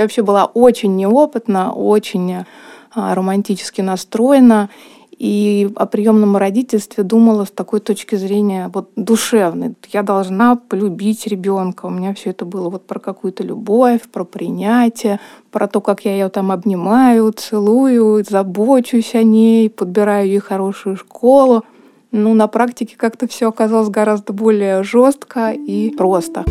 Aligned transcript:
Я 0.00 0.04
вообще 0.04 0.22
была 0.22 0.46
очень 0.46 0.96
неопытна, 0.96 1.74
очень 1.74 2.46
а, 2.94 3.14
романтически 3.14 3.82
настроена 3.82 4.70
и 5.10 5.68
о 5.76 5.84
приемном 5.84 6.38
родительстве 6.38 7.04
думала 7.04 7.44
с 7.44 7.50
такой 7.50 7.80
точки 7.80 8.14
зрения 8.14 8.70
вот 8.72 8.88
душевной. 8.96 9.74
Я 9.92 10.02
должна 10.02 10.56
полюбить 10.56 11.26
ребенка. 11.26 11.84
У 11.84 11.90
меня 11.90 12.14
все 12.14 12.30
это 12.30 12.46
было 12.46 12.70
вот 12.70 12.86
про 12.86 12.98
какую-то 12.98 13.42
любовь, 13.42 14.00
про 14.10 14.24
принятие, 14.24 15.20
про 15.50 15.68
то, 15.68 15.82
как 15.82 16.06
я 16.06 16.12
ее 16.12 16.30
там 16.30 16.50
обнимаю, 16.50 17.30
целую, 17.32 18.24
забочусь 18.24 19.14
о 19.14 19.22
ней, 19.22 19.68
подбираю 19.68 20.28
ей 20.28 20.38
хорошую 20.38 20.96
школу. 20.96 21.62
Ну, 22.10 22.32
на 22.32 22.46
практике 22.46 22.96
как-то 22.96 23.28
все 23.28 23.50
оказалось 23.50 23.90
гораздо 23.90 24.32
более 24.32 24.82
жестко 24.82 25.50
и 25.50 25.90
просто. 25.90 26.46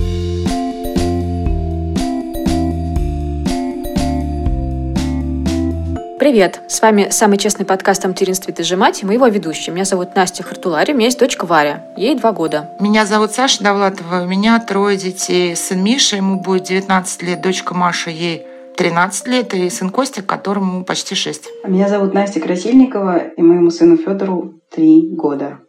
Привет! 6.19 6.59
С 6.67 6.81
вами 6.81 7.07
самый 7.11 7.37
честный 7.37 7.65
подкаст 7.65 8.03
о 8.03 8.09
материнстве 8.09 8.53
«Ты 8.53 8.63
же 8.63 8.75
мать» 8.75 9.01
и 9.01 9.05
мы 9.05 9.13
его 9.13 9.27
ведущие. 9.27 9.73
Меня 9.73 9.85
зовут 9.85 10.17
Настя 10.17 10.43
Хартулари, 10.43 10.91
у 10.91 10.95
меня 10.97 11.05
есть 11.05 11.17
дочка 11.17 11.45
Варя. 11.45 11.85
Ей 11.95 12.13
два 12.13 12.33
года. 12.33 12.71
Меня 12.81 13.05
зовут 13.05 13.31
Саша 13.31 13.63
Довлатова, 13.63 14.23
у 14.23 14.27
меня 14.27 14.59
трое 14.59 14.97
детей. 14.97 15.55
Сын 15.55 15.81
Миша, 15.81 16.17
ему 16.17 16.41
будет 16.41 16.63
19 16.63 17.23
лет, 17.23 17.39
дочка 17.39 17.73
Маша, 17.73 18.09
ей 18.09 18.45
13 18.75 19.27
лет, 19.29 19.53
и 19.53 19.69
сын 19.69 19.91
Костя, 19.91 20.21
которому 20.21 20.83
почти 20.83 21.15
6. 21.15 21.65
Меня 21.65 21.87
зовут 21.87 22.13
Настя 22.13 22.41
Красильникова, 22.41 23.19
и 23.19 23.41
моему 23.41 23.69
сыну 23.69 23.95
Федору 23.95 24.55
3 24.75 25.15
года. 25.15 25.59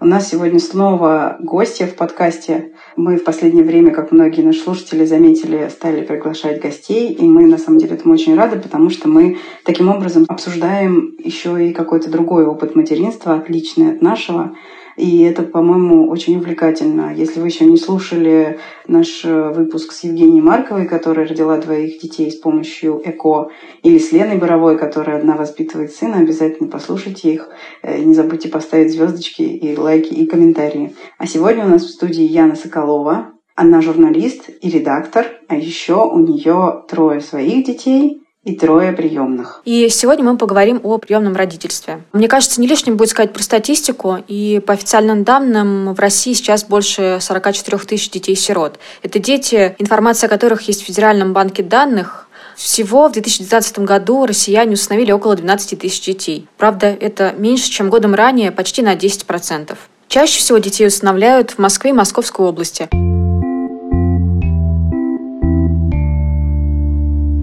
У 0.00 0.06
нас 0.06 0.30
сегодня 0.30 0.60
снова 0.60 1.36
гости 1.40 1.84
в 1.84 1.94
подкасте. 1.94 2.72
Мы 2.96 3.16
в 3.16 3.24
последнее 3.24 3.64
время, 3.64 3.92
как 3.92 4.12
многие 4.12 4.42
наши 4.42 4.60
слушатели 4.60 5.04
заметили, 5.04 5.68
стали 5.70 6.04
приглашать 6.04 6.60
гостей, 6.60 7.12
и 7.12 7.24
мы 7.24 7.46
на 7.46 7.58
самом 7.58 7.78
деле 7.78 7.94
этому 7.94 8.14
очень 8.14 8.34
рады, 8.34 8.58
потому 8.58 8.90
что 8.90 9.08
мы 9.08 9.38
таким 9.64 9.88
образом 9.88 10.24
обсуждаем 10.28 11.14
еще 11.18 11.68
и 11.68 11.72
какой-то 11.72 12.10
другой 12.10 12.46
опыт 12.46 12.74
материнства, 12.74 13.34
отличный 13.34 13.92
от 13.92 14.02
нашего. 14.02 14.56
И 14.96 15.22
это, 15.22 15.42
по-моему, 15.42 16.08
очень 16.08 16.36
увлекательно. 16.36 17.14
Если 17.14 17.40
вы 17.40 17.48
еще 17.48 17.64
не 17.64 17.76
слушали 17.76 18.58
наш 18.86 19.24
э, 19.24 19.50
выпуск 19.50 19.92
с 19.92 20.04
Евгенией 20.04 20.42
Марковой, 20.42 20.86
которая 20.86 21.26
родила 21.26 21.56
двоих 21.58 22.00
детей 22.00 22.30
с 22.30 22.36
помощью 22.36 23.00
ЭКО, 23.04 23.50
или 23.82 23.98
с 23.98 24.12
Леной 24.12 24.38
Боровой, 24.38 24.78
которая 24.78 25.18
одна 25.18 25.36
воспитывает 25.36 25.92
сына, 25.92 26.18
обязательно 26.18 26.68
послушайте 26.68 27.32
их. 27.32 27.48
Э, 27.82 27.98
не 27.98 28.14
забудьте 28.14 28.48
поставить 28.48 28.92
звездочки 28.92 29.42
и 29.42 29.76
лайки 29.76 30.12
и 30.12 30.26
комментарии. 30.26 30.94
А 31.18 31.26
сегодня 31.26 31.64
у 31.64 31.68
нас 31.68 31.84
в 31.84 31.90
студии 31.90 32.24
Яна 32.24 32.56
Соколова. 32.56 33.32
Она 33.54 33.82
журналист 33.82 34.48
и 34.60 34.70
редактор, 34.70 35.26
а 35.48 35.56
еще 35.56 36.06
у 36.06 36.18
нее 36.18 36.84
трое 36.88 37.20
своих 37.20 37.66
детей– 37.66 38.19
и 38.44 38.54
трое 38.54 38.92
приемных. 38.92 39.60
И 39.64 39.88
сегодня 39.90 40.24
мы 40.24 40.36
поговорим 40.38 40.80
о 40.82 40.98
приемном 40.98 41.36
родительстве. 41.36 42.02
Мне 42.12 42.26
кажется, 42.26 42.60
не 42.60 42.66
лишним 42.66 42.96
будет 42.96 43.10
сказать 43.10 43.32
про 43.32 43.42
статистику. 43.42 44.18
И 44.28 44.62
по 44.66 44.72
официальным 44.72 45.24
данным 45.24 45.92
в 45.92 46.00
России 46.00 46.32
сейчас 46.32 46.64
больше 46.64 47.18
44 47.20 47.78
тысяч 47.80 48.10
детей-сирот. 48.10 48.78
Это 49.02 49.18
дети, 49.18 49.74
информация 49.78 50.28
о 50.28 50.30
которых 50.30 50.62
есть 50.62 50.82
в 50.82 50.86
Федеральном 50.86 51.32
банке 51.32 51.62
данных. 51.62 52.28
Всего 52.56 53.08
в 53.08 53.12
2019 53.12 53.80
году 53.80 54.26
россияне 54.26 54.72
установили 54.72 55.12
около 55.12 55.36
12 55.36 55.78
тысяч 55.78 56.04
детей. 56.04 56.48
Правда, 56.56 56.86
это 56.86 57.34
меньше, 57.36 57.70
чем 57.70 57.90
годом 57.90 58.14
ранее, 58.14 58.52
почти 58.52 58.82
на 58.82 58.94
10%. 58.94 59.76
Чаще 60.08 60.40
всего 60.40 60.58
детей 60.58 60.86
усыновляют 60.86 61.52
в 61.52 61.58
Москве 61.58 61.90
и 61.90 61.94
Московской 61.94 62.46
области. 62.46 62.88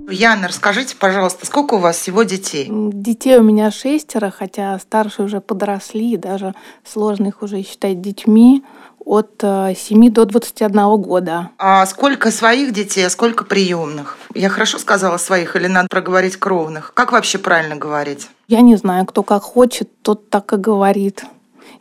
Яна, 0.09 0.47
расскажите, 0.47 0.95
пожалуйста, 0.95 1.45
сколько 1.45 1.73
у 1.73 1.79
вас 1.79 1.97
всего 1.97 2.23
детей? 2.23 2.67
Детей 2.69 3.37
у 3.37 3.43
меня 3.43 3.71
шестеро, 3.71 4.31
хотя 4.31 4.79
старшие 4.79 5.25
уже 5.25 5.41
подросли, 5.41 6.15
даже 6.15 6.53
сложно 6.85 7.27
их 7.27 7.41
уже 7.41 7.61
считать 7.61 7.99
детьми 7.99 8.63
от 9.03 9.41
7 9.41 10.07
э, 10.07 10.09
до 10.09 10.25
21 10.25 11.01
года. 11.01 11.49
А 11.57 11.85
сколько 11.85 12.31
своих 12.31 12.71
детей, 12.71 13.05
а 13.05 13.09
сколько 13.09 13.43
приемных? 13.43 14.17
Я 14.33 14.47
хорошо 14.47 14.79
сказала 14.79 15.17
своих 15.17 15.57
или 15.57 15.67
надо 15.67 15.89
проговорить 15.89 16.37
кровных? 16.37 16.93
Как 16.93 17.11
вообще 17.11 17.37
правильно 17.37 17.75
говорить? 17.75 18.29
Я 18.47 18.61
не 18.61 18.77
знаю, 18.77 19.05
кто 19.05 19.23
как 19.23 19.43
хочет, 19.43 19.89
тот 20.03 20.29
так 20.29 20.53
и 20.53 20.55
говорит. 20.55 21.25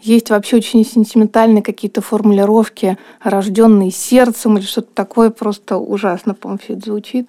Есть 0.01 0.31
вообще 0.31 0.57
очень 0.57 0.85
сентиментальные 0.85 1.63
какие-то 1.63 2.01
формулировки, 2.01 2.99
рожденные 3.23 3.93
сердцем 3.93 4.59
или 4.59 4.65
что-то 4.65 4.89
такое, 4.95 5.31
просто 5.31 5.77
ужасно, 5.77 6.35
по-моему, 6.35 6.61
все 6.63 6.73
это 6.73 6.87
звучит. 6.87 7.29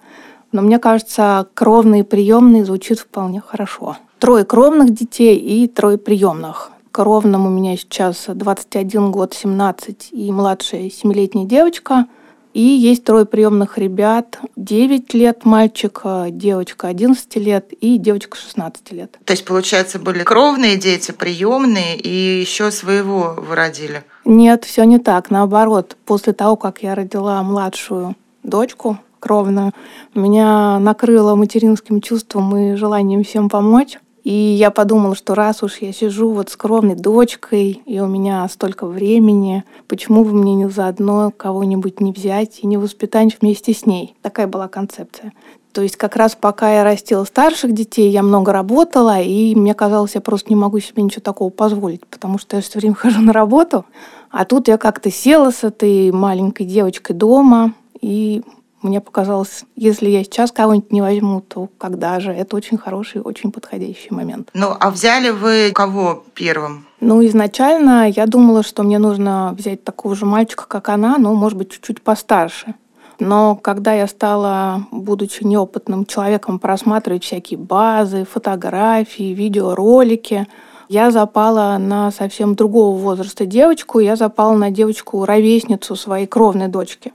Но 0.51 0.61
мне 0.61 0.79
кажется, 0.79 1.47
кровные 1.53 2.01
и 2.01 2.03
приемные 2.03 2.65
звучит 2.65 2.99
вполне 2.99 3.41
хорошо. 3.45 3.97
Трое 4.19 4.45
кровных 4.45 4.93
детей 4.93 5.37
и 5.37 5.67
трое 5.67 5.97
приемных. 5.97 6.71
Кровным 6.91 7.45
у 7.45 7.49
меня 7.49 7.77
сейчас 7.77 8.25
21 8.27 9.11
год, 9.11 9.33
17 9.33 10.09
и 10.11 10.31
младшая 10.31 10.87
7-летняя 10.87 11.45
девочка. 11.45 12.07
И 12.53 12.61
есть 12.61 13.03
трое 13.03 13.25
приемных 13.25 13.77
ребят. 13.77 14.39
9 14.55 15.13
лет 15.13 15.45
мальчик, 15.45 16.01
девочка 16.29 16.87
11 16.87 17.35
лет 17.35 17.71
и 17.73 17.99
девочка 17.99 18.35
16 18.35 18.91
лет. 18.93 19.19
То 19.25 19.33
есть, 19.33 19.45
получается, 19.45 19.99
были 19.99 20.23
кровные 20.23 20.77
дети, 20.77 21.11
приемные 21.11 21.97
и 21.97 22.39
еще 22.39 22.71
своего 22.71 23.35
вы 23.37 23.53
родили? 23.55 24.03
Нет, 24.25 24.65
все 24.65 24.85
не 24.85 24.97
так. 24.97 25.29
Наоборот, 25.29 25.97
после 26.05 26.33
того, 26.33 26.55
как 26.55 26.81
я 26.81 26.95
родила 26.95 27.43
младшую 27.43 28.15
дочку, 28.41 28.97
кровно. 29.19 29.71
Меня 30.15 30.79
накрыло 30.79 31.35
материнским 31.35 32.01
чувством 32.01 32.55
и 32.55 32.75
желанием 32.75 33.23
всем 33.23 33.49
помочь. 33.49 33.97
И 34.27 34.33
я 34.33 34.71
подумала, 34.71 35.15
что 35.15 35.35
раз 35.35 35.63
уж 35.63 35.77
я 35.77 35.93
сижу 35.93 36.31
вот 36.31 36.49
с 36.49 36.57
кровной 36.57 36.95
дочкой, 36.95 37.81
и 37.85 37.99
у 38.01 38.07
меня 38.07 38.45
столько 38.49 38.85
времени, 38.85 39.63
почему 39.87 40.25
бы 40.25 40.33
мне 40.33 40.53
не 40.53 40.69
заодно 40.69 41.31
кого-нибудь 41.31 42.01
не 42.01 42.11
взять 42.11 42.59
и 42.61 42.67
не 42.67 42.75
воспитать 42.75 43.37
вместе 43.39 43.73
с 43.73 43.85
ней? 43.85 44.15
Такая 44.21 44.47
была 44.47 44.67
концепция. 44.67 45.31
То 45.71 45.81
есть 45.81 45.95
как 45.95 46.17
раз 46.17 46.35
пока 46.35 46.73
я 46.73 46.83
растила 46.83 47.23
старших 47.23 47.71
детей, 47.71 48.09
я 48.09 48.21
много 48.21 48.51
работала, 48.51 49.21
и 49.21 49.55
мне 49.55 49.73
казалось, 49.73 50.15
я 50.15 50.21
просто 50.21 50.49
не 50.49 50.57
могу 50.57 50.79
себе 50.79 51.03
ничего 51.03 51.21
такого 51.21 51.49
позволить, 51.49 52.05
потому 52.07 52.37
что 52.37 52.57
я 52.57 52.61
все 52.61 52.79
время 52.79 52.95
хожу 52.99 53.21
на 53.21 53.31
работу. 53.31 53.85
А 54.29 54.43
тут 54.43 54.67
я 54.67 54.77
как-то 54.77 55.09
села 55.09 55.51
с 55.51 55.63
этой 55.63 56.11
маленькой 56.11 56.65
девочкой 56.65 57.15
дома, 57.15 57.75
и 58.01 58.43
мне 58.81 59.01
показалось, 59.01 59.63
если 59.75 60.09
я 60.09 60.23
сейчас 60.23 60.51
кого-нибудь 60.51 60.91
не 60.91 61.01
возьму, 61.01 61.41
то 61.41 61.69
когда 61.77 62.19
же? 62.19 62.31
Это 62.31 62.55
очень 62.55 62.77
хороший, 62.77 63.21
очень 63.21 63.51
подходящий 63.51 64.13
момент. 64.13 64.49
Ну, 64.53 64.75
а 64.79 64.91
взяли 64.91 65.31
вы 65.31 65.71
кого 65.73 66.23
первым? 66.33 66.85
Ну, 66.99 67.25
изначально 67.25 68.09
я 68.09 68.25
думала, 68.25 68.63
что 68.63 68.83
мне 68.83 68.99
нужно 68.99 69.53
взять 69.57 69.83
такого 69.83 70.15
же 70.15 70.25
мальчика, 70.25 70.65
как 70.67 70.89
она, 70.89 71.17
но, 71.17 71.33
может 71.33 71.57
быть, 71.57 71.71
чуть-чуть 71.71 72.01
постарше. 72.01 72.75
Но 73.19 73.55
когда 73.55 73.93
я 73.93 74.07
стала, 74.07 74.85
будучи 74.91 75.43
неопытным 75.43 76.05
человеком, 76.05 76.59
просматривать 76.59 77.23
всякие 77.23 77.57
базы, 77.57 78.25
фотографии, 78.25 79.33
видеоролики, 79.33 80.47
я 80.89 81.11
запала 81.11 81.77
на 81.79 82.11
совсем 82.11 82.55
другого 82.55 82.97
возраста 82.97 83.45
девочку. 83.45 83.99
Я 83.99 84.15
запала 84.15 84.55
на 84.55 84.71
девочку-ровесницу 84.71 85.95
своей 85.95 86.27
кровной 86.27 86.67
дочки. 86.67 87.11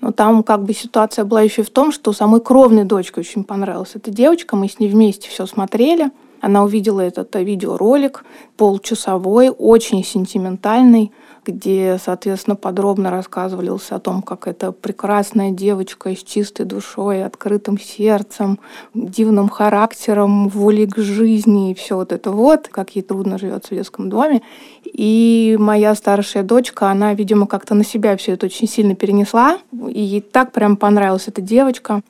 Но 0.00 0.12
там 0.12 0.42
как 0.42 0.62
бы 0.64 0.72
ситуация 0.72 1.24
была 1.24 1.42
еще 1.42 1.62
в 1.62 1.70
том, 1.70 1.90
что 1.90 2.12
самой 2.12 2.40
кровной 2.40 2.84
дочке 2.84 3.20
очень 3.20 3.44
понравилась 3.44 3.92
эта 3.94 4.10
девочка. 4.10 4.56
Мы 4.56 4.68
с 4.68 4.78
ней 4.78 4.88
вместе 4.88 5.28
все 5.28 5.46
смотрели. 5.46 6.10
Она 6.40 6.62
увидела 6.62 7.00
этот 7.00 7.34
видеоролик 7.34 8.24
полчасовой, 8.56 9.50
очень 9.50 10.04
сентиментальный 10.04 11.10
где, 11.44 11.98
соответственно, 12.02 12.56
подробно 12.56 13.10
рассказывался 13.10 13.96
о 13.96 13.98
том, 13.98 14.22
как 14.22 14.46
эта 14.46 14.72
прекрасная 14.72 15.50
девочка 15.50 16.14
с 16.14 16.22
чистой 16.22 16.66
душой, 16.66 17.24
открытым 17.24 17.78
сердцем, 17.78 18.58
дивным 18.94 19.48
характером, 19.48 20.48
волей 20.48 20.86
к 20.86 20.98
жизни 20.98 21.70
и 21.70 21.74
все 21.74 21.96
вот 21.96 22.12
это 22.12 22.30
вот, 22.30 22.68
как 22.68 22.90
ей 22.96 23.02
трудно 23.02 23.38
живется 23.38 23.74
в 23.74 23.76
детском 23.76 24.08
доме. 24.08 24.42
И 24.84 25.56
моя 25.58 25.94
старшая 25.94 26.42
дочка, 26.42 26.90
она, 26.90 27.14
видимо, 27.14 27.46
как-то 27.46 27.74
на 27.74 27.84
себя 27.84 28.16
все 28.16 28.32
это 28.32 28.46
очень 28.46 28.68
сильно 28.68 28.94
перенесла, 28.94 29.58
и 29.72 30.00
ей 30.00 30.20
так 30.20 30.52
прям 30.52 30.76
понравилась 30.76 31.28
эта 31.28 31.40
девочка. 31.40 32.02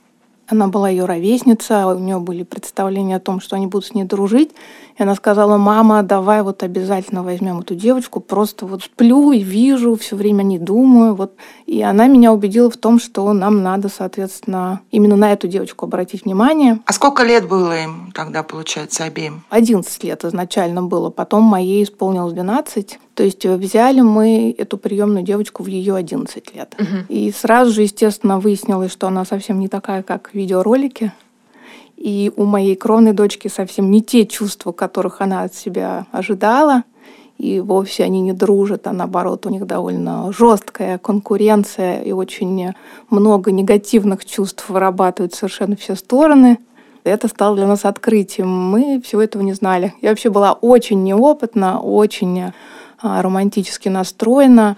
Она 0.50 0.68
была 0.68 0.88
ее 0.88 1.04
ровесница, 1.04 1.86
у 1.86 1.98
нее 1.98 2.18
были 2.18 2.42
представления 2.42 3.16
о 3.16 3.20
том, 3.20 3.38
что 3.38 3.56
они 3.56 3.66
будут 3.66 3.86
с 3.86 3.94
ней 3.94 4.04
дружить. 4.04 4.52
И 4.96 5.02
она 5.02 5.14
сказала, 5.14 5.58
мама, 5.58 6.02
давай 6.02 6.42
вот 6.42 6.62
обязательно 6.62 7.22
возьмем 7.22 7.60
эту 7.60 7.74
девочку. 7.74 8.20
Просто 8.20 8.64
вот 8.64 8.82
сплю 8.82 9.30
и 9.32 9.40
вижу, 9.40 9.94
все 9.96 10.16
время 10.16 10.42
не 10.42 10.58
думаю. 10.58 11.14
Вот. 11.14 11.34
И 11.66 11.82
она 11.82 12.06
меня 12.06 12.32
убедила 12.32 12.70
в 12.70 12.78
том, 12.78 12.98
что 12.98 13.30
нам 13.34 13.62
надо, 13.62 13.90
соответственно, 13.90 14.80
именно 14.90 15.16
на 15.16 15.32
эту 15.32 15.48
девочку 15.48 15.84
обратить 15.84 16.24
внимание. 16.24 16.80
А 16.86 16.92
сколько 16.94 17.24
лет 17.24 17.46
было 17.46 17.82
им 17.82 18.10
тогда, 18.14 18.42
получается, 18.42 19.04
обеим? 19.04 19.44
11 19.50 20.02
лет 20.04 20.24
изначально 20.24 20.82
было. 20.82 21.10
Потом 21.10 21.42
моей 21.42 21.84
исполнилось 21.84 22.32
12. 22.32 22.98
То 23.18 23.24
есть 23.24 23.44
взяли 23.44 24.00
мы 24.00 24.54
эту 24.56 24.78
приемную 24.78 25.24
девочку 25.24 25.64
в 25.64 25.66
ее 25.66 25.96
11 25.96 26.54
лет. 26.54 26.76
Угу. 26.78 26.86
И 27.08 27.32
сразу 27.32 27.72
же, 27.72 27.82
естественно, 27.82 28.38
выяснилось, 28.38 28.92
что 28.92 29.08
она 29.08 29.24
совсем 29.24 29.58
не 29.58 29.66
такая, 29.66 30.04
как 30.04 30.30
в 30.30 30.34
видеоролике. 30.34 31.12
И 31.96 32.30
у 32.36 32.44
моей 32.44 32.76
кровной 32.76 33.14
дочки 33.14 33.48
совсем 33.48 33.90
не 33.90 34.02
те 34.02 34.24
чувства, 34.24 34.70
которых 34.70 35.20
она 35.20 35.42
от 35.42 35.52
себя 35.52 36.06
ожидала. 36.12 36.84
И 37.38 37.58
вовсе 37.58 38.04
они 38.04 38.20
не 38.20 38.32
дружат, 38.32 38.86
а 38.86 38.92
наоборот, 38.92 39.46
у 39.46 39.48
них 39.48 39.66
довольно 39.66 40.32
жесткая 40.32 40.98
конкуренция 40.98 42.02
и 42.02 42.12
очень 42.12 42.72
много 43.10 43.50
негативных 43.50 44.26
чувств 44.26 44.68
вырабатывают 44.68 45.34
совершенно 45.34 45.74
все 45.74 45.96
стороны. 45.96 46.58
Это 47.02 47.26
стало 47.26 47.56
для 47.56 47.66
нас 47.66 47.84
открытием. 47.84 48.48
Мы 48.48 49.02
всего 49.04 49.22
этого 49.22 49.42
не 49.42 49.54
знали. 49.54 49.92
Я 50.02 50.10
вообще 50.10 50.30
была 50.30 50.52
очень 50.52 51.02
неопытна, 51.02 51.80
очень 51.80 52.52
романтически 53.02 53.88
настроена 53.88 54.76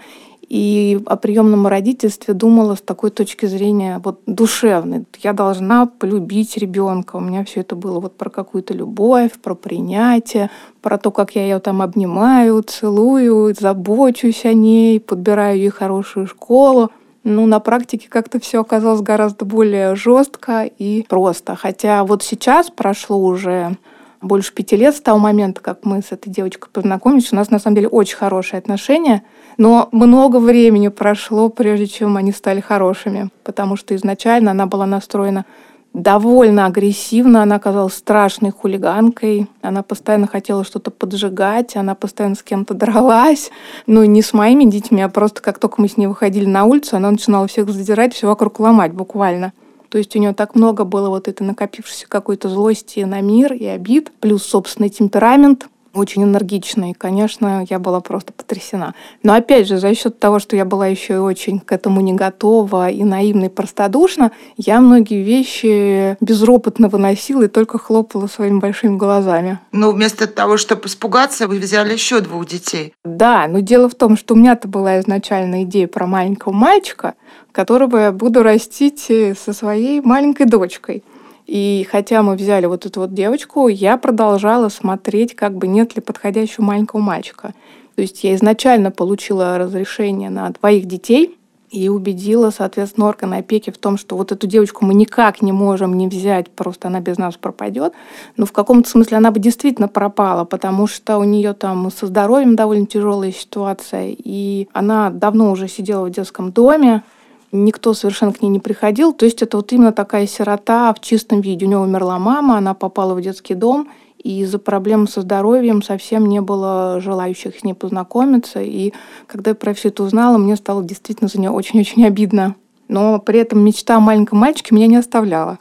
и 0.51 0.99
о 1.05 1.15
приемном 1.15 1.65
родительстве 1.65 2.33
думала 2.33 2.75
с 2.75 2.81
такой 2.81 3.09
точки 3.09 3.45
зрения 3.45 4.01
вот 4.03 4.19
душевной. 4.25 5.05
Я 5.23 5.31
должна 5.31 5.85
полюбить 5.85 6.57
ребенка. 6.57 7.15
У 7.15 7.21
меня 7.21 7.45
все 7.45 7.61
это 7.61 7.77
было 7.77 8.01
вот 8.01 8.17
про 8.17 8.29
какую-то 8.29 8.73
любовь, 8.73 9.31
про 9.41 9.55
принятие, 9.55 10.49
про 10.81 10.97
то, 10.97 11.09
как 11.09 11.35
я 11.35 11.43
ее 11.43 11.59
там 11.59 11.81
обнимаю, 11.81 12.61
целую, 12.63 13.55
забочусь 13.57 14.43
о 14.43 14.53
ней, 14.53 14.99
подбираю 14.99 15.57
ей 15.57 15.69
хорошую 15.69 16.27
школу. 16.27 16.91
Ну, 17.23 17.45
на 17.45 17.61
практике 17.61 18.09
как-то 18.09 18.41
все 18.41 18.59
оказалось 18.59 19.01
гораздо 19.01 19.45
более 19.45 19.95
жестко 19.95 20.63
и 20.65 21.05
просто. 21.07 21.55
Хотя 21.55 22.03
вот 22.03 22.23
сейчас 22.23 22.69
прошло 22.69 23.17
уже 23.17 23.77
больше 24.21 24.53
пяти 24.53 24.75
лет 24.75 24.95
с 24.95 25.01
того 25.01 25.17
момента, 25.17 25.61
как 25.61 25.85
мы 25.85 26.01
с 26.01 26.11
этой 26.11 26.29
девочкой 26.29 26.69
познакомились. 26.71 27.31
У 27.33 27.35
нас 27.35 27.49
на 27.49 27.59
самом 27.59 27.75
деле 27.75 27.87
очень 27.87 28.17
хорошие 28.17 28.59
отношения. 28.59 29.23
Но 29.57 29.89
много 29.91 30.37
времени 30.37 30.87
прошло, 30.87 31.49
прежде 31.49 31.87
чем 31.87 32.17
они 32.17 32.31
стали 32.31 32.61
хорошими, 32.61 33.29
потому 33.43 33.75
что 33.75 33.95
изначально 33.95 34.51
она 34.51 34.65
была 34.65 34.85
настроена 34.85 35.45
довольно 35.93 36.67
агрессивно, 36.67 37.43
она 37.43 37.55
оказалась 37.55 37.95
страшной 37.95 38.51
хулиганкой, 38.51 39.47
она 39.61 39.83
постоянно 39.83 40.25
хотела 40.25 40.63
что-то 40.63 40.89
поджигать, 40.89 41.75
она 41.75 41.95
постоянно 41.95 42.35
с 42.35 42.43
кем-то 42.43 42.73
дралась, 42.73 43.51
ну, 43.87 44.03
не 44.05 44.21
с 44.21 44.33
моими 44.33 44.63
детьми, 44.63 45.01
а 45.01 45.09
просто 45.09 45.41
как 45.41 45.59
только 45.59 45.81
мы 45.81 45.89
с 45.89 45.97
ней 45.97 46.07
выходили 46.07 46.45
на 46.45 46.63
улицу, 46.63 46.95
она 46.95 47.11
начинала 47.11 47.47
всех 47.47 47.69
задирать, 47.69 48.13
все 48.13 48.27
вокруг 48.27 48.59
ломать 48.59 48.93
буквально. 48.93 49.51
То 49.91 49.97
есть 49.97 50.15
у 50.15 50.19
нее 50.19 50.33
так 50.33 50.55
много 50.55 50.85
было 50.85 51.09
вот 51.09 51.27
этой 51.27 51.43
накопившейся 51.43 52.07
какой-то 52.07 52.47
злости 52.47 53.01
на 53.01 53.19
мир 53.19 53.51
и 53.51 53.65
обид, 53.65 54.13
плюс 54.21 54.43
собственный 54.43 54.87
темперамент, 54.87 55.67
очень 55.93 56.23
энергичной. 56.23 56.93
Конечно, 56.93 57.65
я 57.69 57.79
была 57.79 58.01
просто 58.01 58.33
потрясена. 58.33 58.93
Но 59.23 59.33
опять 59.33 59.67
же, 59.67 59.77
за 59.77 59.93
счет 59.95 60.19
того, 60.19 60.39
что 60.39 60.55
я 60.55 60.65
была 60.65 60.87
еще 60.87 61.15
и 61.15 61.17
очень 61.17 61.59
к 61.59 61.71
этому 61.71 62.01
не 62.01 62.13
готова 62.13 62.89
и 62.89 63.03
наивна 63.03 63.45
и 63.45 63.49
простодушна, 63.49 64.31
я 64.57 64.79
многие 64.79 65.23
вещи 65.23 66.17
безропотно 66.21 66.87
выносила 66.87 67.43
и 67.43 67.47
только 67.47 67.77
хлопала 67.77 68.27
своими 68.27 68.59
большими 68.59 68.95
глазами. 68.97 69.59
Но 69.71 69.91
вместо 69.91 70.27
того, 70.27 70.57
чтобы 70.57 70.87
испугаться, 70.87 71.47
вы 71.47 71.59
взяли 71.59 71.93
еще 71.93 72.21
двух 72.21 72.47
детей. 72.47 72.93
Да, 73.03 73.47
но 73.47 73.59
дело 73.59 73.89
в 73.89 73.95
том, 73.95 74.17
что 74.17 74.33
у 74.33 74.37
меня-то 74.37 74.67
была 74.67 74.99
изначально 74.99 75.63
идея 75.63 75.87
про 75.87 76.07
маленького 76.07 76.53
мальчика, 76.53 77.15
которого 77.51 77.97
я 77.97 78.11
буду 78.11 78.43
растить 78.43 79.05
э, 79.09 79.35
со 79.35 79.53
своей 79.53 80.01
маленькой 80.01 80.45
дочкой. 80.45 81.03
И 81.47 81.87
хотя 81.89 82.21
мы 82.23 82.35
взяли 82.35 82.65
вот 82.65 82.85
эту 82.85 83.01
вот 83.01 83.13
девочку, 83.13 83.67
я 83.67 83.97
продолжала 83.97 84.69
смотреть, 84.69 85.35
как 85.35 85.55
бы 85.55 85.67
нет 85.67 85.95
ли 85.95 86.01
подходящего 86.01 86.63
маленького 86.63 87.01
мальчика. 87.01 87.53
То 87.95 88.01
есть 88.01 88.23
я 88.23 88.35
изначально 88.35 88.91
получила 88.91 89.57
разрешение 89.57 90.29
на 90.29 90.49
двоих 90.49 90.85
детей 90.85 91.37
и 91.71 91.87
убедила, 91.87 92.49
соответственно, 92.49 93.07
органы 93.07 93.35
опеки 93.35 93.69
в 93.69 93.77
том, 93.77 93.97
что 93.97 94.17
вот 94.17 94.31
эту 94.31 94.45
девочку 94.45 94.85
мы 94.85 94.93
никак 94.93 95.41
не 95.41 95.53
можем 95.53 95.97
не 95.97 96.07
взять, 96.07 96.49
просто 96.49 96.89
она 96.89 96.99
без 96.99 97.17
нас 97.17 97.37
пропадет. 97.37 97.93
Но 98.35 98.45
в 98.45 98.51
каком-то 98.51 98.89
смысле 98.89 99.17
она 99.17 99.31
бы 99.31 99.39
действительно 99.39 99.87
пропала, 99.87 100.43
потому 100.43 100.85
что 100.85 101.17
у 101.17 101.23
нее 101.23 101.53
там 101.53 101.89
со 101.89 102.07
здоровьем 102.07 102.57
довольно 102.57 102.85
тяжелая 102.85 103.31
ситуация, 103.31 104.13
и 104.17 104.67
она 104.73 105.09
давно 105.09 105.51
уже 105.51 105.69
сидела 105.69 106.05
в 106.05 106.11
детском 106.11 106.51
доме, 106.51 107.03
никто 107.51 107.93
совершенно 107.93 108.33
к 108.33 108.41
ней 108.41 108.49
не 108.49 108.59
приходил. 108.59 109.13
То 109.13 109.25
есть 109.25 109.41
это 109.41 109.57
вот 109.57 109.71
именно 109.71 109.91
такая 109.91 110.27
сирота 110.27 110.93
в 110.93 110.99
чистом 111.01 111.41
виде. 111.41 111.65
У 111.65 111.69
нее 111.69 111.79
умерла 111.79 112.19
мама, 112.19 112.57
она 112.57 112.73
попала 112.73 113.13
в 113.13 113.21
детский 113.21 113.55
дом, 113.55 113.89
и 114.23 114.41
из-за 114.41 114.59
проблем 114.59 115.07
со 115.07 115.21
здоровьем 115.21 115.81
совсем 115.81 116.27
не 116.27 116.41
было 116.41 116.99
желающих 117.01 117.57
с 117.57 117.63
ней 117.63 117.73
познакомиться. 117.73 118.61
И 118.61 118.93
когда 119.27 119.51
я 119.51 119.55
про 119.55 119.73
все 119.73 119.89
это 119.89 120.03
узнала, 120.03 120.37
мне 120.37 120.55
стало 120.55 120.83
действительно 120.83 121.27
за 121.27 121.39
нее 121.39 121.49
очень-очень 121.49 122.05
обидно. 122.05 122.55
Но 122.87 123.19
при 123.19 123.39
этом 123.39 123.63
мечта 123.63 123.97
о 123.97 123.99
маленьком 123.99 124.39
мальчике 124.39 124.75
меня 124.75 124.87
не 124.87 124.97
оставляла. 124.97 125.59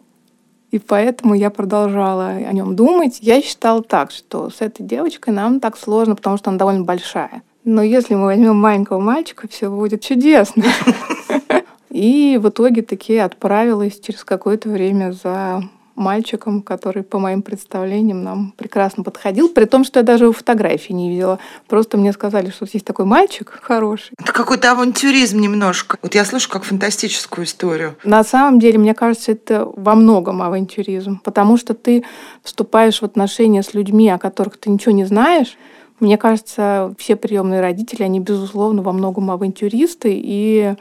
И 0.71 0.79
поэтому 0.79 1.35
я 1.35 1.51
продолжала 1.51 2.29
о 2.29 2.53
нем 2.53 2.77
думать. 2.77 3.19
Я 3.21 3.41
считала 3.43 3.83
так, 3.83 4.11
что 4.13 4.51
с 4.51 4.61
этой 4.61 4.85
девочкой 4.85 5.35
нам 5.35 5.59
так 5.59 5.77
сложно, 5.77 6.15
потому 6.15 6.37
что 6.37 6.51
она 6.51 6.59
довольно 6.59 6.85
большая. 6.85 7.43
Но 7.65 7.83
если 7.83 8.15
мы 8.15 8.27
возьмем 8.27 8.57
маленького 8.57 9.01
мальчика, 9.01 9.49
все 9.49 9.71
будет 9.71 10.03
чудесно. 10.03 10.65
И 11.91 12.39
в 12.41 12.49
итоге 12.49 12.83
таки 12.83 13.17
отправилась 13.17 14.01
через 14.01 14.25
какое-то 14.25 14.69
время 14.69 15.13
за 15.13 15.63
мальчиком, 16.01 16.63
который, 16.63 17.03
по 17.03 17.19
моим 17.19 17.43
представлениям, 17.43 18.23
нам 18.23 18.55
прекрасно 18.57 19.05
подходил, 19.05 19.49
при 19.51 19.67
том, 19.67 19.85
что 19.85 20.01
я 20.01 20.03
даже 20.03 20.25
его 20.25 20.33
фотографии 20.33 20.93
не 20.93 21.11
видела. 21.11 21.39
Просто 21.69 21.99
мне 21.99 22.13
сказали, 22.13 22.51
что 22.51 22.67
есть 22.73 22.87
такой 22.87 23.05
мальчик 23.05 23.59
хороший. 23.63 24.15
Это 24.19 24.33
какой-то 24.33 24.73
авантюризм 24.73 25.39
немножко. 25.39 25.99
Вот 26.03 26.15
я 26.15 26.25
слышу 26.25 26.49
как 26.49 26.65
фантастическую 26.65 27.45
историю. 27.45 27.97
На 28.03 28.25
самом 28.25 28.59
деле, 28.59 28.79
мне 28.79 28.95
кажется, 28.95 29.33
это 29.33 29.71
во 29.77 29.95
многом 29.95 30.43
авантюризм, 30.43 31.21
потому 31.23 31.57
что 31.57 31.75
ты 31.75 32.05
вступаешь 32.43 33.01
в 33.01 33.05
отношения 33.05 33.63
с 33.63 33.75
людьми, 33.75 34.09
о 34.09 34.19
которых 34.19 34.57
ты 34.57 34.71
ничего 34.71 34.93
не 34.93 35.05
знаешь, 35.05 35.57
мне 35.99 36.17
кажется, 36.17 36.95
все 36.99 37.15
приемные 37.15 37.61
родители, 37.61 38.03
они, 38.05 38.21
безусловно, 38.21 38.81
во 38.81 38.93
многом 38.93 39.31
авантюристы, 39.31 40.09
и 40.15 40.75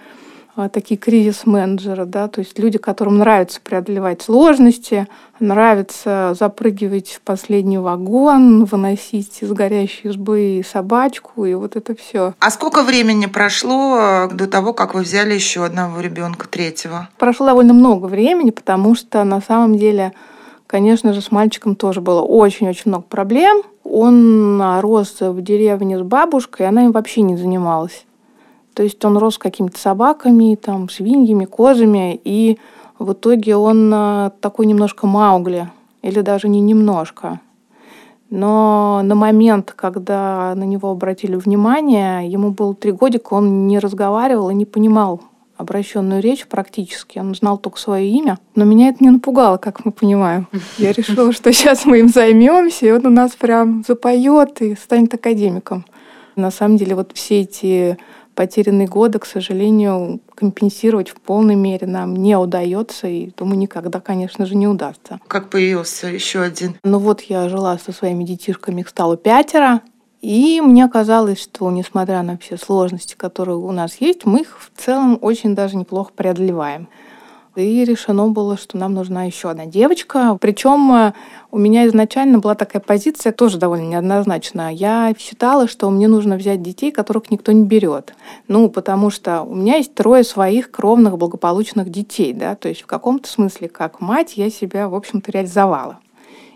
такие 0.68 0.98
кризис-менеджеры, 0.98 2.06
да, 2.06 2.28
то 2.28 2.40
есть 2.40 2.60
люди, 2.60 2.78
которым 2.78 3.20
нравится 3.20 3.62
преодолевать 3.64 4.22
сложности, 4.22 5.08
нравится 5.40 6.36
запрыгивать 6.38 7.12
в 7.12 7.22
последний 7.22 7.78
вагон, 7.78 8.66
выносить 8.66 9.42
из 9.42 9.52
горящей 9.54 10.10
избы 10.10 10.62
собачку 10.70 11.46
и 11.46 11.54
вот 11.54 11.76
это 11.76 11.96
все. 11.96 12.34
А 12.40 12.50
сколько 12.50 12.84
времени 12.84 13.28
прошло 13.28 13.98
э, 14.00 14.30
до 14.34 14.48
того, 14.48 14.74
как 14.74 14.96
вы 14.96 15.02
взяли 15.04 15.34
еще 15.34 15.64
одного 15.64 16.02
ребенка, 16.02 16.48
третьего? 16.50 17.08
Прошло 17.18 17.46
довольно 17.46 17.74
много 17.74 18.08
времени, 18.08 18.50
потому 18.52 18.96
что 18.96 19.24
на 19.24 19.42
самом 19.42 19.78
деле, 19.78 20.12
конечно 20.68 21.14
же, 21.14 21.22
с 21.22 21.32
мальчиком 21.32 21.76
тоже 21.76 22.02
было 22.02 22.22
очень-очень 22.22 22.84
много 22.86 23.06
проблем. 23.06 23.62
Он 23.84 24.62
рос 24.82 25.18
в 25.22 25.42
деревне 25.42 25.98
с 25.98 26.02
бабушкой, 26.02 26.68
она 26.68 26.84
им 26.86 26.92
вообще 26.92 27.22
не 27.22 27.38
занималась. 27.38 28.06
То 28.80 28.84
есть 28.84 29.04
он 29.04 29.18
рос 29.18 29.36
с 29.36 29.38
какими-то 29.38 29.78
собаками, 29.78 30.56
там, 30.56 30.88
свиньями, 30.88 31.44
козами, 31.44 32.18
и 32.24 32.58
в 32.98 33.12
итоге 33.12 33.58
он 33.58 33.92
а, 33.94 34.32
такой 34.40 34.68
немножко 34.68 35.06
Маугли, 35.06 35.70
или 36.02 36.22
даже 36.22 36.48
не 36.48 36.62
немножко. 36.62 37.42
Но 38.30 39.02
на 39.04 39.16
момент, 39.16 39.74
когда 39.76 40.54
на 40.56 40.64
него 40.64 40.92
обратили 40.92 41.36
внимание, 41.36 42.26
ему 42.32 42.52
было 42.52 42.74
три 42.74 42.94
годика, 42.94 43.34
он 43.34 43.68
не 43.68 43.80
разговаривал 43.80 44.50
и 44.50 44.54
не 44.54 44.64
понимал 44.64 45.24
обращенную 45.58 46.22
речь 46.22 46.48
практически. 46.48 47.20
Он 47.20 47.36
знал 47.36 47.58
только 47.58 47.80
свое 47.80 48.08
имя. 48.08 48.40
Но 48.56 48.64
меня 48.64 48.88
это 48.88 49.04
не 49.04 49.10
напугало, 49.10 49.58
как 49.58 49.84
мы 49.84 49.92
понимаем. 49.92 50.48
Я 50.78 50.94
решила, 50.94 51.34
что 51.34 51.52
сейчас 51.52 51.86
мы 51.86 52.00
им 52.00 52.08
займемся, 52.08 52.86
и 52.86 52.92
он 52.92 53.06
у 53.06 53.10
нас 53.10 53.36
прям 53.36 53.84
запоет 53.86 54.62
и 54.62 54.76
станет 54.76 55.14
академиком. 55.14 55.84
На 56.38 56.50
самом 56.50 56.78
деле 56.78 56.96
вот 56.96 57.12
все 57.14 57.42
эти 57.42 57.98
потерянные 58.40 58.88
годы, 58.88 59.20
к 59.20 59.26
сожалению, 59.26 60.22
компенсировать 60.34 61.10
в 61.10 61.16
полной 61.16 61.56
мере 61.56 61.86
нам 61.86 62.16
не 62.16 62.38
удается, 62.38 63.06
и 63.06 63.32
думаю, 63.36 63.58
никогда, 63.58 64.00
конечно 64.00 64.46
же, 64.46 64.56
не 64.56 64.66
удастся. 64.66 65.20
Как 65.28 65.50
появился 65.50 66.08
еще 66.08 66.40
один? 66.40 66.78
Ну 66.86 67.00
вот 67.00 67.20
я 67.24 67.50
жила 67.50 67.78
со 67.78 67.92
своими 67.92 68.24
детишками, 68.24 68.80
их 68.80 68.88
стало 68.88 69.18
пятеро, 69.18 69.82
и 70.22 70.62
мне 70.62 70.88
казалось, 70.88 71.42
что, 71.42 71.70
несмотря 71.70 72.24
на 72.24 72.38
все 72.38 72.56
сложности, 72.56 73.16
которые 73.18 73.58
у 73.58 73.72
нас 73.74 73.98
есть, 74.00 74.26
мы 74.26 74.40
их 74.40 74.58
в 74.58 74.72
целом 74.82 75.20
очень 75.22 75.54
даже 75.54 75.76
неплохо 75.76 76.14
преодолеваем. 76.16 76.88
И 77.56 77.84
решено 77.84 78.28
было, 78.28 78.58
что 78.58 78.78
нам 78.78 78.94
нужна 78.94 79.24
еще 79.24 79.50
одна 79.50 79.66
девочка. 79.66 80.38
Причем 80.40 80.92
э, 80.94 81.14
у 81.52 81.58
меня 81.58 81.88
изначально 81.88 82.40
была 82.40 82.56
такая 82.56 82.82
позиция, 82.82 83.32
тоже 83.32 83.58
довольно 83.58 83.88
неоднозначная. 83.90 84.72
Я 84.72 85.14
считала, 85.18 85.68
что 85.68 85.90
мне 85.90 86.08
нужно 86.08 86.36
взять 86.36 86.62
детей, 86.62 86.92
которых 86.92 87.32
никто 87.32 87.52
не 87.52 87.66
берет. 87.66 88.14
Ну, 88.48 88.70
потому 88.70 89.10
что 89.10 89.42
у 89.42 89.56
меня 89.56 89.78
есть 89.78 89.94
трое 89.96 90.24
своих 90.24 90.72
кровных 90.72 91.18
благополучных 91.18 91.90
детей, 91.90 92.34
да, 92.34 92.56
то 92.56 92.70
есть 92.70 92.82
в 92.82 92.86
каком-то 92.86 93.28
смысле, 93.28 93.68
как 93.68 94.00
мать, 94.00 94.38
я 94.38 94.50
себя, 94.50 94.88
в 94.88 94.96
общем-то, 94.96 95.32
реализовала. 95.32 96.00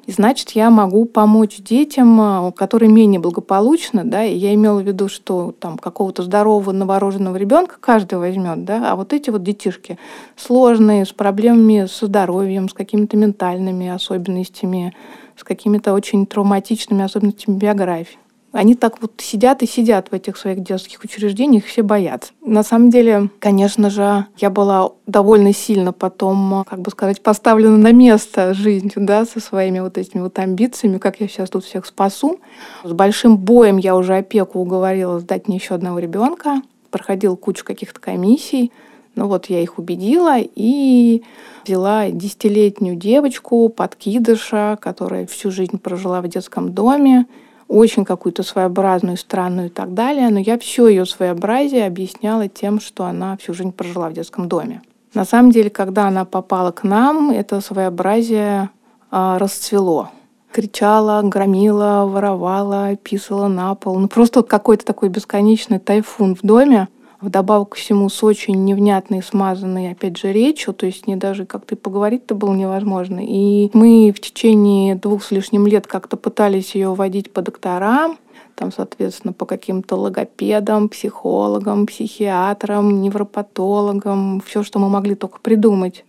И 0.05 0.12
значит, 0.12 0.51
я 0.51 0.69
могу 0.69 1.05
помочь 1.05 1.57
детям, 1.60 2.19
а, 2.19 2.51
которые 2.51 2.91
менее 2.91 3.22
благополучны, 3.22 4.03
да, 4.03 4.25
и 4.25 4.36
я 4.36 4.53
имела 4.53 4.81
в 4.81 4.86
виду, 4.86 5.07
что 5.07 5.53
там 5.57 5.77
какого-то 5.77 6.24
здорового 6.24 6.74
новорожденного 6.74 7.38
ребенка 7.38 7.75
каждый 7.79 8.17
возьмет, 8.17 8.65
да, 8.65 8.91
а 8.91 8.95
вот 8.98 9.13
эти 9.13 9.29
вот 9.29 9.43
детишки 9.43 9.98
сложные, 10.36 11.05
с 11.05 11.13
проблемами 11.13 11.86
со 11.86 12.07
здоровьем, 12.07 12.67
с 12.67 12.74
какими-то 12.74 13.15
ментальными 13.15 13.88
особенностями, 13.88 14.93
с 15.38 15.43
какими-то 15.45 15.93
очень 15.93 16.25
травматичными 16.25 17.03
особенностями 17.03 17.55
биографии. 17.55 18.23
Они 18.53 18.75
так 18.75 19.01
вот 19.01 19.13
сидят 19.17 19.63
и 19.63 19.67
сидят 19.67 20.10
в 20.12 20.13
этих 20.13 20.38
своих 20.38 20.62
детских 20.62 21.03
учреждениях, 21.03 21.65
все 21.65 21.81
боятся. 21.81 22.33
На 22.45 22.62
самом 22.62 22.91
деле, 22.91 23.31
конечно 23.39 23.89
же, 23.89 24.27
я 24.38 24.51
была 24.51 24.91
довольно 25.07 25.53
сильно 25.53 25.91
потом, 25.91 26.63
как 26.69 26.79
бы 26.79 26.91
сказать, 26.91 27.22
поставлена 27.22 27.77
на 27.77 27.91
место 27.91 28.53
жизнью, 28.53 28.93
да, 28.98 29.25
со 29.25 29.39
своими 29.39 29.79
вот 29.79 29.98
этими 29.98 30.22
вот 30.22 30.38
амбициями, 30.38 31.00
как 31.00 31.19
я 31.19 31.27
сейчас 31.27 31.50
тут 31.50 31.65
всех 31.65 31.88
спасу. 31.88 32.39
С 32.83 32.91
большим 32.93 33.38
боем 33.38 33.77
я 33.77 33.95
уже 33.95 34.17
опеку 34.17 34.60
уговорила 34.60 35.19
сдать 35.19 35.48
мне 35.48 35.57
еще 35.57 35.74
одного 35.74 35.98
ребенка. 35.98 36.62
Проходил 36.91 37.36
кучу 37.36 37.65
каких-то 37.65 38.00
комиссий. 38.00 38.72
Ну 39.15 39.27
вот 39.27 39.48
я 39.48 39.62
их 39.62 39.79
убедила 39.79 40.36
и 40.38 41.24
взяла 41.65 42.12
десятилетнюю 42.12 42.98
девочку, 42.98 43.67
подкидыша, 43.69 44.77
которая 44.79 45.25
всю 45.25 45.50
жизнь 45.50 45.79
прожила 45.79 46.22
в 46.22 46.27
детском 46.27 46.72
доме, 46.72 47.25
очень 47.74 48.06
какую-то 48.06 48.44
своеобразную, 48.44 49.18
странную 49.18 49.68
и 49.68 49.72
так 49.72 49.94
далее, 49.94 50.30
но 50.30 50.39
я 50.39 50.60
все 50.60 50.88
ее 50.88 51.06
своеобразие 51.06 51.88
объясняла 51.88 52.48
тем, 52.48 52.80
что 52.80 53.06
она 53.06 53.36
всю 53.38 53.53
жизнь 53.53 53.72
прожила 53.72 54.10
в 54.10 54.13
детском 54.13 54.48
доме. 54.48 54.82
На 55.13 55.25
самом 55.25 55.51
деле, 55.51 55.70
когда 55.70 56.08
она 56.08 56.24
попала 56.25 56.72
к 56.72 56.84
нам, 56.84 57.32
это 57.32 57.62
своеобразие 57.62 58.70
а, 59.12 59.39
расцвело. 59.39 60.10
Кричала, 60.51 61.22
громила, 61.24 62.06
воровала, 62.08 62.96
писала 62.96 63.48
на 63.48 63.74
пол. 63.74 64.00
Ну, 64.00 64.08
просто 64.08 64.44
какой-то 64.44 64.86
такой 64.86 65.10
бесконечный 65.10 65.80
тайфун 65.80 66.36
в 66.36 66.42
доме 66.42 66.88
вдобавок 67.24 67.70
ко 67.70 67.77
всему 67.77 68.10
с 68.10 68.24
очень 68.24 68.63
невнятной, 68.65 69.24
смазанной, 69.24 69.92
опять 69.92 70.18
же, 70.18 70.32
речью, 70.32 70.74
то 70.74 70.86
есть 70.86 71.08
не 71.08 71.15
даже 71.15 71.46
как-то 71.46 71.75
поговорить-то 71.75 72.36
было 72.36 72.53
невозможно. 72.53 73.20
И 73.24 73.70
мы 73.74 74.13
в 74.15 74.20
течение 74.20 74.96
двух 74.96 75.24
с 75.24 75.32
лишним 75.32 75.65
лет 75.65 75.88
как-то 75.88 76.18
пытались 76.18 76.75
ее 76.75 76.94
водить 76.94 77.32
по 77.32 77.42
докторам, 77.42 78.18
там, 78.56 78.72
соответственно, 78.72 79.34
по 79.34 79.46
каким-то 79.46 79.96
логопедам, 79.96 80.89
психологам, 80.89 81.88
психиатрам, 81.88 83.01
невропатологам, 83.01 84.42
все, 84.46 84.63
что 84.63 84.80
мы 84.80 84.89
могли 84.89 85.15
только 85.15 85.39
придумать. 85.39 86.06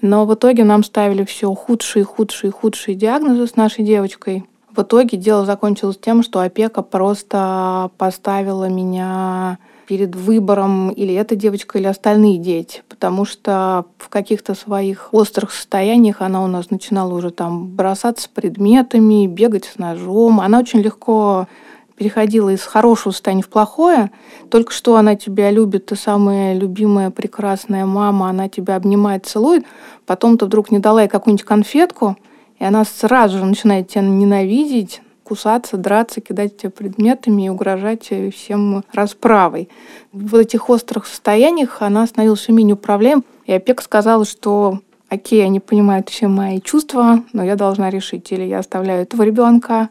Но 0.00 0.26
в 0.26 0.34
итоге 0.34 0.64
нам 0.64 0.84
ставили 0.84 1.24
все 1.24 1.52
худшие, 1.54 2.04
худшие, 2.04 2.50
худшие 2.50 2.94
диагнозы 2.94 3.46
с 3.46 3.56
нашей 3.56 3.84
девочкой. 3.84 4.44
В 4.74 4.82
итоге 4.82 5.18
дело 5.18 5.44
закончилось 5.44 5.98
тем, 6.00 6.22
что 6.22 6.40
опека 6.40 6.82
просто 6.82 7.90
поставила 7.98 8.68
меня 8.68 9.58
перед 9.92 10.16
выбором 10.16 10.88
или 10.88 11.12
эта 11.12 11.36
девочка, 11.36 11.78
или 11.78 11.86
остальные 11.86 12.38
дети, 12.38 12.82
потому 12.88 13.26
что 13.26 13.84
в 13.98 14.08
каких-то 14.08 14.54
своих 14.54 15.12
острых 15.12 15.52
состояниях 15.52 16.22
она 16.22 16.42
у 16.42 16.46
нас 16.46 16.70
начинала 16.70 17.12
уже 17.12 17.30
там 17.30 17.66
бросаться 17.68 18.30
предметами, 18.34 19.26
бегать 19.26 19.66
с 19.66 19.76
ножом. 19.76 20.40
Она 20.40 20.60
очень 20.60 20.80
легко 20.80 21.46
переходила 21.94 22.48
из 22.48 22.62
хорошего 22.62 23.12
состояния 23.12 23.42
в 23.42 23.50
плохое. 23.50 24.10
Только 24.50 24.72
что 24.72 24.96
она 24.96 25.14
тебя 25.14 25.50
любит, 25.50 25.84
ты 25.84 25.94
самая 25.94 26.54
любимая, 26.54 27.10
прекрасная 27.10 27.84
мама, 27.84 28.30
она 28.30 28.48
тебя 28.48 28.76
обнимает, 28.76 29.26
целует. 29.26 29.66
Потом 30.06 30.38
ты 30.38 30.46
вдруг 30.46 30.70
не 30.70 30.78
дала 30.78 31.02
ей 31.02 31.08
какую-нибудь 31.08 31.44
конфетку, 31.44 32.16
и 32.58 32.64
она 32.64 32.86
сразу 32.86 33.36
же 33.36 33.44
начинает 33.44 33.88
тебя 33.88 34.00
ненавидеть, 34.00 35.02
кусаться, 35.24 35.76
драться, 35.76 36.20
кидать 36.20 36.58
предметами 36.74 37.46
и 37.46 37.48
угрожать 37.48 38.10
всем 38.34 38.84
расправой. 38.92 39.68
В 40.12 40.36
этих 40.36 40.68
острых 40.68 41.06
состояниях 41.06 41.82
она 41.82 42.06
становилась 42.06 42.40
все 42.40 42.52
менее 42.52 42.74
управляем. 42.74 43.24
И 43.46 43.52
опека 43.52 43.82
сказала, 43.82 44.24
что 44.24 44.80
окей, 45.08 45.44
они 45.44 45.60
понимают 45.60 46.08
все 46.08 46.28
мои 46.28 46.60
чувства, 46.60 47.22
но 47.32 47.44
я 47.44 47.56
должна 47.56 47.90
решить, 47.90 48.32
или 48.32 48.44
я 48.44 48.60
оставляю 48.60 49.02
этого 49.02 49.22
ребенка, 49.22 49.90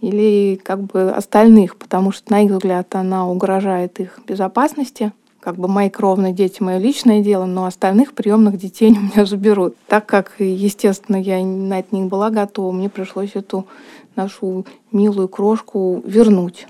или 0.00 0.60
как 0.62 0.80
бы 0.80 1.10
остальных, 1.10 1.76
потому 1.76 2.12
что, 2.12 2.30
на 2.32 2.44
их 2.44 2.52
взгляд, 2.52 2.94
она 2.94 3.28
угрожает 3.28 4.00
их 4.00 4.18
безопасности. 4.26 5.12
Как 5.40 5.56
бы 5.56 5.68
мои 5.68 5.88
кровные 5.88 6.34
дети— 6.34 6.56
мое 6.62 6.78
личное 6.78 7.22
дело, 7.22 7.46
но 7.46 7.64
остальных 7.64 8.12
приемных 8.12 8.58
детей 8.58 8.90
у 8.96 9.00
меня 9.00 9.26
заберут. 9.26 9.74
Так 9.88 10.06
как, 10.06 10.32
естественно, 10.38 11.16
я 11.16 11.44
на 11.44 11.80
это 11.80 11.94
не 11.94 12.04
была 12.04 12.30
готова, 12.30 12.72
мне 12.72 12.88
пришлось 12.88 13.30
эту 13.34 13.66
нашу 14.16 14.66
милую 14.92 15.28
крошку 15.28 16.02
вернуть. 16.04 16.66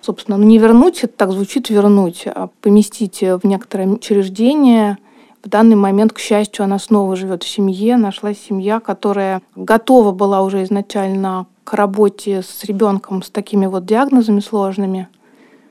Собственно, 0.00 0.36
ну 0.36 0.44
не 0.44 0.58
вернуть, 0.58 1.02
это 1.02 1.12
так 1.16 1.32
звучит 1.32 1.68
вернуть, 1.68 2.24
а 2.26 2.48
поместить 2.60 3.22
в 3.22 3.40
некоторое 3.44 3.88
учреждение. 3.88 4.98
В 5.42 5.48
данный 5.48 5.76
момент, 5.76 6.12
к 6.12 6.18
счастью, 6.18 6.64
она 6.64 6.78
снова 6.78 7.16
живет 7.16 7.42
в 7.42 7.48
семье, 7.48 7.96
нашлась 7.96 8.38
семья, 8.38 8.80
которая 8.80 9.42
готова 9.54 10.12
была 10.12 10.42
уже 10.42 10.62
изначально 10.64 11.46
к 11.64 11.74
работе 11.74 12.42
с 12.42 12.64
ребенком 12.64 13.22
с 13.22 13.30
такими 13.30 13.66
вот 13.66 13.84
диагнозами 13.84 14.40
сложными. 14.40 15.08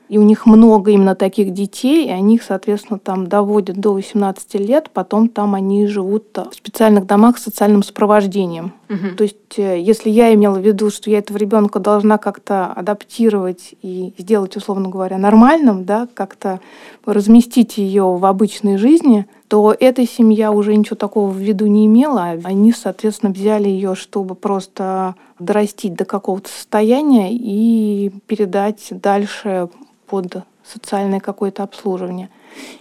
И 0.08 0.18
у 0.18 0.22
них 0.22 0.46
много 0.46 0.92
именно 0.92 1.16
таких 1.16 1.52
детей, 1.52 2.06
и 2.06 2.10
они 2.10 2.36
их, 2.36 2.42
соответственно, 2.42 2.98
там 2.98 3.26
доводят 3.26 3.78
до 3.78 3.92
18 3.92 4.54
лет, 4.54 4.90
потом 4.92 5.28
там 5.28 5.54
они 5.54 5.86
живут 5.86 6.24
в 6.36 6.54
специальных 6.54 7.06
домах 7.06 7.38
с 7.38 7.42
социальным 7.42 7.82
сопровождением. 7.82 8.72
Угу. 8.88 9.16
То 9.16 9.24
есть, 9.24 9.58
э, 9.58 9.80
если 9.80 10.10
я 10.10 10.32
имела 10.34 10.58
в 10.58 10.64
виду, 10.64 10.90
что 10.90 11.10
я 11.10 11.18
этого 11.18 11.36
ребенка 11.38 11.80
должна 11.80 12.18
как-то 12.18 12.66
адаптировать 12.66 13.74
и 13.82 14.14
сделать, 14.18 14.56
условно 14.56 14.88
говоря, 14.88 15.18
нормальным, 15.18 15.84
да, 15.84 16.08
как-то 16.14 16.60
разместить 17.04 17.78
ее 17.78 18.16
в 18.16 18.24
обычной 18.24 18.76
жизни, 18.76 19.26
то 19.48 19.74
эта 19.78 20.06
семья 20.06 20.52
уже 20.52 20.76
ничего 20.76 20.96
такого 20.96 21.30
в 21.30 21.38
виду 21.38 21.66
не 21.66 21.86
имела. 21.86 22.36
Они, 22.44 22.72
соответственно, 22.72 23.32
взяли 23.32 23.68
ее, 23.68 23.94
чтобы 23.94 24.34
просто 24.34 25.14
дорастить 25.38 25.94
до 25.94 26.04
какого-то 26.04 26.48
состояния 26.48 27.32
и 27.32 28.10
передать 28.26 28.88
дальше 28.90 29.68
под 30.06 30.38
социальное 30.64 31.20
какое-то 31.20 31.62
обслуживание. 31.62 32.28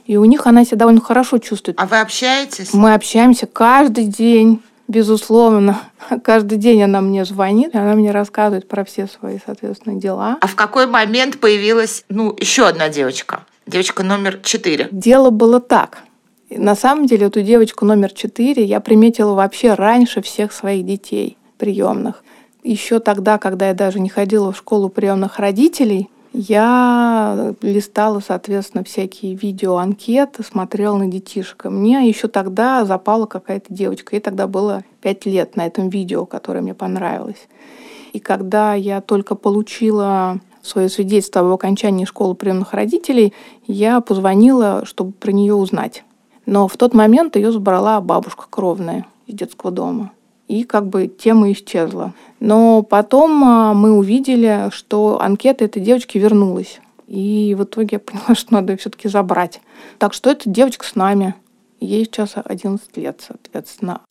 И 0.06 0.18
у 0.18 0.26
них 0.26 0.48
она 0.48 0.64
себя 0.66 0.78
довольно 0.78 1.02
хорошо 1.02 1.38
чувствует. 1.38 1.80
А 1.80 1.86
вы 1.86 2.00
общаетесь? 2.00 2.74
Мы 2.74 2.94
общаемся 2.94 3.46
каждый 3.46 4.06
день, 4.06 4.62
безусловно. 4.88 5.82
Каждый 6.24 6.58
день 6.58 6.84
она 6.84 7.02
мне 7.02 7.26
звонит, 7.26 7.76
она 7.76 7.96
мне 7.96 8.12
рассказывает 8.12 8.68
про 8.68 8.84
все 8.86 9.08
свои, 9.08 9.40
соответственно, 9.46 10.00
дела. 10.00 10.38
А 10.42 10.48
в 10.48 10.56
какой 10.56 10.88
момент 10.88 11.40
появилась, 11.40 12.04
ну, 12.10 12.36
еще 12.40 12.68
одна 12.68 12.90
девочка? 12.90 13.46
Девочка 13.68 14.04
номер 14.04 14.40
четыре. 14.44 14.88
Дело 14.92 15.32
было 15.32 15.60
так. 15.60 16.04
На 16.50 16.76
самом 16.76 17.08
деле 17.08 17.28
эту 17.28 17.42
девочку 17.42 17.86
номер 17.86 18.12
четыре 18.12 18.64
я 18.64 18.80
приметила 18.80 19.34
вообще 19.34 19.74
раньше 19.74 20.22
всех 20.22 20.54
своих 20.54 20.86
детей 20.86 21.38
приемных. 21.58 22.24
Еще 22.64 23.00
тогда, 23.00 23.38
когда 23.38 23.70
я 23.70 23.74
даже 23.74 24.00
не 24.00 24.10
ходила 24.10 24.52
в 24.52 24.58
школу 24.58 24.90
приемных 24.90 25.40
родителей, 25.40 26.10
я 26.36 27.56
листала, 27.62 28.20
соответственно, 28.20 28.84
всякие 28.84 29.36
видео, 29.36 29.78
анкеты, 29.78 30.44
смотрела 30.44 30.98
на 30.98 31.08
детишек. 31.08 31.66
Мне 31.66 32.08
еще 32.08 32.28
тогда 32.28 32.84
запала 32.84 33.26
какая-то 33.26 33.74
девочка. 33.74 34.16
Ей 34.16 34.22
тогда 34.22 34.46
было 34.48 34.84
пять 35.02 35.26
лет 35.26 35.56
на 35.56 35.66
этом 35.66 35.90
видео, 35.90 36.26
которое 36.26 36.62
мне 36.62 36.74
понравилось. 36.74 37.48
И 38.12 38.20
когда 38.20 38.74
я 38.74 39.00
только 39.02 39.36
получила 39.36 40.40
свое 40.62 40.90
свидетельство 40.90 41.42
об 41.42 41.54
окончании 41.54 42.06
школы 42.06 42.36
приемных 42.36 42.74
родителей, 42.74 43.34
я 43.66 44.02
позвонила, 44.02 44.84
чтобы 44.86 45.14
про 45.14 45.32
нее 45.32 45.54
узнать. 45.54 46.04
Но 46.46 46.68
в 46.68 46.76
тот 46.76 46.94
момент 46.94 47.38
ее 47.38 47.52
забрала 47.52 48.02
бабушка 48.02 48.46
кровная 48.50 49.06
из 49.26 49.36
детского 49.36 49.72
дома 49.72 50.12
и 50.48 50.64
как 50.64 50.88
бы 50.88 51.08
тема 51.08 51.52
исчезла. 51.52 52.14
Но 52.40 52.84
потом 52.84 53.44
а, 53.44 53.74
мы 53.74 53.94
увидели, 53.94 54.70
что 54.72 55.20
анкета 55.22 55.66
этой 55.66 55.82
девочки 55.82 56.18
вернулась. 56.18 56.80
И 57.08 57.56
в 57.58 57.64
итоге 57.64 57.90
я 57.94 58.00
поняла, 58.00 58.36
что 58.36 58.54
надо 58.54 58.74
ее 58.74 58.78
все-таки 58.78 59.08
забрать. 59.08 59.62
Так 59.98 60.14
что 60.14 60.30
эта 60.30 60.50
девочка 60.50 60.86
с 60.86 60.96
нами. 60.96 61.36
Ей 61.80 62.06
сейчас 62.06 62.34
11 62.36 62.98
лет, 62.98 63.22
соответственно. 63.28 64.02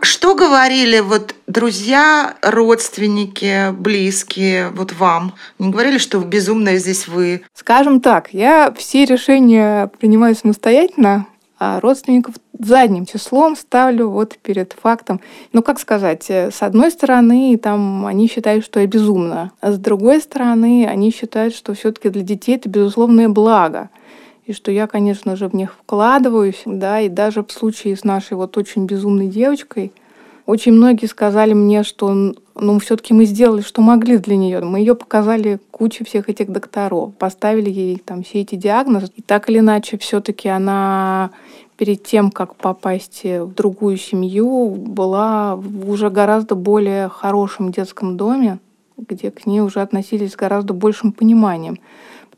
Что 0.00 0.34
говорили 0.34 1.00
вот 1.00 1.34
друзья, 1.46 2.36
родственники, 2.42 3.70
близкие 3.72 4.70
вот 4.70 4.92
вам? 4.92 5.34
Не 5.58 5.70
говорили, 5.70 5.98
что 5.98 6.18
безумная 6.20 6.78
здесь 6.78 7.08
вы? 7.08 7.42
Скажем 7.54 8.00
так, 8.00 8.32
я 8.32 8.72
все 8.76 9.04
решения 9.04 9.90
принимаю 9.98 10.34
самостоятельно, 10.34 11.26
а 11.58 11.80
родственников 11.80 12.36
задним 12.58 13.06
числом 13.06 13.56
ставлю 13.56 14.08
вот 14.08 14.38
перед 14.38 14.72
фактом. 14.72 15.20
Ну, 15.52 15.62
как 15.62 15.80
сказать, 15.80 16.26
э, 16.28 16.50
с 16.50 16.62
одной 16.62 16.90
стороны, 16.90 17.58
там 17.58 18.06
они 18.06 18.28
считают, 18.28 18.64
что 18.64 18.80
я 18.80 18.86
безумна, 18.86 19.52
а 19.60 19.72
с 19.72 19.78
другой 19.78 20.20
стороны, 20.20 20.86
они 20.88 21.10
считают, 21.10 21.54
что 21.54 21.74
все-таки 21.74 22.08
для 22.10 22.22
детей 22.22 22.56
это 22.56 22.68
безусловное 22.68 23.28
благо. 23.28 23.90
и 24.46 24.54
что 24.54 24.70
я, 24.70 24.86
конечно 24.86 25.36
же, 25.36 25.48
в 25.48 25.54
них 25.54 25.74
вкладываюсь, 25.74 26.62
да, 26.64 27.00
и 27.00 27.10
даже 27.10 27.44
в 27.44 27.52
случае 27.52 27.96
с 27.96 28.04
нашей 28.04 28.34
вот 28.34 28.56
очень 28.56 28.86
безумной 28.86 29.26
девочкой, 29.26 29.92
очень 30.48 30.72
многие 30.72 31.04
сказали 31.04 31.52
мне, 31.52 31.82
что 31.82 32.32
ну, 32.54 32.78
все-таки 32.78 33.12
мы 33.12 33.26
сделали, 33.26 33.60
что 33.60 33.82
могли 33.82 34.16
для 34.16 34.34
нее. 34.34 34.60
Мы 34.60 34.78
ее 34.78 34.94
показали 34.94 35.60
куче 35.70 36.04
всех 36.04 36.30
этих 36.30 36.50
докторов, 36.50 37.14
поставили 37.16 37.68
ей 37.68 37.98
там 38.02 38.22
все 38.22 38.40
эти 38.40 38.54
диагнозы. 38.54 39.08
И 39.14 39.20
так 39.20 39.50
или 39.50 39.58
иначе, 39.58 39.98
все-таки 39.98 40.48
она 40.48 41.32
перед 41.76 42.02
тем, 42.02 42.30
как 42.30 42.54
попасть 42.54 43.24
в 43.24 43.52
другую 43.52 43.98
семью, 43.98 44.70
была 44.70 45.54
в 45.54 45.90
уже 45.90 46.08
гораздо 46.08 46.54
более 46.54 47.10
хорошем 47.10 47.70
детском 47.70 48.16
доме, 48.16 48.58
где 48.96 49.30
к 49.30 49.44
ней 49.44 49.60
уже 49.60 49.82
относились 49.82 50.32
с 50.32 50.36
гораздо 50.36 50.72
большим 50.72 51.12
пониманием 51.12 51.76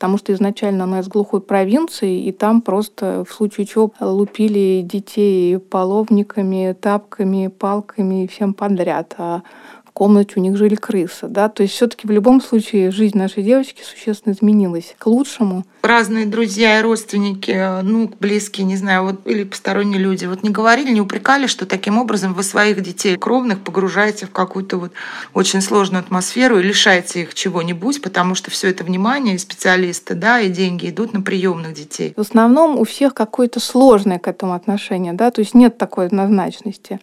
потому 0.00 0.16
что 0.16 0.33
изначально 0.33 0.85
она 0.85 1.00
из 1.00 1.09
глухой 1.09 1.42
провинции, 1.42 2.25
и 2.25 2.33
там 2.33 2.62
просто 2.62 3.23
в 3.28 3.35
случае 3.35 3.66
чего 3.66 3.92
лупили 4.00 4.80
детей 4.83 5.59
половниками, 5.59 6.73
тапками, 6.73 7.49
палками 7.49 8.25
и 8.25 8.26
всем 8.26 8.54
подряд. 8.54 9.14
А 9.19 9.42
в 9.91 9.93
комнате 9.93 10.35
у 10.37 10.41
них 10.41 10.57
жили 10.57 10.77
крысы, 10.77 11.27
да, 11.27 11.49
то 11.49 11.65
есть 11.65 11.75
все-таки 11.75 12.07
в 12.07 12.13
любом 12.13 12.41
случае 12.41 12.93
жизнь 12.93 13.19
нашей 13.19 13.43
девочки 13.43 13.83
существенно 13.83 14.33
изменилась 14.33 14.95
к 14.97 15.07
лучшему. 15.07 15.65
Разные 15.83 16.27
друзья 16.27 16.79
и 16.79 16.83
родственники, 16.83 17.83
ну, 17.83 18.09
близкие, 18.21 18.67
не 18.67 18.77
знаю, 18.77 19.03
вот, 19.05 19.27
или 19.27 19.43
посторонние 19.43 19.99
люди, 19.99 20.27
вот 20.27 20.45
не 20.45 20.51
говорили, 20.51 20.93
не 20.93 21.01
упрекали, 21.01 21.49
что 21.49 21.67
таким 21.67 21.99
образом 21.99 22.35
вы 22.35 22.45
своих 22.45 22.81
детей 22.83 23.17
кровных 23.17 23.61
погружаете 23.61 24.27
в 24.27 24.31
какую-то 24.31 24.77
вот 24.77 24.93
очень 25.35 25.61
сложную 25.61 26.01
атмосферу 26.05 26.61
и 26.61 26.63
лишаете 26.63 27.23
их 27.23 27.35
чего-нибудь, 27.35 28.01
потому 28.01 28.37
что 28.37 28.53
все 28.53 28.69
это 28.69 28.85
внимание 28.85 29.35
и 29.35 29.39
специалисты, 29.39 30.15
да, 30.15 30.41
и 30.41 30.51
деньги 30.51 30.89
идут 30.89 31.13
на 31.15 31.21
приемных 31.21 31.75
детей. 31.75 32.15
В 32.17 32.21
основном 32.21 32.79
у 32.79 32.85
всех 32.85 33.13
какое-то 33.13 33.59
сложное 33.59 34.21
к 34.21 34.29
этому 34.29 34.55
отношение, 34.55 35.15
да, 35.15 35.33
то 35.33 35.41
есть 35.41 35.55
нет 35.55 35.79
такой 35.79 36.07
однозначности. 36.07 37.01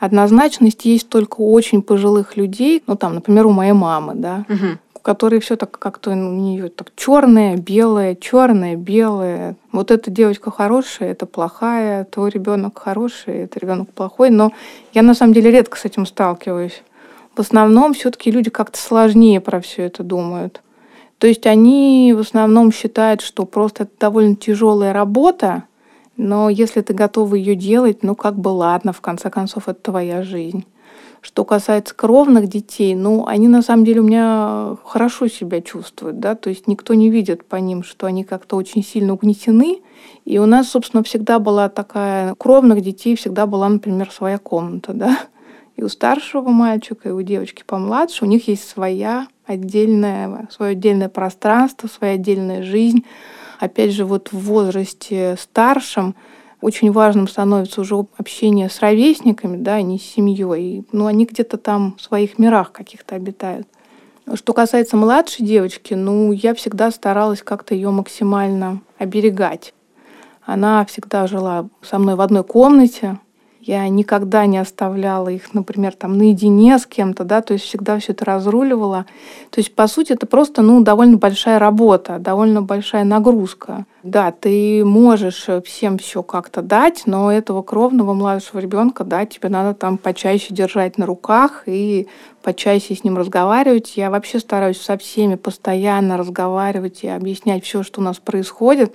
Однозначность 0.00 0.86
есть 0.86 1.10
только 1.10 1.40
у 1.40 1.52
очень 1.52 1.82
пожилых 1.82 2.38
людей, 2.38 2.82
ну 2.86 2.96
там, 2.96 3.14
например, 3.14 3.46
у 3.46 3.50
моей 3.50 3.74
мамы, 3.74 4.14
да, 4.14 4.46
угу. 4.48 4.78
у 4.94 4.98
которой 4.98 5.40
все 5.40 5.56
так 5.56 5.78
как-то 5.78 6.12
у 6.12 6.14
нее 6.14 6.70
так 6.70 6.90
черное, 6.96 7.58
белое, 7.58 8.14
черное, 8.14 8.76
белое. 8.76 9.56
Вот 9.72 9.90
эта 9.90 10.10
девочка 10.10 10.50
хорошая, 10.50 11.12
это 11.12 11.26
плохая, 11.26 12.04
твой 12.04 12.30
ребенок 12.30 12.78
хороший, 12.78 13.42
это 13.42 13.60
ребенок 13.60 13.90
плохой. 13.90 14.30
Но 14.30 14.52
я 14.94 15.02
на 15.02 15.12
самом 15.12 15.34
деле 15.34 15.50
редко 15.50 15.76
с 15.76 15.84
этим 15.84 16.06
сталкиваюсь. 16.06 16.82
В 17.36 17.40
основном 17.40 17.92
все-таки 17.92 18.30
люди 18.30 18.48
как-то 18.48 18.78
сложнее 18.78 19.42
про 19.42 19.60
все 19.60 19.82
это 19.82 20.02
думают. 20.02 20.62
То 21.18 21.26
есть 21.26 21.46
они 21.46 22.14
в 22.16 22.20
основном 22.20 22.72
считают, 22.72 23.20
что 23.20 23.44
просто 23.44 23.82
это 23.82 23.92
довольно 24.00 24.34
тяжелая 24.34 24.94
работа, 24.94 25.64
но 26.20 26.50
если 26.50 26.82
ты 26.82 26.92
готова 26.92 27.34
ее 27.34 27.54
делать, 27.54 28.02
ну 28.02 28.14
как 28.14 28.38
бы 28.38 28.50
ладно, 28.50 28.92
в 28.92 29.00
конце 29.00 29.30
концов, 29.30 29.68
это 29.68 29.80
твоя 29.80 30.22
жизнь. 30.22 30.66
Что 31.22 31.46
касается 31.46 31.94
кровных 31.94 32.46
детей, 32.46 32.94
ну, 32.94 33.26
они 33.26 33.48
на 33.48 33.62
самом 33.62 33.86
деле 33.86 34.00
у 34.00 34.04
меня 34.04 34.76
хорошо 34.84 35.28
себя 35.28 35.62
чувствуют, 35.62 36.18
да, 36.20 36.34
то 36.34 36.50
есть 36.50 36.66
никто 36.66 36.92
не 36.92 37.08
видит 37.08 37.46
по 37.46 37.56
ним, 37.56 37.82
что 37.82 38.06
они 38.06 38.24
как-то 38.24 38.56
очень 38.56 38.84
сильно 38.84 39.14
угнетены. 39.14 39.80
И 40.26 40.38
у 40.38 40.44
нас, 40.44 40.68
собственно, 40.68 41.02
всегда 41.02 41.38
была 41.38 41.70
такая, 41.70 42.34
кровных 42.34 42.82
детей 42.82 43.16
всегда 43.16 43.46
была, 43.46 43.70
например, 43.70 44.10
своя 44.10 44.36
комната, 44.36 44.92
да. 44.92 45.18
И 45.76 45.82
у 45.82 45.88
старшего 45.88 46.50
мальчика, 46.50 47.08
и 47.08 47.12
у 47.12 47.22
девочки 47.22 47.64
помладше, 47.66 48.26
у 48.26 48.28
них 48.28 48.46
есть 48.48 48.68
своя 48.68 49.26
отдельная, 49.46 50.48
свое 50.50 50.72
отдельное 50.72 51.08
пространство, 51.08 51.88
своя 51.88 52.14
отдельная 52.14 52.62
жизнь 52.62 53.04
опять 53.60 53.92
же, 53.92 54.04
вот 54.04 54.32
в 54.32 54.38
возрасте 54.38 55.36
старшем 55.38 56.16
очень 56.60 56.90
важным 56.90 57.28
становится 57.28 57.80
уже 57.80 57.94
общение 58.18 58.68
с 58.68 58.80
ровесниками, 58.80 59.56
да, 59.56 59.74
а 59.74 59.82
не 59.82 59.98
с 59.98 60.02
семьей. 60.02 60.84
Ну, 60.92 61.06
они 61.06 61.24
где-то 61.24 61.56
там 61.56 61.94
в 61.96 62.02
своих 62.02 62.38
мирах 62.38 62.72
каких-то 62.72 63.14
обитают. 63.14 63.68
Что 64.34 64.52
касается 64.52 64.96
младшей 64.96 65.44
девочки, 65.44 65.94
ну, 65.94 66.32
я 66.32 66.54
всегда 66.54 66.90
старалась 66.90 67.42
как-то 67.42 67.74
ее 67.74 67.90
максимально 67.90 68.80
оберегать. 68.98 69.74
Она 70.44 70.84
всегда 70.84 71.26
жила 71.26 71.68
со 71.82 71.98
мной 71.98 72.14
в 72.14 72.20
одной 72.20 72.44
комнате, 72.44 73.18
я 73.60 73.88
никогда 73.88 74.46
не 74.46 74.58
оставляла 74.58 75.28
их, 75.28 75.52
например, 75.52 75.94
там 75.94 76.16
наедине 76.16 76.78
с 76.78 76.86
кем-то, 76.86 77.24
да, 77.24 77.42
то 77.42 77.52
есть 77.52 77.64
всегда 77.66 77.98
все 77.98 78.12
это 78.12 78.24
разруливала. 78.24 79.06
То 79.50 79.60
есть, 79.60 79.74
по 79.74 79.86
сути, 79.86 80.12
это 80.12 80.26
просто, 80.26 80.62
ну, 80.62 80.80
довольно 80.82 81.18
большая 81.18 81.58
работа, 81.58 82.18
довольно 82.18 82.62
большая 82.62 83.04
нагрузка. 83.04 83.84
Да, 84.02 84.32
ты 84.32 84.82
можешь 84.84 85.46
всем 85.66 85.98
все 85.98 86.22
как-то 86.22 86.62
дать, 86.62 87.02
но 87.04 87.30
этого 87.30 87.62
кровного 87.62 88.14
младшего 88.14 88.58
ребенка, 88.60 89.04
да, 89.04 89.26
тебе 89.26 89.50
надо 89.50 89.74
там 89.74 89.98
почаще 89.98 90.54
держать 90.54 90.96
на 90.96 91.04
руках 91.04 91.64
и 91.66 92.08
почаще 92.42 92.94
с 92.94 93.04
ним 93.04 93.18
разговаривать. 93.18 93.96
Я 93.96 94.10
вообще 94.10 94.38
стараюсь 94.38 94.80
со 94.80 94.96
всеми 94.96 95.34
постоянно 95.34 96.16
разговаривать 96.16 97.04
и 97.04 97.08
объяснять 97.08 97.64
все, 97.64 97.82
что 97.82 98.00
у 98.00 98.04
нас 98.04 98.16
происходит 98.18 98.94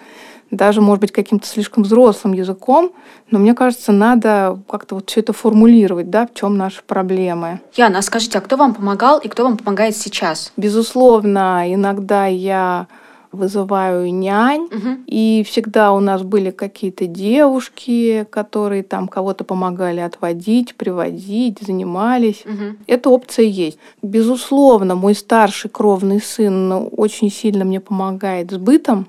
даже, 0.51 0.81
может 0.81 1.01
быть, 1.01 1.12
каким-то 1.12 1.47
слишком 1.47 1.84
взрослым 1.84 2.34
языком, 2.34 2.91
но 3.31 3.39
мне 3.39 3.53
кажется, 3.53 3.91
надо 3.91 4.60
как-то 4.69 4.95
вот 4.95 5.10
все 5.10 5.21
это 5.21 5.34
формулировать, 5.34 6.10
да, 6.10 6.27
в 6.27 6.34
чем 6.34 6.58
наши 6.58 6.81
проблемы. 6.84 7.60
Яна, 7.75 7.99
а 7.99 8.01
скажите, 8.01 8.38
а 8.38 8.41
кто 8.41 8.55
вам 8.58 8.73
помогал 8.73 9.19
и 9.19 9.27
кто 9.27 9.43
вам 9.43 9.58
помогает 9.58 9.95
сейчас? 9.97 10.51
Безусловно, 10.58 11.63
иногда 11.67 12.27
я 12.27 12.88
вызываю 13.36 14.13
нянь, 14.13 14.63
угу. 14.63 14.99
и 15.05 15.45
всегда 15.47 15.91
у 15.91 15.99
нас 15.99 16.23
были 16.23 16.51
какие-то 16.51 17.05
девушки, 17.05 18.25
которые 18.29 18.84
там 18.84 19.08
кого-то 19.08 19.43
помогали 19.43 19.99
отводить, 19.99 20.75
приводить, 20.75 21.60
занимались. 21.62 22.43
Угу. 22.45 22.77
Эта 22.88 23.10
опция 23.10 23.45
есть. 23.45 23.77
Безусловно, 24.01 24.95
мой 24.95 25.13
старший 25.15 25.69
кровный 25.69 26.21
сын 26.21 26.89
очень 26.95 27.29
сильно 27.29 27.65
мне 27.65 27.79
помогает 27.79 28.51
с 28.51 28.58
бытом, 28.58 29.08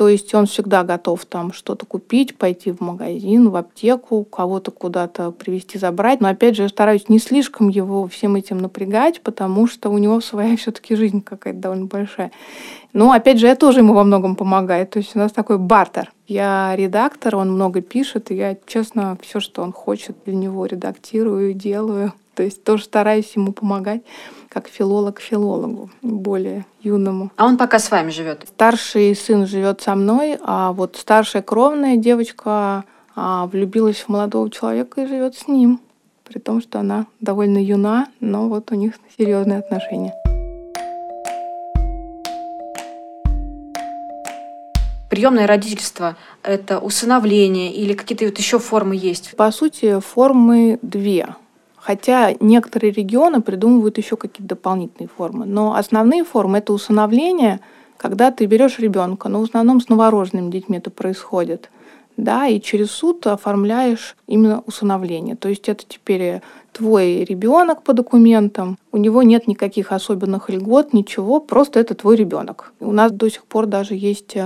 то 0.00 0.08
есть 0.08 0.32
он 0.32 0.46
всегда 0.46 0.82
готов 0.82 1.26
там 1.26 1.52
что-то 1.52 1.84
купить, 1.84 2.34
пойти 2.34 2.72
в 2.72 2.80
магазин, 2.80 3.50
в 3.50 3.56
аптеку, 3.56 4.24
кого-то 4.24 4.70
куда-то 4.70 5.30
привезти, 5.30 5.76
забрать. 5.76 6.22
Но 6.22 6.28
опять 6.28 6.56
же, 6.56 6.62
я 6.62 6.70
стараюсь 6.70 7.10
не 7.10 7.18
слишком 7.18 7.68
его 7.68 8.08
всем 8.08 8.34
этим 8.34 8.56
напрягать, 8.56 9.20
потому 9.20 9.66
что 9.66 9.90
у 9.90 9.98
него 9.98 10.22
своя 10.22 10.56
все-таки 10.56 10.96
жизнь 10.96 11.20
какая-то 11.20 11.60
довольно 11.60 11.84
большая. 11.84 12.32
Но 12.94 13.12
опять 13.12 13.38
же, 13.38 13.46
я 13.46 13.56
тоже 13.56 13.80
ему 13.80 13.92
во 13.92 14.02
многом 14.04 14.36
помогаю. 14.36 14.86
То 14.86 15.00
есть 15.00 15.14
у 15.14 15.18
нас 15.18 15.32
такой 15.32 15.58
бартер. 15.58 16.10
Я 16.26 16.74
редактор, 16.76 17.36
он 17.36 17.52
много 17.52 17.82
пишет, 17.82 18.30
и 18.30 18.36
я, 18.36 18.56
честно, 18.66 19.18
все, 19.20 19.38
что 19.38 19.60
он 19.60 19.70
хочет, 19.70 20.16
для 20.24 20.34
него 20.34 20.64
редактирую, 20.64 21.52
делаю. 21.52 22.14
То 22.34 22.42
есть 22.42 22.64
тоже 22.64 22.84
стараюсь 22.84 23.36
ему 23.36 23.52
помогать 23.52 24.00
как 24.50 24.66
филолог 24.66 25.20
филологу, 25.20 25.90
более 26.02 26.66
юному. 26.82 27.30
А 27.36 27.46
он 27.46 27.56
пока 27.56 27.78
с 27.78 27.90
вами 27.90 28.10
живет? 28.10 28.46
Старший 28.48 29.14
сын 29.14 29.46
живет 29.46 29.80
со 29.80 29.94
мной, 29.94 30.38
а 30.42 30.72
вот 30.72 30.96
старшая 30.96 31.40
кровная 31.42 31.96
девочка 31.96 32.84
а, 33.14 33.46
влюбилась 33.46 33.98
в 33.98 34.08
молодого 34.08 34.50
человека 34.50 35.02
и 35.02 35.06
живет 35.06 35.36
с 35.36 35.46
ним. 35.46 35.80
При 36.24 36.40
том, 36.40 36.60
что 36.60 36.80
она 36.80 37.06
довольно 37.20 37.58
юна, 37.62 38.08
но 38.18 38.48
вот 38.48 38.72
у 38.72 38.74
них 38.74 38.94
серьезные 39.16 39.60
отношения. 39.60 40.14
Приемное 45.08 45.46
родительство– 45.46 46.16
это 46.42 46.78
усыновление 46.80 47.72
или 47.72 47.94
какие-то 47.94 48.24
вот 48.24 48.38
еще 48.38 48.58
формы 48.58 48.96
есть? 48.96 49.36
По 49.36 49.50
сути, 49.52 50.00
формы 50.00 50.78
две. 50.82 51.34
Хотя 51.80 52.34
некоторые 52.40 52.92
регионы 52.92 53.40
придумывают 53.40 53.96
еще 53.98 54.16
какие-то 54.16 54.54
дополнительные 54.54 55.08
формы. 55.08 55.46
Но 55.46 55.74
основные 55.74 56.24
формы 56.24 56.58
это 56.58 56.72
усыновление, 56.72 57.60
когда 57.96 58.30
ты 58.30 58.44
берешь 58.46 58.78
ребенка, 58.78 59.28
но 59.28 59.40
в 59.40 59.44
основном 59.44 59.80
с 59.80 59.88
новорожденными 59.88 60.50
детьми 60.50 60.78
это 60.78 60.90
происходит. 60.90 61.70
Да, 62.16 62.46
и 62.46 62.60
через 62.60 62.90
суд 62.90 63.26
оформляешь 63.26 64.14
именно 64.26 64.62
усыновление. 64.66 65.36
То 65.36 65.48
есть 65.48 65.70
это 65.70 65.84
теперь 65.88 66.42
твой 66.72 67.24
ребенок 67.24 67.82
по 67.82 67.94
документам, 67.94 68.76
у 68.92 68.98
него 68.98 69.22
нет 69.22 69.48
никаких 69.48 69.90
особенных 69.90 70.50
льгот, 70.50 70.92
ничего, 70.92 71.40
просто 71.40 71.80
это 71.80 71.94
твой 71.94 72.16
ребенок. 72.16 72.74
У 72.78 72.92
нас 72.92 73.10
до 73.10 73.30
сих 73.30 73.44
пор 73.44 73.66
даже 73.66 73.94
есть 73.94 74.36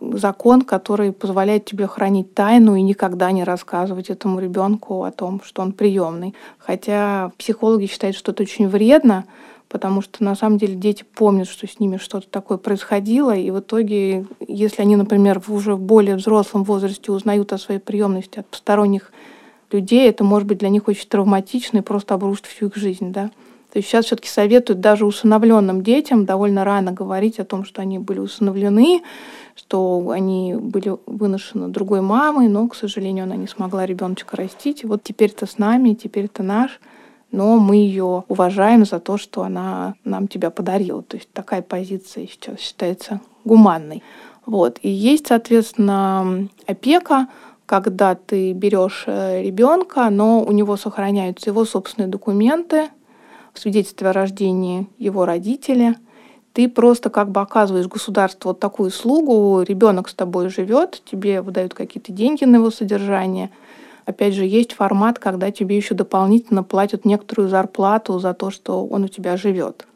закон, 0.00 0.62
который 0.62 1.12
позволяет 1.12 1.64
тебе 1.64 1.86
хранить 1.86 2.34
тайну 2.34 2.74
и 2.74 2.82
никогда 2.82 3.30
не 3.32 3.44
рассказывать 3.44 4.10
этому 4.10 4.40
ребенку 4.40 5.04
о 5.04 5.10
том, 5.10 5.40
что 5.44 5.62
он 5.62 5.72
приемный. 5.72 6.34
Хотя 6.58 7.32
психологи 7.38 7.86
считают, 7.86 8.16
что 8.16 8.32
это 8.32 8.42
очень 8.42 8.68
вредно, 8.68 9.26
потому 9.68 10.02
что 10.02 10.24
на 10.24 10.34
самом 10.34 10.58
деле 10.58 10.74
дети 10.74 11.04
помнят, 11.14 11.48
что 11.48 11.66
с 11.66 11.78
ними 11.78 11.96
что-то 11.96 12.28
такое 12.28 12.58
происходило, 12.58 13.34
и 13.34 13.50
в 13.50 13.60
итоге, 13.60 14.26
если 14.46 14.82
они, 14.82 14.96
например, 14.96 15.40
в 15.40 15.52
уже 15.52 15.76
более 15.76 16.16
взрослом 16.16 16.64
возрасте 16.64 17.12
узнают 17.12 17.52
о 17.52 17.58
своей 17.58 17.80
приемности 17.80 18.40
от 18.40 18.46
посторонних 18.46 19.12
людей, 19.70 20.08
это 20.08 20.24
может 20.24 20.48
быть 20.48 20.58
для 20.58 20.68
них 20.70 20.88
очень 20.88 21.08
травматично 21.08 21.78
и 21.78 21.82
просто 21.82 22.14
обрушит 22.14 22.46
всю 22.46 22.66
их 22.66 22.76
жизнь, 22.76 23.12
да. 23.12 23.30
То 23.72 23.78
есть 23.78 23.88
сейчас 23.88 24.06
все-таки 24.06 24.28
советуют 24.28 24.80
даже 24.80 25.06
усыновленным 25.06 25.82
детям 25.82 26.24
довольно 26.24 26.64
рано 26.64 26.92
говорить 26.92 27.38
о 27.38 27.44
том, 27.44 27.64
что 27.64 27.82
они 27.82 27.98
были 27.98 28.18
усыновлены, 28.18 29.02
что 29.54 30.10
они 30.10 30.56
были 30.56 30.96
выношены 31.06 31.68
другой 31.68 32.00
мамой, 32.00 32.48
но, 32.48 32.66
к 32.66 32.74
сожалению, 32.74 33.24
она 33.24 33.36
не 33.36 33.46
смогла 33.46 33.86
ребеночка 33.86 34.36
растить. 34.36 34.82
И 34.82 34.86
вот 34.86 35.04
теперь 35.04 35.30
это 35.30 35.46
с 35.46 35.58
нами, 35.58 35.94
теперь 35.94 36.24
это 36.24 36.42
наш, 36.42 36.80
но 37.30 37.58
мы 37.58 37.76
ее 37.76 38.24
уважаем 38.26 38.84
за 38.84 38.98
то, 38.98 39.16
что 39.16 39.42
она 39.42 39.94
нам 40.04 40.26
тебя 40.26 40.50
подарила. 40.50 41.02
То 41.02 41.16
есть 41.16 41.30
такая 41.32 41.62
позиция 41.62 42.26
сейчас 42.26 42.58
считается 42.58 43.20
гуманной. 43.44 44.02
Вот. 44.46 44.80
И 44.82 44.88
есть, 44.88 45.28
соответственно, 45.28 46.48
опека, 46.66 47.28
когда 47.66 48.16
ты 48.16 48.52
берешь 48.52 49.04
э, 49.06 49.42
ребенка, 49.42 50.10
но 50.10 50.42
у 50.42 50.50
него 50.50 50.76
сохраняются 50.76 51.50
его 51.50 51.64
собственные 51.64 52.08
документы, 52.08 52.88
свидетельстве 53.58 54.08
о 54.08 54.12
рождении 54.12 54.86
его 54.98 55.24
родители. 55.24 55.96
Ты 56.52 56.68
просто 56.68 57.10
как 57.10 57.30
бы 57.30 57.40
оказываешь 57.40 57.86
государству 57.86 58.48
вот 58.48 58.60
такую 58.60 58.88
услугу, 58.88 59.62
ребенок 59.62 60.08
с 60.08 60.14
тобой 60.14 60.48
живет, 60.48 61.02
тебе 61.10 61.42
выдают 61.42 61.74
какие-то 61.74 62.12
деньги 62.12 62.44
на 62.44 62.56
его 62.56 62.70
содержание. 62.70 63.50
Опять 64.04 64.34
же, 64.34 64.44
есть 64.44 64.72
формат, 64.72 65.18
когда 65.18 65.50
тебе 65.50 65.76
еще 65.76 65.94
дополнительно 65.94 66.64
платят 66.64 67.04
некоторую 67.04 67.48
зарплату 67.48 68.18
за 68.18 68.34
то, 68.34 68.50
что 68.50 68.84
он 68.84 69.04
у 69.04 69.08
тебя 69.08 69.36
живет. 69.36 69.86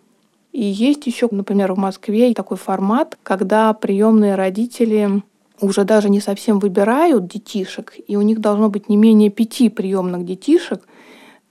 И 0.53 0.63
есть 0.63 1.07
еще, 1.09 1.27
например, 1.31 1.73
в 1.73 1.79
Москве 1.79 2.33
такой 2.33 2.57
формат, 2.57 3.19
когда 3.25 3.73
приемные 3.73 4.37
родители 4.37 5.23
уже 5.61 5.85
даже 5.85 6.09
не 6.09 6.21
совсем 6.21 6.61
выбирают 6.61 7.27
детишек, 7.27 7.95
и 8.07 8.17
у 8.17 8.23
них 8.23 8.41
должно 8.41 8.69
быть 8.69 8.89
не 8.89 8.97
менее 8.97 9.31
пяти 9.31 9.69
приемных 9.69 10.25
детишек, 10.25 10.87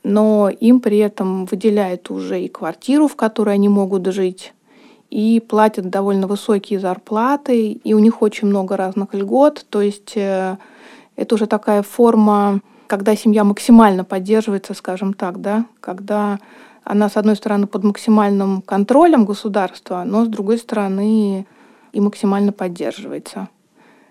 но 0.04 0.50
им 0.50 0.82
при 0.82 0.98
этом 0.98 1.46
выделяют 1.46 2.12
уже 2.12 2.42
и 2.42 2.50
квартиру, 2.50 3.08
в 3.08 3.16
которой 3.16 3.56
они 3.56 3.70
могут 3.70 4.06
жить, 4.08 4.54
и 5.10 5.42
платят 5.48 5.90
довольно 5.90 6.28
высокие 6.28 6.80
зарплаты, 6.80 7.72
и 7.72 7.94
у 7.94 8.00
них 8.00 8.22
очень 8.22 8.48
много 8.48 8.76
разных 8.76 9.14
льгот. 9.14 9.66
То 9.70 9.82
есть 9.82 10.14
э, 10.16 10.58
это 11.16 11.36
уже 11.36 11.46
такая 11.46 11.84
форма, 11.84 12.62
когда 12.88 13.16
семья 13.16 13.44
максимально 13.44 14.04
поддерживается, 14.04 14.74
скажем 14.74 15.14
так, 15.14 15.40
да, 15.40 15.66
когда 15.80 16.40
она, 16.84 17.10
с 17.10 17.16
одной 17.16 17.36
стороны, 17.36 17.68
под 17.68 17.84
максимальным 17.84 18.62
контролем 18.62 19.26
государства, 19.26 20.04
но 20.06 20.26
с 20.26 20.28
другой 20.28 20.58
стороны 20.58 21.46
и 21.94 22.02
максимально 22.02 22.52
поддерживается. 22.52 23.48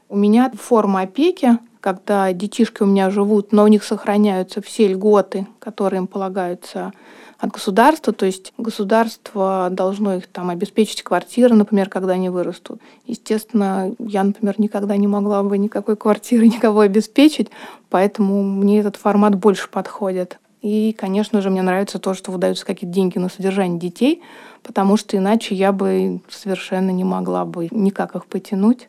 У 0.08 0.16
меня 0.16 0.50
форма 0.54 1.02
опеки, 1.02 1.58
когда 1.82 2.32
детишки 2.32 2.84
у 2.84 2.86
меня 2.86 3.10
живут, 3.10 3.50
но 3.50 3.64
у 3.64 3.66
них 3.66 3.82
сохраняются 3.82 4.62
все 4.62 4.86
льготы, 4.86 5.48
которые 5.58 5.98
им 5.98 6.06
полагаются 6.06 6.92
от 7.38 7.50
государства, 7.50 8.12
то 8.12 8.24
есть 8.24 8.52
государство 8.56 9.68
должно 9.68 10.14
их 10.14 10.28
там 10.28 10.50
обеспечить 10.50 11.02
квартиры, 11.02 11.56
например, 11.56 11.88
когда 11.88 12.12
они 12.12 12.28
вырастут. 12.28 12.80
Естественно, 13.04 13.92
я, 13.98 14.22
например, 14.22 14.54
никогда 14.58 14.96
не 14.96 15.08
могла 15.08 15.42
бы 15.42 15.58
никакой 15.58 15.96
квартиры 15.96 16.46
никого 16.46 16.80
обеспечить, 16.80 17.50
поэтому 17.90 18.44
мне 18.44 18.78
этот 18.78 18.94
формат 18.94 19.34
больше 19.34 19.68
подходит. 19.68 20.38
И, 20.60 20.94
конечно 20.96 21.40
же, 21.40 21.50
мне 21.50 21.62
нравится 21.62 21.98
то, 21.98 22.14
что 22.14 22.30
выдаются 22.30 22.64
какие-то 22.64 22.94
деньги 22.94 23.18
на 23.18 23.28
содержание 23.28 23.80
детей, 23.80 24.22
потому 24.62 24.96
что 24.96 25.16
иначе 25.16 25.56
я 25.56 25.72
бы 25.72 26.20
совершенно 26.30 26.90
не 26.90 27.02
могла 27.02 27.44
бы 27.44 27.66
никак 27.72 28.14
их 28.14 28.26
потянуть. 28.26 28.88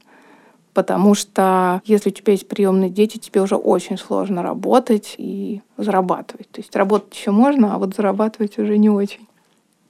Потому 0.73 1.13
что 1.13 1.81
если 1.85 2.09
у 2.09 2.13
тебя 2.13 2.33
есть 2.33 2.47
приемные 2.47 2.89
дети, 2.89 3.17
тебе 3.17 3.41
уже 3.41 3.55
очень 3.55 3.97
сложно 3.97 4.41
работать 4.41 5.15
и 5.17 5.61
зарабатывать. 5.77 6.49
То 6.49 6.61
есть 6.61 6.75
работать 6.75 7.15
еще 7.15 7.31
можно, 7.31 7.75
а 7.75 7.77
вот 7.77 7.95
зарабатывать 7.95 8.57
уже 8.57 8.77
не 8.77 8.89
очень. 8.89 9.27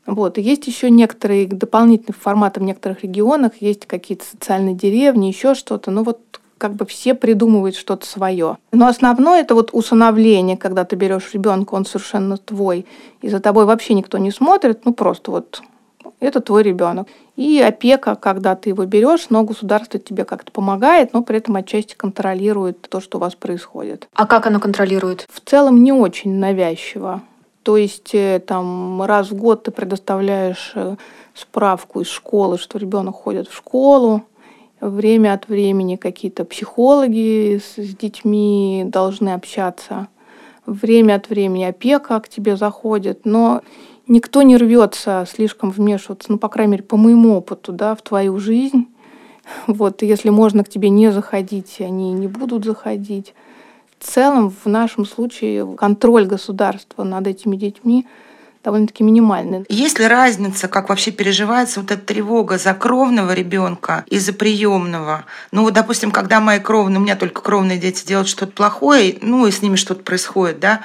Вот. 0.05 0.37
И 0.37 0.41
есть 0.41 0.67
еще 0.67 0.89
некоторые 0.89 1.47
дополнительные 1.47 2.17
форматы 2.19 2.59
в 2.59 2.63
некоторых 2.63 3.03
регионах, 3.03 3.53
есть 3.61 3.85
какие-то 3.85 4.25
социальные 4.25 4.75
деревни, 4.75 5.27
еще 5.27 5.55
что-то. 5.55 5.91
Ну 5.91 6.03
вот 6.03 6.19
как 6.57 6.75
бы 6.75 6.85
все 6.85 7.13
придумывают 7.13 7.75
что-то 7.75 8.05
свое. 8.05 8.57
Но 8.71 8.87
основное 8.87 9.41
это 9.41 9.53
вот 9.53 9.69
усыновление, 9.73 10.57
когда 10.57 10.85
ты 10.85 10.95
берешь 10.95 11.33
ребенка, 11.33 11.75
он 11.75 11.85
совершенно 11.85 12.37
твой, 12.37 12.85
и 13.21 13.29
за 13.29 13.39
тобой 13.39 13.65
вообще 13.65 13.93
никто 13.93 14.17
не 14.17 14.31
смотрит, 14.31 14.85
ну 14.85 14.93
просто 14.93 15.31
вот 15.31 15.61
это 16.23 16.39
твой 16.39 16.63
ребенок. 16.63 17.07
И 17.35 17.61
опека, 17.61 18.15
когда 18.15 18.55
ты 18.55 18.69
его 18.69 18.85
берешь, 18.85 19.27
но 19.29 19.43
государство 19.43 19.99
тебе 19.99 20.23
как-то 20.23 20.51
помогает, 20.51 21.13
но 21.13 21.23
при 21.23 21.37
этом 21.37 21.55
отчасти 21.55 21.95
контролирует 21.95 22.81
то, 22.81 23.01
что 23.01 23.17
у 23.17 23.21
вас 23.21 23.35
происходит. 23.35 24.07
А 24.13 24.25
как 24.25 24.47
оно 24.47 24.59
контролирует? 24.59 25.27
В 25.31 25.39
целом 25.41 25.83
не 25.83 25.91
очень 25.91 26.35
навязчиво. 26.35 27.21
То 27.63 27.77
есть 27.77 28.13
э, 28.13 28.41
там 28.45 29.01
раз 29.03 29.31
в 29.31 29.35
год 29.35 29.63
ты 29.63 29.71
предоставляешь 29.71 30.73
э, 30.75 30.95
справку 31.33 32.01
из 32.01 32.07
школы, 32.07 32.57
что 32.57 32.77
ребенок 32.77 33.15
ходит 33.15 33.47
в 33.47 33.55
школу. 33.55 34.23
Время 34.79 35.33
от 35.33 35.47
времени 35.47 35.95
какие-то 35.95 36.43
психологи 36.43 37.61
с, 37.63 37.81
с 37.81 37.95
детьми 37.95 38.83
должны 38.85 39.29
общаться. 39.29 40.07
Время 40.65 41.15
от 41.15 41.29
времени 41.29 41.63
опека 41.63 42.19
к 42.19 42.29
тебе 42.29 42.57
заходит. 42.57 43.21
Но 43.25 43.61
никто 44.07 44.41
не 44.41 44.57
рвется 44.57 45.25
слишком 45.29 45.71
вмешиваться, 45.71 46.31
ну, 46.31 46.37
по 46.37 46.49
крайней 46.49 46.73
мере, 46.73 46.83
по 46.83 46.97
моему 46.97 47.35
опыту, 47.37 47.71
да, 47.71 47.95
в 47.95 48.01
твою 48.01 48.39
жизнь. 48.39 48.87
Вот, 49.67 50.01
если 50.03 50.29
можно 50.29 50.63
к 50.63 50.69
тебе 50.69 50.89
не 50.89 51.11
заходить, 51.11 51.75
они 51.81 52.13
не 52.13 52.27
будут 52.27 52.63
заходить. 52.63 53.33
В 53.99 54.05
целом, 54.05 54.49
в 54.49 54.67
нашем 54.67 55.05
случае, 55.05 55.75
контроль 55.75 56.25
государства 56.25 57.03
над 57.03 57.27
этими 57.27 57.57
детьми 57.57 58.07
довольно-таки 58.63 59.03
минимальный. 59.03 59.65
Есть 59.69 59.99
ли 59.99 60.07
разница, 60.07 60.67
как 60.67 60.89
вообще 60.89 61.11
переживается 61.11 61.81
вот 61.81 61.91
эта 61.91 62.01
тревога 62.01 62.57
за 62.57 62.73
кровного 62.73 63.33
ребенка 63.33 64.05
и 64.07 64.17
за 64.17 64.33
приемного? 64.33 65.25
Ну 65.51 65.63
вот, 65.63 65.73
допустим, 65.73 66.11
когда 66.11 66.39
мои 66.39 66.59
кровные, 66.59 66.99
у 66.99 67.01
меня 67.01 67.15
только 67.15 67.41
кровные 67.41 67.77
дети 67.77 68.05
делают 68.05 68.29
что-то 68.29 68.53
плохое, 68.53 69.17
ну 69.21 69.45
и 69.45 69.51
с 69.51 69.61
ними 69.61 69.75
что-то 69.75 70.03
происходит, 70.03 70.59
да, 70.59 70.81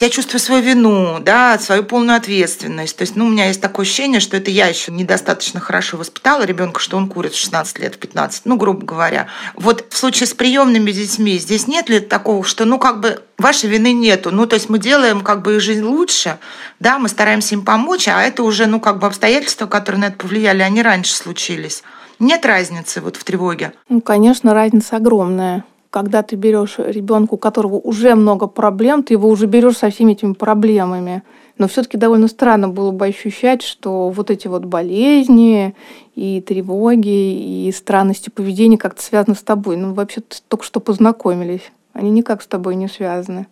я 0.00 0.10
чувствую 0.10 0.40
свою 0.40 0.62
вину, 0.62 1.18
да, 1.20 1.58
свою 1.58 1.82
полную 1.82 2.16
ответственность. 2.16 2.96
То 2.96 3.02
есть, 3.02 3.16
ну, 3.16 3.26
у 3.26 3.28
меня 3.28 3.46
есть 3.46 3.60
такое 3.60 3.84
ощущение, 3.84 4.20
что 4.20 4.36
это 4.36 4.50
я 4.50 4.66
еще 4.66 4.92
недостаточно 4.92 5.58
хорошо 5.58 5.96
воспитала 5.96 6.44
ребенка, 6.44 6.78
что 6.80 6.96
он 6.96 7.08
курит 7.08 7.32
в 7.32 7.38
16 7.38 7.78
лет, 7.80 7.96
в 7.96 7.98
15, 7.98 8.42
ну, 8.44 8.56
грубо 8.56 8.86
говоря. 8.86 9.26
Вот 9.54 9.86
в 9.90 9.96
случае 9.96 10.28
с 10.28 10.34
приемными 10.34 10.92
детьми 10.92 11.36
здесь 11.38 11.66
нет 11.66 11.88
ли 11.88 11.98
такого, 11.98 12.44
что, 12.44 12.64
ну, 12.64 12.78
как 12.78 13.00
бы 13.00 13.22
вашей 13.38 13.68
вины 13.68 13.92
нету. 13.92 14.30
Ну, 14.30 14.46
то 14.46 14.54
есть 14.54 14.68
мы 14.68 14.78
делаем 14.78 15.22
как 15.22 15.42
бы 15.42 15.56
их 15.56 15.60
жизнь 15.60 15.82
лучше, 15.82 16.38
да, 16.78 16.98
мы 16.98 17.08
стараемся 17.08 17.56
им 17.56 17.64
помочь, 17.64 18.06
а 18.06 18.22
это 18.22 18.44
уже, 18.44 18.66
ну, 18.66 18.78
как 18.78 19.00
бы 19.00 19.08
обстоятельства, 19.08 19.66
которые 19.66 20.00
на 20.00 20.04
это 20.06 20.16
повлияли, 20.16 20.62
они 20.62 20.80
раньше 20.80 21.12
случились. 21.12 21.82
Нет 22.20 22.46
разницы 22.46 23.00
вот 23.00 23.16
в 23.16 23.24
тревоге? 23.24 23.72
Ну, 23.88 24.00
конечно, 24.00 24.54
разница 24.54 24.96
огромная 24.96 25.64
когда 25.90 26.22
ты 26.22 26.36
берешь 26.36 26.78
ребенка, 26.78 27.34
у 27.34 27.36
которого 27.38 27.76
уже 27.76 28.14
много 28.14 28.46
проблем, 28.46 29.02
ты 29.02 29.14
его 29.14 29.28
уже 29.28 29.46
берешь 29.46 29.78
со 29.78 29.90
всеми 29.90 30.12
этими 30.12 30.32
проблемами. 30.32 31.22
Но 31.56 31.66
все-таки 31.66 31.96
довольно 31.96 32.28
странно 32.28 32.68
было 32.68 32.92
бы 32.92 33.06
ощущать, 33.06 33.62
что 33.62 34.10
вот 34.10 34.30
эти 34.30 34.46
вот 34.46 34.64
болезни 34.64 35.74
и 36.14 36.40
тревоги 36.40 37.66
и 37.66 37.72
странности 37.72 38.30
поведения 38.30 38.78
как-то 38.78 39.02
связаны 39.02 39.34
с 39.34 39.42
тобой. 39.42 39.76
Ну, 39.76 39.92
вообще 39.94 40.22
только 40.48 40.64
что 40.64 40.78
познакомились. 40.78 41.72
Они 41.92 42.10
никак 42.10 42.42
с 42.42 42.46
тобой 42.46 42.76
не 42.76 42.86
связаны 42.86 43.46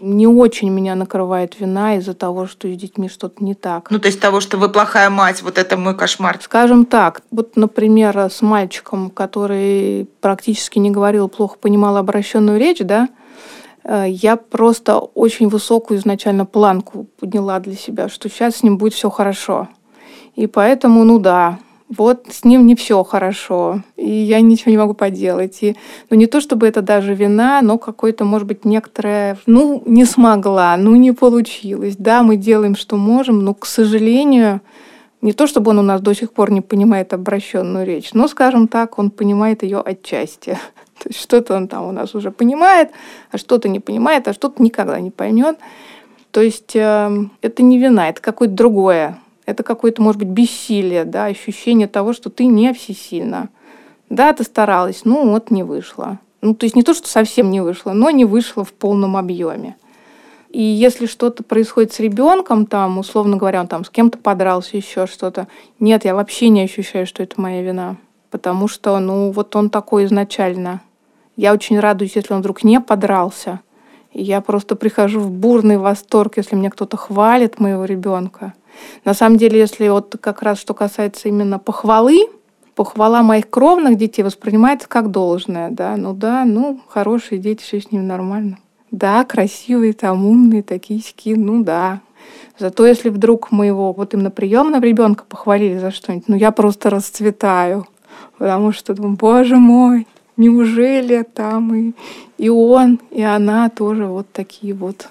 не 0.00 0.26
очень 0.26 0.70
меня 0.70 0.94
накрывает 0.94 1.58
вина 1.58 1.96
из-за 1.96 2.14
того, 2.14 2.46
что 2.46 2.68
с 2.68 2.76
детьми 2.76 3.08
что-то 3.08 3.42
не 3.42 3.54
так. 3.54 3.90
Ну, 3.90 3.98
то 3.98 4.06
есть 4.06 4.20
того, 4.20 4.40
что 4.40 4.56
вы 4.58 4.68
плохая 4.68 5.10
мать, 5.10 5.42
вот 5.42 5.58
это 5.58 5.76
мой 5.76 5.96
кошмар. 5.96 6.38
Скажем 6.42 6.84
так, 6.84 7.22
вот, 7.30 7.56
например, 7.56 8.16
с 8.18 8.42
мальчиком, 8.42 9.10
который 9.10 10.08
практически 10.20 10.78
не 10.78 10.90
говорил, 10.90 11.28
плохо 11.28 11.56
понимал 11.60 11.96
обращенную 11.96 12.58
речь, 12.58 12.80
да, 12.80 13.08
э, 13.84 14.06
я 14.08 14.36
просто 14.36 14.98
очень 14.98 15.48
высокую 15.48 15.98
изначально 15.98 16.46
планку 16.46 17.06
подняла 17.18 17.58
для 17.60 17.74
себя, 17.74 18.08
что 18.08 18.28
сейчас 18.28 18.56
с 18.56 18.62
ним 18.62 18.78
будет 18.78 18.94
все 18.94 19.10
хорошо. 19.10 19.68
И 20.36 20.46
поэтому, 20.46 21.04
ну 21.04 21.18
да, 21.18 21.58
вот 21.88 22.26
с 22.30 22.44
ним 22.44 22.66
не 22.66 22.74
все 22.74 23.02
хорошо, 23.02 23.82
и 23.96 24.10
я 24.10 24.40
ничего 24.40 24.70
не 24.70 24.76
могу 24.76 24.94
поделать. 24.94 25.58
И, 25.62 25.76
ну, 26.10 26.16
не 26.16 26.26
то 26.26 26.40
чтобы 26.40 26.66
это 26.66 26.82
даже 26.82 27.14
вина, 27.14 27.62
но 27.62 27.78
какое-то, 27.78 28.24
может 28.24 28.46
быть, 28.46 28.64
некоторое, 28.64 29.38
ну, 29.46 29.82
не 29.86 30.04
смогла, 30.04 30.76
ну, 30.76 30.94
не 30.96 31.12
получилось. 31.12 31.96
Да, 31.96 32.22
мы 32.22 32.36
делаем, 32.36 32.76
что 32.76 32.96
можем, 32.96 33.42
но, 33.42 33.54
к 33.54 33.64
сожалению, 33.64 34.60
не 35.22 35.32
то 35.32 35.46
чтобы 35.46 35.70
он 35.70 35.78
у 35.78 35.82
нас 35.82 36.00
до 36.00 36.14
сих 36.14 36.32
пор 36.32 36.50
не 36.50 36.60
понимает 36.60 37.12
обращенную 37.14 37.86
речь, 37.86 38.12
но, 38.12 38.28
скажем 38.28 38.68
так, 38.68 38.98
он 38.98 39.10
понимает 39.10 39.62
ее 39.62 39.80
отчасти. 39.80 40.58
То 41.02 41.08
есть 41.08 41.20
что-то 41.20 41.56
он 41.56 41.68
там 41.68 41.86
у 41.86 41.92
нас 41.92 42.14
уже 42.14 42.30
понимает, 42.30 42.90
а 43.30 43.38
что-то 43.38 43.68
не 43.68 43.80
понимает, 43.80 44.28
а 44.28 44.34
что-то 44.34 44.62
никогда 44.62 45.00
не 45.00 45.10
поймет. 45.10 45.58
То 46.32 46.42
есть 46.42 46.76
э, 46.76 47.24
это 47.40 47.62
не 47.62 47.78
вина, 47.78 48.10
это 48.10 48.20
какое-то 48.20 48.54
другое 48.54 49.18
это 49.48 49.62
какое-то, 49.62 50.02
может 50.02 50.18
быть, 50.18 50.28
бессилие, 50.28 51.06
да, 51.06 51.24
ощущение 51.24 51.88
того, 51.88 52.12
что 52.12 52.28
ты 52.28 52.44
не 52.44 52.74
всесильна. 52.74 53.48
Да, 54.10 54.34
ты 54.34 54.44
старалась, 54.44 55.06
ну 55.06 55.30
вот 55.30 55.50
не 55.50 55.62
вышло. 55.62 56.18
Ну, 56.42 56.54
то 56.54 56.64
есть 56.64 56.76
не 56.76 56.82
то, 56.82 56.92
что 56.92 57.08
совсем 57.08 57.50
не 57.50 57.62
вышло, 57.62 57.92
но 57.92 58.10
не 58.10 58.26
вышло 58.26 58.62
в 58.62 58.74
полном 58.74 59.16
объеме. 59.16 59.76
И 60.50 60.60
если 60.60 61.06
что-то 61.06 61.44
происходит 61.44 61.94
с 61.94 62.00
ребенком, 62.00 62.66
там, 62.66 62.98
условно 62.98 63.38
говоря, 63.38 63.60
он 63.60 63.68
там 63.68 63.86
с 63.86 63.90
кем-то 63.90 64.18
подрался, 64.18 64.76
еще 64.76 65.06
что-то, 65.06 65.48
нет, 65.80 66.04
я 66.04 66.14
вообще 66.14 66.50
не 66.50 66.60
ощущаю, 66.60 67.06
что 67.06 67.22
это 67.22 67.40
моя 67.40 67.62
вина. 67.62 67.96
Потому 68.30 68.68
что, 68.68 68.98
ну, 68.98 69.30
вот 69.30 69.56
он 69.56 69.70
такой 69.70 70.04
изначально. 70.04 70.82
Я 71.36 71.54
очень 71.54 71.80
радуюсь, 71.80 72.16
если 72.16 72.34
он 72.34 72.40
вдруг 72.40 72.64
не 72.64 72.82
подрался. 72.82 73.60
И 74.12 74.22
я 74.22 74.42
просто 74.42 74.76
прихожу 74.76 75.20
в 75.20 75.30
бурный 75.30 75.78
восторг, 75.78 76.36
если 76.36 76.54
мне 76.54 76.68
кто-то 76.68 76.98
хвалит 76.98 77.58
моего 77.58 77.86
ребенка. 77.86 78.52
На 79.04 79.14
самом 79.14 79.36
деле, 79.36 79.58
если 79.58 79.88
вот 79.88 80.16
как 80.20 80.42
раз 80.42 80.58
что 80.58 80.74
касается 80.74 81.28
именно 81.28 81.58
похвалы, 81.58 82.28
похвала 82.74 83.22
моих 83.22 83.50
кровных 83.50 83.98
детей 83.98 84.22
воспринимается 84.22 84.88
как 84.88 85.10
должное, 85.10 85.70
да, 85.70 85.96
ну 85.96 86.12
да, 86.12 86.44
ну, 86.44 86.80
хорошие 86.88 87.38
дети, 87.38 87.62
все 87.62 87.80
с 87.80 87.90
ними 87.90 88.02
нормально. 88.02 88.58
Да, 88.90 89.24
красивые, 89.24 89.92
там, 89.92 90.24
умные, 90.24 90.62
такие 90.62 91.00
ски, 91.02 91.34
ну 91.34 91.62
да. 91.62 92.00
Зато 92.58 92.86
если 92.86 93.08
вдруг 93.08 93.50
моего 93.52 93.92
вот 93.92 94.14
именно 94.14 94.30
приемного 94.30 94.82
ребенка 94.82 95.24
похвалили 95.28 95.78
за 95.78 95.90
что-нибудь, 95.90 96.28
ну 96.28 96.36
я 96.36 96.50
просто 96.50 96.90
расцветаю. 96.90 97.86
Потому 98.38 98.72
что 98.72 98.94
думаю, 98.94 99.16
боже 99.16 99.56
мой, 99.56 100.06
неужели 100.36 101.22
там 101.22 101.74
и, 101.74 101.92
и 102.36 102.48
он, 102.48 103.00
и 103.10 103.22
она 103.22 103.68
тоже 103.68 104.06
вот 104.06 104.26
такие 104.32 104.74
вот 104.74 105.08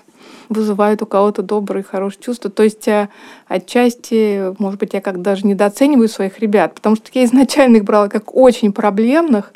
вызывают 0.49 1.01
у 1.01 1.05
кого-то 1.05 1.41
добрые, 1.41 1.83
хорошие 1.83 2.21
чувства. 2.21 2.49
То 2.49 2.63
есть 2.63 2.87
э, 2.87 3.09
отчасти, 3.47 4.53
может 4.59 4.79
быть, 4.79 4.93
я 4.93 5.01
как 5.01 5.21
даже 5.21 5.45
недооцениваю 5.45 6.07
своих 6.07 6.39
ребят, 6.39 6.75
потому 6.75 6.95
что 6.95 7.09
я 7.13 7.25
изначально 7.25 7.77
их 7.77 7.83
брала 7.83 8.07
как 8.07 8.35
очень 8.35 8.71
проблемных, 8.71 9.53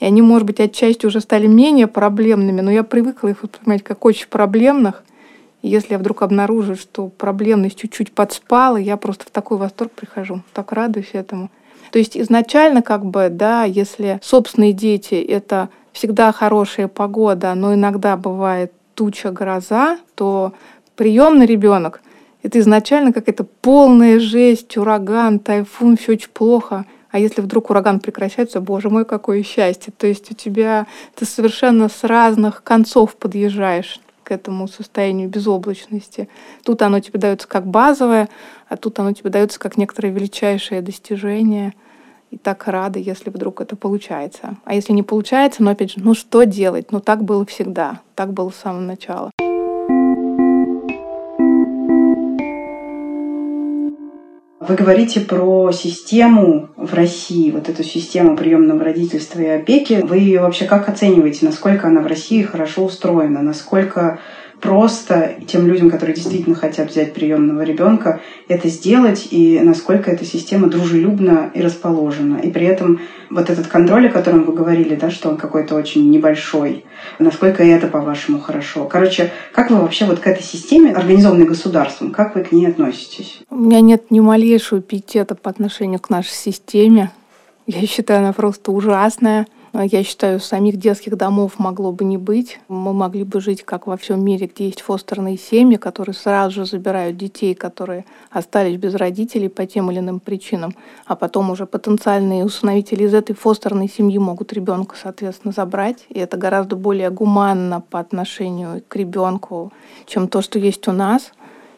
и 0.00 0.04
они, 0.04 0.22
может 0.22 0.46
быть, 0.46 0.60
отчасти 0.60 1.06
уже 1.06 1.20
стали 1.20 1.46
менее 1.46 1.86
проблемными, 1.86 2.60
но 2.60 2.70
я 2.70 2.82
привыкла 2.82 3.28
их 3.28 3.42
воспринимать 3.42 3.82
как 3.82 4.04
очень 4.04 4.28
проблемных. 4.28 5.02
И 5.62 5.68
если 5.68 5.92
я 5.92 5.98
вдруг 5.98 6.22
обнаружу, 6.22 6.76
что 6.76 7.08
проблемность 7.08 7.78
чуть-чуть 7.78 8.12
подспала, 8.12 8.76
я 8.76 8.96
просто 8.98 9.24
в 9.24 9.30
такой 9.30 9.56
восторг 9.56 9.92
прихожу. 9.92 10.42
Так 10.52 10.72
радуюсь 10.72 11.10
этому. 11.12 11.50
То 11.90 11.98
есть 11.98 12.18
изначально, 12.18 12.82
как 12.82 13.06
бы, 13.06 13.28
да, 13.30 13.64
если 13.64 14.18
собственные 14.22 14.72
дети— 14.72 15.14
это 15.28 15.68
всегда 15.92 16.32
хорошая 16.32 16.88
погода, 16.88 17.54
но 17.54 17.72
иногда 17.72 18.16
бывает 18.16 18.72
туча, 18.94 19.30
гроза, 19.30 19.98
то 20.14 20.52
приемный 20.96 21.46
ребенок 21.46 22.00
это 22.44 22.58
изначально 22.58 23.12
какая-то 23.12 23.44
полная 23.44 24.20
жесть, 24.20 24.76
ураган, 24.76 25.38
тайфун, 25.38 25.96
все 25.96 26.12
очень 26.12 26.28
плохо. 26.28 26.84
А 27.10 27.18
если 27.18 27.40
вдруг 27.40 27.70
ураган 27.70 28.00
прекращается, 28.00 28.60
боже 28.60 28.90
мой, 28.90 29.06
какое 29.06 29.42
счастье. 29.42 29.94
То 29.96 30.06
есть 30.06 30.30
у 30.30 30.34
тебя 30.34 30.86
ты 31.14 31.24
совершенно 31.24 31.88
с 31.88 32.04
разных 32.04 32.62
концов 32.62 33.16
подъезжаешь 33.16 33.98
к 34.24 34.30
этому 34.30 34.68
состоянию 34.68 35.28
безоблачности. 35.28 36.28
Тут 36.64 36.82
оно 36.82 37.00
тебе 37.00 37.18
дается 37.18 37.48
как 37.48 37.66
базовое, 37.66 38.28
а 38.68 38.76
тут 38.76 38.98
оно 38.98 39.12
тебе 39.12 39.30
дается 39.30 39.58
как 39.58 39.78
некоторое 39.78 40.10
величайшее 40.10 40.82
достижение. 40.82 41.72
И 42.34 42.36
так 42.36 42.66
рада, 42.66 42.98
если 42.98 43.30
вдруг 43.30 43.60
это 43.60 43.76
получается. 43.76 44.56
А 44.64 44.74
если 44.74 44.92
не 44.92 45.04
получается, 45.04 45.62
ну 45.62 45.70
опять 45.70 45.92
же, 45.92 46.00
ну 46.00 46.14
что 46.14 46.42
делать? 46.42 46.90
Ну 46.90 46.98
так 46.98 47.22
было 47.22 47.46
всегда, 47.46 48.00
так 48.16 48.32
было 48.32 48.50
с 48.50 48.56
самого 48.56 48.80
начала. 48.80 49.30
Вы 54.58 54.74
говорите 54.74 55.20
про 55.20 55.70
систему 55.70 56.70
в 56.76 56.92
России, 56.92 57.52
вот 57.52 57.68
эту 57.68 57.84
систему 57.84 58.36
приемного 58.36 58.82
родительства 58.82 59.38
и 59.38 59.46
опеки. 59.46 60.00
Вы 60.02 60.18
ее 60.18 60.40
вообще 60.40 60.64
как 60.64 60.88
оцениваете? 60.88 61.46
Насколько 61.46 61.86
она 61.86 62.00
в 62.00 62.08
России 62.08 62.42
хорошо 62.42 62.86
устроена? 62.86 63.42
Насколько 63.42 64.18
просто 64.64 65.34
тем 65.46 65.66
людям, 65.66 65.90
которые 65.90 66.16
действительно 66.16 66.56
хотят 66.56 66.90
взять 66.90 67.12
приемного 67.12 67.60
ребенка, 67.60 68.20
это 68.48 68.68
сделать, 68.68 69.28
и 69.30 69.60
насколько 69.60 70.10
эта 70.10 70.24
система 70.24 70.68
дружелюбна 70.68 71.50
и 71.52 71.60
расположена. 71.60 72.38
И 72.38 72.50
при 72.50 72.64
этом 72.64 73.00
вот 73.28 73.50
этот 73.50 73.66
контроль, 73.66 74.08
о 74.08 74.10
котором 74.10 74.44
вы 74.44 74.54
говорили, 74.54 74.94
да, 74.94 75.10
что 75.10 75.28
он 75.28 75.36
какой-то 75.36 75.74
очень 75.74 76.10
небольшой, 76.10 76.86
насколько 77.18 77.62
это, 77.62 77.88
по-вашему, 77.88 78.40
хорошо. 78.40 78.86
Короче, 78.86 79.32
как 79.52 79.70
вы 79.70 79.76
вообще 79.76 80.06
вот 80.06 80.20
к 80.20 80.26
этой 80.26 80.42
системе, 80.42 80.92
организованной 80.92 81.44
государством, 81.44 82.10
как 82.10 82.34
вы 82.34 82.42
к 82.42 82.50
ней 82.50 82.66
относитесь? 82.66 83.42
У 83.50 83.56
меня 83.56 83.82
нет 83.82 84.10
ни 84.10 84.20
малейшего 84.20 84.80
пиетета 84.80 85.34
по 85.34 85.50
отношению 85.50 86.00
к 86.00 86.08
нашей 86.08 86.32
системе. 86.32 87.10
Я 87.66 87.86
считаю, 87.86 88.20
она 88.20 88.32
просто 88.32 88.72
ужасная. 88.72 89.46
Я 89.76 90.04
считаю, 90.04 90.38
самих 90.38 90.76
детских 90.76 91.16
домов 91.16 91.58
могло 91.58 91.90
бы 91.90 92.04
не 92.04 92.16
быть. 92.16 92.60
Мы 92.68 92.92
могли 92.92 93.24
бы 93.24 93.40
жить, 93.40 93.64
как 93.64 93.88
во 93.88 93.96
всем 93.96 94.24
мире, 94.24 94.46
где 94.46 94.66
есть 94.66 94.80
фостерные 94.80 95.36
семьи, 95.36 95.76
которые 95.78 96.14
сразу 96.14 96.54
же 96.54 96.64
забирают 96.64 97.16
детей, 97.16 97.56
которые 97.56 98.04
остались 98.30 98.76
без 98.76 98.94
родителей 98.94 99.48
по 99.48 99.66
тем 99.66 99.90
или 99.90 99.98
иным 99.98 100.20
причинам, 100.20 100.76
а 101.06 101.16
потом 101.16 101.50
уже 101.50 101.66
потенциальные 101.66 102.44
усыновители 102.44 103.02
из 103.02 103.14
этой 103.14 103.34
фостерной 103.34 103.88
семьи 103.88 104.16
могут 104.16 104.52
ребенка, 104.52 104.94
соответственно, 105.00 105.52
забрать. 105.52 106.06
И 106.08 106.20
это 106.20 106.36
гораздо 106.36 106.76
более 106.76 107.10
гуманно 107.10 107.80
по 107.80 107.98
отношению 107.98 108.80
к 108.86 108.94
ребенку, 108.94 109.72
чем 110.06 110.28
то, 110.28 110.40
что 110.40 110.60
есть 110.60 110.86
у 110.86 110.92
нас. 110.92 111.32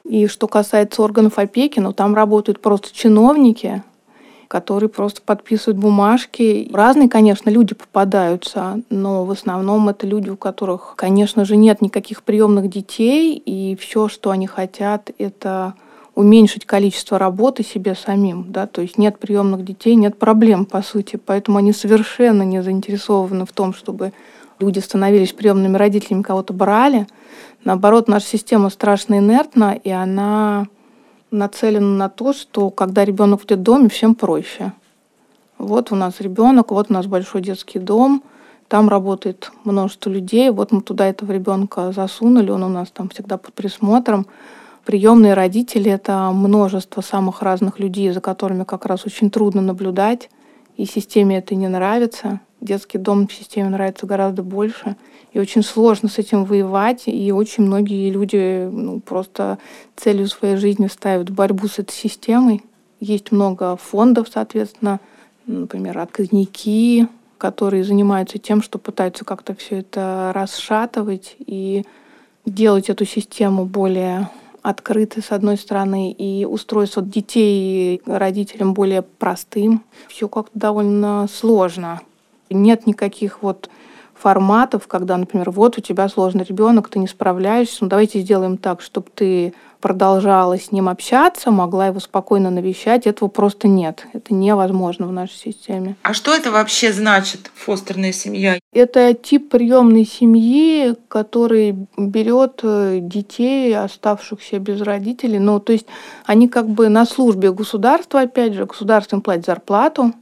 И 0.05 0.27
что 0.27 0.49
касается 0.49 1.03
органов 1.03 1.39
опеки, 1.39 1.81
ну 1.81 1.95
там 1.95 2.15
работают 2.15 2.61
просто 2.61 2.95
чиновники, 2.95 3.83
которые 4.49 4.89
просто 4.89 5.23
подписывают 5.23 5.79
бумажки. 5.79 6.69
Разные, 6.73 7.09
конечно, 7.09 7.51
люди 7.51 7.75
попадаются, 7.75 8.81
но 8.91 9.25
в 9.25 9.31
основном 9.31 9.89
это 9.89 10.07
люди, 10.07 10.31
у 10.31 10.37
которых, 10.37 10.95
конечно 10.97 11.45
же, 11.45 11.57
нет 11.57 11.83
никаких 11.83 12.23
приемных 12.23 12.69
детей, 12.69 13.37
и 13.37 13.77
все, 13.77 14.09
что 14.09 14.31
они 14.31 14.47
хотят, 14.47 15.11
это 15.19 15.75
уменьшить 16.15 16.65
количество 16.65 17.19
работы 17.19 17.63
себе 17.63 17.95
самим, 17.95 18.47
да, 18.49 18.67
то 18.67 18.81
есть 18.81 18.97
нет 18.97 19.19
приемных 19.19 19.65
детей, 19.65 19.95
нет 19.97 20.19
проблем, 20.19 20.65
по 20.65 20.81
сути, 20.81 21.17
поэтому 21.17 21.59
они 21.59 21.73
совершенно 21.73 22.43
не 22.43 22.63
заинтересованы 22.63 23.45
в 23.45 23.53
том, 23.53 23.75
чтобы 23.75 24.13
люди 24.59 24.79
становились 24.79 25.35
приемными 25.35 25.77
родителями, 25.77 26.23
кого-то 26.23 26.55
брали. 26.55 27.07
Наоборот, 27.65 28.09
наша 28.09 28.27
система 28.27 28.71
страшно 28.71 29.19
инертна, 29.19 29.79
и 29.83 29.91
она 29.91 30.69
нацелена 31.37 31.97
на 31.97 32.09
то, 32.09 32.33
что 32.33 32.71
когда 32.71 33.05
ребенок 33.05 33.43
в 33.43 33.47
детдоме, 33.47 33.89
всем 33.89 34.15
проще. 34.15 34.73
Вот 35.59 35.93
у 35.93 35.95
нас 35.95 36.21
ребенок, 36.21 36.71
вот 36.71 36.91
у 36.91 36.93
нас 36.93 37.07
большой 37.07 37.41
детский 37.41 37.79
дом, 37.79 38.23
там 38.69 38.89
работает 38.89 39.53
множество 39.65 40.11
людей, 40.11 40.51
вот 40.51 40.73
мы 40.73 40.81
туда 40.81 41.07
этого 41.07 41.33
ребенка 41.33 41.93
засунули, 41.93 42.51
он 42.51 42.65
у 42.65 42.69
нас 42.69 42.91
там 42.91 43.09
всегда 43.09 43.39
под 43.39 43.55
присмотром. 43.55 44.27
Приемные 44.85 45.35
родители— 45.35 45.91
это 45.93 46.31
множество 46.33 47.01
самых 47.01 47.43
разных 47.43 47.79
людей, 47.79 48.11
за 48.11 48.21
которыми 48.21 48.65
как 48.65 48.87
раз 48.87 49.07
очень 49.07 49.31
трудно 49.31 49.63
наблюдать, 49.63 50.31
и 50.77 50.85
системе 50.85 51.39
это 51.39 51.55
не 51.55 51.69
нравится. 51.69 52.41
Детский 52.61 52.99
дом 52.99 53.29
системе 53.29 53.69
нравится 53.69 54.07
гораздо 54.07 54.43
больше. 54.43 54.97
И 55.33 55.39
очень 55.39 55.63
сложно 55.63 56.09
с 56.09 56.19
этим 56.19 56.45
воевать. 56.45 57.05
И 57.07 57.33
очень 57.33 57.65
многие 57.65 58.11
люди 58.11 58.69
ну, 58.71 59.01
просто 59.01 59.59
целью 59.95 60.27
своей 60.29 60.57
жизни 60.57 60.87
ставят 60.87 61.31
борьбу 61.31 61.69
с 61.69 61.79
этой 61.79 61.93
системой. 61.93 62.63
Есть 62.99 63.31
много 63.31 63.77
фондов, 63.77 64.29
соответственно, 64.33 65.01
например, 65.47 65.99
отказники, 65.99 67.09
которые 67.39 67.85
занимаются 67.85 68.39
тем, 68.39 68.63
что 68.63 68.79
пытаются 68.79 69.25
как-то 69.25 69.55
все 69.55 69.81
это 69.81 70.33
расшатывать 70.35 71.37
и 71.39 71.85
делать 72.47 72.89
эту 72.89 73.05
систему 73.05 73.67
более 73.67 74.31
открытой, 74.63 75.23
с 75.23 75.31
одной 75.31 75.57
стороны, 75.57 76.11
и 76.11 76.45
устройство 76.45 77.03
детей 77.03 78.03
родителям 78.07 78.75
более 78.75 79.03
простым. 79.03 79.85
Все 80.09 80.29
как-то 80.29 80.59
довольно 80.59 81.29
сложно. 81.33 82.01
Нет 82.51 82.87
никаких 82.87 83.43
вот 83.43 83.69
форматов, 84.15 84.87
когда, 84.87 85.17
например, 85.17 85.51
вот 85.51 85.79
у 85.79 85.81
тебя 85.81 86.09
сложный 86.09 86.45
ребенок, 86.45 86.89
ты 86.89 86.99
не 86.99 87.07
справляешься, 87.07 87.79
ну 87.83 87.89
давайте 87.89 88.21
сделаем 88.21 88.57
так, 88.57 88.81
чтобы 88.81 89.09
ты 89.15 89.53
продолжала 89.81 90.59
с 90.59 90.73
ним 90.73 90.89
общаться, 90.89 91.53
могла 91.53 91.87
его 91.87 92.01
спокойно 92.01 92.51
навещать. 92.51 93.07
Этого 93.07 93.29
просто 93.29 93.69
нет. 93.69 94.07
Это 94.15 94.35
невозможно 94.35 95.07
в 95.07 95.13
нашей 95.13 95.37
системе. 95.37 95.95
А 96.03 96.13
что 96.13 96.35
это 96.35 96.51
вообще 96.51 96.93
значит, 96.93 97.51
фостерная 97.55 98.11
семья? 98.11 98.59
Это 98.73 99.15
тип 99.15 99.51
приемной 99.51 100.05
семьи, 100.05 100.97
который 101.09 101.77
берет 101.97 102.61
э, 102.65 102.99
детей, 103.01 103.77
оставшихся 103.77 104.59
без 104.59 104.81
родителей. 104.81 105.39
Ну, 105.39 105.61
то 105.61 105.73
есть 105.73 105.87
они 106.25 106.49
как 106.49 106.69
бы 106.69 106.89
на 106.89 107.07
службе 107.07 107.53
государства, 107.53 108.23
опять 108.23 108.55
же, 108.55 108.67
государство 108.67 109.17
им 109.17 109.23
платит 109.23 109.47
зарплату, 109.47 110.13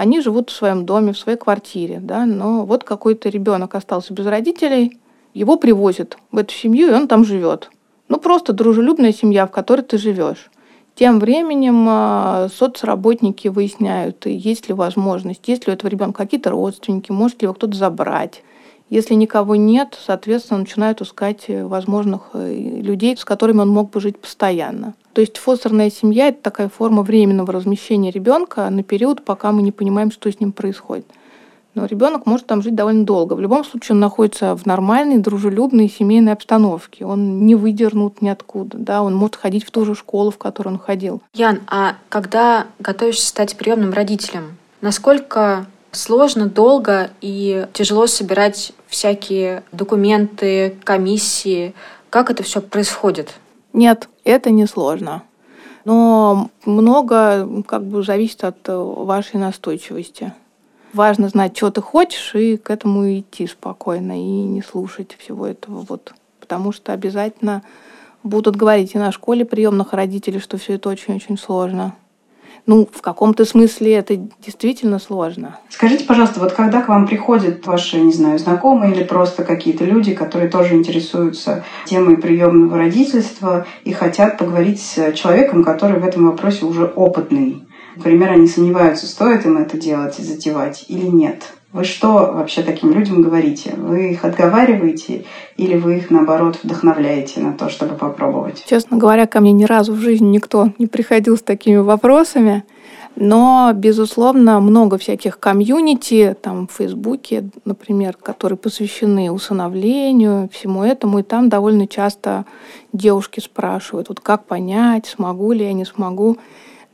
они 0.00 0.20
живут 0.22 0.50
в 0.50 0.54
своем 0.54 0.86
доме, 0.86 1.12
в 1.12 1.18
своей 1.18 1.36
квартире, 1.36 2.00
да, 2.00 2.24
но 2.24 2.64
вот 2.64 2.84
какой-то 2.84 3.28
ребенок 3.28 3.74
остался 3.74 4.14
без 4.14 4.24
родителей, 4.26 4.98
его 5.34 5.56
привозят 5.56 6.16
в 6.32 6.38
эту 6.38 6.54
семью, 6.54 6.88
и 6.88 6.94
он 6.94 7.06
там 7.06 7.24
живет. 7.24 7.70
Ну, 8.08 8.18
просто 8.18 8.52
дружелюбная 8.52 9.12
семья, 9.12 9.46
в 9.46 9.50
которой 9.50 9.82
ты 9.82 9.98
живешь. 9.98 10.50
Тем 10.94 11.20
временем 11.20 11.86
а, 11.88 12.48
соцработники 12.48 13.48
выясняют, 13.48 14.24
есть 14.26 14.68
ли 14.68 14.74
возможность, 14.74 15.46
есть 15.46 15.66
ли 15.66 15.72
у 15.72 15.74
этого 15.74 15.90
ребенка 15.90 16.24
какие-то 16.24 16.50
родственники, 16.50 17.12
может 17.12 17.42
ли 17.42 17.46
его 17.46 17.54
кто-то 17.54 17.76
забрать. 17.76 18.42
Если 18.88 19.14
никого 19.14 19.54
нет, 19.54 19.96
соответственно, 20.04 20.60
начинают 20.60 21.00
искать 21.00 21.44
э, 21.46 21.64
возможных 21.64 22.30
э, 22.32 22.52
людей, 22.82 23.16
с 23.16 23.24
которыми 23.24 23.60
он 23.60 23.68
мог 23.68 23.90
бы 23.90 24.00
жить 24.00 24.18
постоянно. 24.18 24.94
То 25.12 25.20
есть 25.20 25.38
фостерная 25.38 25.90
семья– 25.90 26.28
это 26.28 26.42
такая 26.42 26.68
форма 26.68 27.02
временного 27.02 27.52
размещения 27.52 28.10
ребенка 28.10 28.68
на 28.70 28.82
период, 28.82 29.24
пока 29.24 29.50
мы 29.52 29.62
не 29.62 29.72
понимаем, 29.72 30.10
что 30.10 30.30
с 30.30 30.38
ним 30.38 30.52
происходит. 30.52 31.06
Но 31.74 31.86
ребенок 31.86 32.26
может 32.26 32.46
там 32.46 32.62
жить 32.62 32.74
довольно 32.74 33.04
долго. 33.04 33.34
В 33.34 33.40
любом 33.40 33.64
случае 33.64 33.94
он 33.94 34.00
находится 34.00 34.56
в 34.56 34.66
нормальной, 34.66 35.18
дружелюбной 35.18 35.88
семейной 35.88 36.32
обстановке. 36.32 37.04
Он 37.04 37.46
не 37.46 37.54
выдернут 37.54 38.22
ниоткуда. 38.22 38.76
Да? 38.76 39.02
Он 39.02 39.14
может 39.14 39.36
ходить 39.36 39.64
в 39.64 39.70
ту 39.70 39.84
же 39.84 39.94
школу, 39.94 40.30
в 40.30 40.38
которую 40.38 40.74
он 40.74 40.80
ходил. 40.80 41.22
Ян, 41.32 41.60
а 41.68 41.96
когда 42.08 42.66
готовишься 42.80 43.28
стать 43.28 43.56
приемным 43.56 43.92
родителем, 43.92 44.56
насколько 44.80 45.66
сложно, 45.92 46.46
долго 46.46 47.10
и 47.20 47.66
тяжело 47.72 48.06
собирать 48.06 48.72
всякие 48.88 49.62
документы, 49.72 50.76
комиссии? 50.84 51.74
Как 52.10 52.30
это 52.30 52.42
все 52.42 52.60
происходит? 52.60 53.34
Нет, 53.72 54.08
это 54.24 54.50
не 54.50 54.66
сложно. 54.66 55.22
Но 55.84 56.50
много 56.64 57.62
как 57.66 57.84
бы 57.84 58.02
зависит 58.02 58.44
от 58.44 58.58
вашей 58.66 59.36
настойчивости. 59.36 60.32
Важно 60.92 61.28
знать, 61.28 61.56
что 61.56 61.70
ты 61.70 61.80
хочешь, 61.80 62.34
и 62.34 62.56
к 62.56 62.70
этому 62.70 63.18
идти 63.18 63.46
спокойно, 63.46 64.18
и 64.20 64.42
не 64.42 64.60
слушать 64.60 65.16
всего 65.18 65.46
этого. 65.46 65.86
Вот. 65.88 66.12
Потому 66.40 66.72
что 66.72 66.92
обязательно 66.92 67.62
будут 68.22 68.56
говорить 68.56 68.94
и 68.94 68.98
на 68.98 69.12
школе 69.12 69.44
приемных 69.44 69.92
родителей, 69.92 70.40
что 70.40 70.58
все 70.58 70.74
это 70.74 70.88
очень-очень 70.88 71.38
сложно. 71.38 71.94
Ну, 72.66 72.88
в 72.92 73.00
каком-то 73.00 73.44
смысле 73.44 73.94
это 73.94 74.16
действительно 74.44 74.98
сложно. 74.98 75.58
Скажите, 75.68 76.04
пожалуйста, 76.04 76.40
вот 76.40 76.52
когда 76.52 76.82
к 76.82 76.88
вам 76.88 77.06
приходят 77.06 77.66
ваши, 77.66 78.00
не 78.00 78.12
знаю, 78.12 78.38
знакомые 78.38 78.94
или 78.94 79.04
просто 79.04 79.44
какие-то 79.44 79.84
люди, 79.84 80.14
которые 80.14 80.50
тоже 80.50 80.74
интересуются 80.74 81.64
темой 81.86 82.16
приемного 82.16 82.76
родительства 82.76 83.66
и 83.84 83.92
хотят 83.92 84.38
поговорить 84.38 84.80
с 84.80 85.12
человеком, 85.12 85.64
который 85.64 85.98
в 86.00 86.06
этом 86.06 86.26
вопросе 86.26 86.64
уже 86.64 86.84
опытный, 86.84 87.66
Например, 87.96 88.30
они 88.30 88.46
сомневаются, 88.46 89.06
стоит 89.06 89.44
им 89.44 89.58
это 89.58 89.76
делать 89.76 90.18
и 90.18 90.22
затевать 90.22 90.84
или 90.88 91.06
нет. 91.06 91.52
Вы 91.72 91.84
что 91.84 92.12
вообще 92.12 92.62
таким 92.62 92.92
людям 92.92 93.22
говорите? 93.22 93.74
Вы 93.76 94.10
их 94.10 94.24
отговариваете 94.24 95.24
или 95.56 95.76
вы 95.76 95.98
их, 95.98 96.10
наоборот, 96.10 96.58
вдохновляете 96.62 97.38
на 97.40 97.52
то, 97.52 97.68
чтобы 97.68 97.94
попробовать? 97.94 98.64
Честно 98.66 98.96
говоря, 98.96 99.26
ко 99.26 99.40
мне 99.40 99.52
ни 99.52 99.64
разу 99.64 99.92
в 99.92 100.00
жизни 100.00 100.26
никто 100.26 100.72
не 100.78 100.88
приходил 100.88 101.36
с 101.36 101.42
такими 101.42 101.76
вопросами. 101.76 102.64
Но, 103.14 103.70
безусловно, 103.74 104.60
много 104.60 104.98
всяких 104.98 105.38
комьюнити, 105.38 106.36
там, 106.40 106.66
в 106.66 106.72
Фейсбуке, 106.72 107.50
например, 107.64 108.16
которые 108.16 108.56
посвящены 108.56 109.30
усыновлению, 109.30 110.48
всему 110.52 110.82
этому. 110.82 111.20
И 111.20 111.22
там 111.22 111.48
довольно 111.48 111.86
часто 111.86 112.46
девушки 112.92 113.38
спрашивают, 113.38 114.08
вот 114.08 114.20
как 114.20 114.44
понять, 114.44 115.06
смогу 115.06 115.52
ли 115.52 115.64
я, 115.64 115.72
не 115.72 115.84
смогу. 115.84 116.38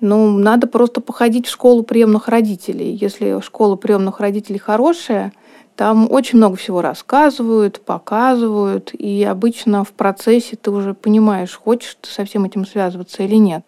Ну, 0.00 0.36
надо 0.36 0.66
просто 0.66 1.00
походить 1.00 1.46
в 1.46 1.50
школу 1.50 1.82
приемных 1.82 2.28
родителей. 2.28 2.92
Если 3.00 3.40
школа 3.40 3.76
приемных 3.76 4.20
родителей 4.20 4.58
хорошая, 4.58 5.32
там 5.74 6.10
очень 6.10 6.38
много 6.38 6.56
всего 6.56 6.82
рассказывают, 6.82 7.80
показывают, 7.80 8.92
и 8.94 9.24
обычно 9.24 9.84
в 9.84 9.92
процессе 9.92 10.56
ты 10.56 10.70
уже 10.70 10.94
понимаешь, 10.94 11.54
хочешь 11.56 11.96
ты 12.00 12.10
со 12.10 12.24
всем 12.24 12.44
этим 12.44 12.66
связываться 12.66 13.22
или 13.22 13.36
нет. 13.36 13.64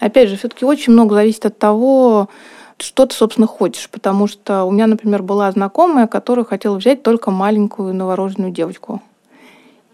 Опять 0.00 0.28
же, 0.28 0.36
все-таки 0.36 0.64
очень 0.64 0.92
много 0.92 1.14
зависит 1.14 1.46
от 1.46 1.58
того, 1.58 2.28
что 2.78 3.06
ты, 3.06 3.14
собственно, 3.14 3.46
хочешь. 3.46 3.88
Потому 3.88 4.26
что 4.26 4.64
у 4.64 4.72
меня, 4.72 4.88
например, 4.88 5.22
была 5.22 5.50
знакомая, 5.52 6.08
которая 6.08 6.44
хотела 6.44 6.76
взять 6.76 7.04
только 7.04 7.30
маленькую 7.30 7.94
новорожденную 7.94 8.52
девочку. 8.52 9.00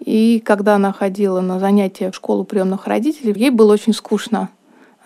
И 0.00 0.40
когда 0.44 0.76
она 0.76 0.92
ходила 0.92 1.40
на 1.40 1.59
занятия 1.59 2.11
в 2.11 2.16
школу 2.16 2.44
приемных 2.44 2.87
родителей, 2.87 3.35
ей 3.37 3.50
было 3.50 3.74
очень 3.74 3.92
скучно. 3.92 4.48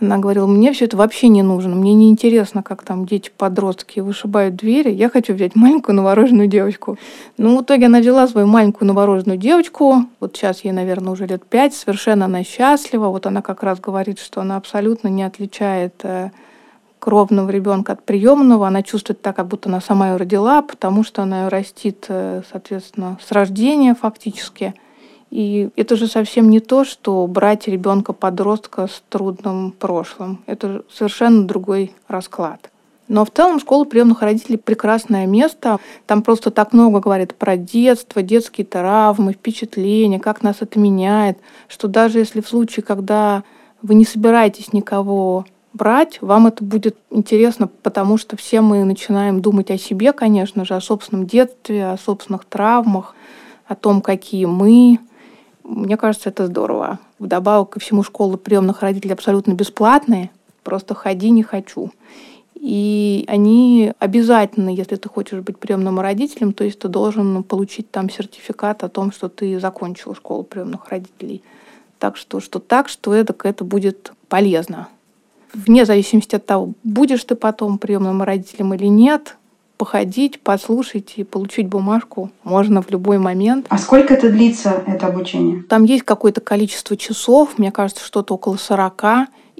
Она 0.03 0.19
говорила, 0.19 0.49
мне 0.49 0.73
все 0.73 0.87
это 0.87 0.97
вообще 0.97 1.29
не 1.29 1.43
нужно, 1.43 1.77
мне 1.77 1.95
не 1.95 2.11
интересно, 2.11 2.65
как 2.65 2.83
там 2.83 3.07
дети-подростки 3.07 4.01
вышибают 4.01 4.57
двери, 4.57 4.91
я 4.91 5.09
хочу 5.09 5.33
взять 5.33 5.55
маленькую 5.55 5.95
новорожденную 5.95 6.49
девочку. 6.49 6.99
Ну, 7.38 7.57
в 7.57 7.62
итоге 7.62 7.87
она 7.87 8.01
взяла 8.01 8.27
свою 8.27 8.49
маленькую 8.49 8.88
новорожденную 8.88 9.38
девочку, 9.38 10.07
вот 10.19 10.37
сейчас 10.37 10.65
ей, 10.65 10.73
наверное, 10.73 11.12
уже 11.12 11.27
лет 11.27 11.45
пять, 11.47 11.75
совершенно 11.75 12.25
она 12.25 12.43
счастлива, 12.43 13.09
вот 13.09 13.27
она 13.27 13.43
как 13.43 13.62
раз 13.62 13.79
говорит, 13.79 14.19
что 14.19 14.41
она 14.41 14.57
абсолютно 14.57 15.07
не 15.07 15.23
отличает 15.23 15.95
э, 16.03 16.33
кровного 16.99 17.49
ребенка 17.51 17.93
от 17.93 18.05
приемного, 18.05 18.67
она 18.67 18.83
чувствует 18.83 19.23
так, 19.23 19.37
как 19.37 19.47
будто 19.47 19.69
она 19.69 19.81
сама 19.81 20.11
ее 20.11 20.17
родила, 20.17 20.62
потому 20.62 21.05
что 21.05 21.23
она 21.23 21.43
ее 21.43 21.49
растит, 21.49 22.07
э, 22.09 22.43
соответственно, 22.51 23.19
с 23.25 23.31
рождения 23.31 23.95
фактически– 23.95 24.75
и 25.33 25.71
это 25.77 25.97
же 25.97 26.09
совсем 26.09 26.51
не 26.51 26.61
то, 26.61 26.85
что 26.85 27.27
брать 27.27 27.66
ребенка-подростка 27.66 28.87
с 28.87 29.03
трудным 29.09 29.73
прошлым. 29.73 30.45
Это 30.45 30.83
совершенно 30.92 31.47
другой 31.47 31.95
расклад. 32.07 32.71
Но 33.09 33.25
в 33.25 33.31
целом 33.31 33.59
школа 33.59 33.85
приемных 33.85 34.21
родителей 34.21 34.59
прекрасное 34.59 35.27
место. 35.27 35.79
Там 36.05 36.21
просто 36.21 36.51
так 36.51 36.75
много 36.75 37.01
говорят 37.01 37.35
про 37.35 37.57
детство, 37.57 38.21
детские 38.21 38.66
травмы, 38.66 39.33
впечатления, 39.33 40.21
как 40.21 40.42
нас 40.42 40.57
это 40.61 40.79
меняет, 40.79 41.38
что 41.66 41.88
даже 41.88 42.18
если 42.18 42.42
в 42.42 42.49
случае, 42.49 42.85
когда 42.85 43.42
вы 43.81 43.95
не 43.95 44.05
собираетесь 44.05 44.75
никого 44.75 45.47
брать, 45.73 46.21
вам 46.21 46.47
это 46.47 46.62
будет 46.62 46.99
интересно, 47.09 47.68
потому 47.83 48.18
что 48.18 48.37
все 48.37 48.61
мы 48.61 48.85
начинаем 48.85 49.40
думать 49.40 49.71
о 49.71 49.79
себе, 49.79 50.12
конечно 50.12 50.66
же, 50.66 50.75
о 50.75 50.83
собственном 50.83 51.27
детстве, 51.27 51.87
о 51.87 51.97
собственных 51.97 52.45
травмах, 52.45 53.14
о 53.66 53.75
том, 53.75 54.03
какие 54.03 54.45
мы, 54.45 54.99
мне 55.64 55.96
кажется, 55.96 56.29
это 56.29 56.46
здорово. 56.46 56.98
Вдобавок 57.18 57.70
ко 57.70 57.81
всему 57.81 58.03
школы 58.03 58.37
приемных 58.37 58.83
родителей 58.83 59.12
абсолютно 59.12 59.53
бесплатные. 59.53 60.31
Просто 60.62 60.94
ходи 60.94 61.31
не 61.31 61.42
хочу. 61.42 61.90
И 62.55 63.25
они 63.27 63.92
обязательно, 63.98 64.68
если 64.68 64.94
ты 64.94 65.09
хочешь 65.09 65.40
быть 65.40 65.59
приемным 65.59 65.98
родителем, 65.98 66.53
то 66.53 66.62
есть 66.62 66.79
ты 66.79 66.88
должен 66.88 67.42
получить 67.42 67.90
там 67.90 68.09
сертификат 68.09 68.85
о 68.85 68.88
том, 68.88 69.11
что 69.11 69.29
ты 69.29 69.59
закончил 69.59 70.14
школу 70.14 70.44
приемных 70.44 70.88
родителей. 70.88 71.42
Так 71.98 72.16
что, 72.16 72.40
что 72.40 72.61
так, 72.61 72.88
что 72.88 73.14
это, 73.14 73.35
это 73.42 73.64
будет 73.64 74.12
полезно. 74.29 74.88
Вне 75.55 75.85
зависимости 75.85 76.37
от 76.37 76.46
того, 76.46 76.72
будешь 76.85 77.25
ты 77.25 77.35
потом 77.35 77.79
приемным 77.79 78.22
родителем 78.22 78.75
или 78.75 78.87
нет, 78.87 79.37
походить, 79.83 80.40
послушать 80.40 81.14
и 81.16 81.25
получить 81.25 81.66
бумажку 81.66 82.31
можно 82.45 82.83
в 82.83 82.90
любой 82.92 83.18
момент. 83.18 83.66
А 83.68 83.79
сколько 83.79 84.14
это 84.14 84.31
длится, 84.31 84.85
это 84.87 85.09
обучение? 85.09 85.64
Там 85.64 85.83
есть 85.83 86.05
какое-то 86.05 86.40
количество 86.40 86.97
часов, 86.97 87.59
мне 87.59 87.73
кажется, 87.73 88.05
что-то 88.05 88.35
около 88.35 88.59
40. 88.59 89.03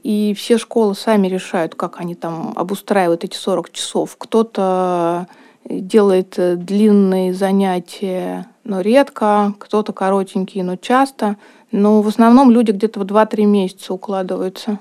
И 0.05 0.33
все 0.39 0.59
школы 0.59 0.95
сами 0.95 1.27
решают, 1.27 1.75
как 1.75 1.99
они 1.99 2.15
там 2.15 2.53
обустраивают 2.55 3.25
эти 3.25 3.35
40 3.35 3.73
часов. 3.73 4.15
Кто-то 4.17 5.27
делает 5.69 6.37
длинные 6.39 7.35
занятия, 7.35 8.47
но 8.63 8.81
редко, 8.81 9.55
кто-то 9.59 9.93
коротенькие, 9.93 10.63
но 10.63 10.77
часто. 10.77 11.37
Но 11.73 12.01
в 12.01 12.07
основном 12.07 12.53
люди 12.53 12.71
где-то 12.71 13.01
в 13.01 13.03
2-3 13.03 13.45
месяца 13.45 13.93
укладываются. 13.93 14.79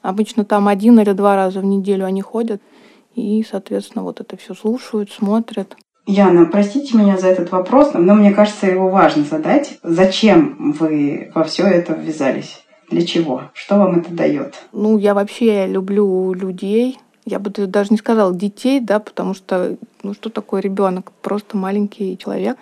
Обычно 0.00 0.46
там 0.46 0.66
один 0.66 0.98
или 0.98 1.12
два 1.12 1.36
раза 1.36 1.60
в 1.60 1.64
неделю 1.66 2.06
они 2.06 2.22
ходят 2.22 2.62
и, 3.18 3.42
соответственно, 3.42 4.04
вот 4.04 4.20
это 4.20 4.36
все 4.36 4.54
слушают, 4.54 5.10
смотрят. 5.10 5.76
Яна, 6.06 6.46
простите 6.46 6.96
меня 6.96 7.18
за 7.18 7.28
этот 7.28 7.50
вопрос, 7.50 7.90
но 7.92 8.14
мне 8.14 8.32
кажется, 8.32 8.66
его 8.66 8.88
важно 8.88 9.24
задать. 9.24 9.78
Зачем 9.82 10.72
вы 10.72 11.30
во 11.34 11.44
все 11.44 11.64
это 11.64 11.92
ввязались? 11.92 12.62
Для 12.90 13.04
чего? 13.04 13.42
Что 13.52 13.76
вам 13.76 14.00
это 14.00 14.12
дает? 14.12 14.54
Ну, 14.72 14.96
я 14.96 15.12
вообще 15.12 15.66
люблю 15.66 16.32
людей. 16.32 16.98
Я 17.26 17.38
бы 17.38 17.50
даже 17.50 17.90
не 17.90 17.98
сказала 17.98 18.34
детей, 18.34 18.80
да, 18.80 19.00
потому 19.00 19.34
что, 19.34 19.76
ну, 20.02 20.14
что 20.14 20.30
такое 20.30 20.62
ребенок? 20.62 21.12
Просто 21.20 21.58
маленький 21.58 22.16
человек. 22.16 22.56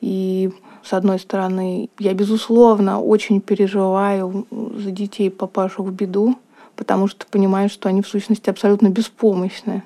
И 0.00 0.50
с 0.84 0.92
одной 0.92 1.18
стороны, 1.18 1.90
я, 1.98 2.14
безусловно, 2.14 3.00
очень 3.00 3.40
переживаю 3.40 4.46
за 4.50 4.92
детей, 4.92 5.30
попавших 5.30 5.80
в 5.80 5.92
беду, 5.92 6.36
потому 6.78 7.08
что 7.08 7.26
понимаю, 7.26 7.68
что 7.68 7.88
они 7.88 8.00
в 8.00 8.08
сущности 8.08 8.48
абсолютно 8.48 8.88
беспомощны. 8.88 9.82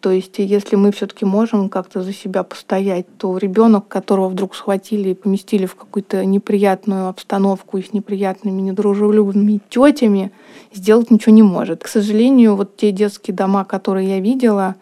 То 0.00 0.10
есть, 0.10 0.38
если 0.38 0.76
мы 0.76 0.92
все-таки 0.92 1.24
можем 1.24 1.68
как-то 1.68 2.02
за 2.02 2.12
себя 2.12 2.42
постоять, 2.42 3.06
то 3.18 3.36
ребенок, 3.38 3.88
которого 3.88 4.28
вдруг 4.28 4.54
схватили 4.54 5.10
и 5.10 5.14
поместили 5.14 5.66
в 5.66 5.74
какую-то 5.74 6.24
неприятную 6.24 7.08
обстановку 7.08 7.78
и 7.78 7.82
с 7.82 7.92
неприятными, 7.92 8.60
недружелюбными 8.60 9.60
тетями, 9.68 10.32
сделать 10.72 11.10
ничего 11.10 11.34
не 11.34 11.42
может. 11.42 11.82
К 11.82 11.88
сожалению, 11.88 12.56
вот 12.56 12.76
те 12.76 12.92
детские 12.92 13.34
дома, 13.34 13.64
которые 13.64 14.08
я 14.08 14.20
видела, 14.20 14.76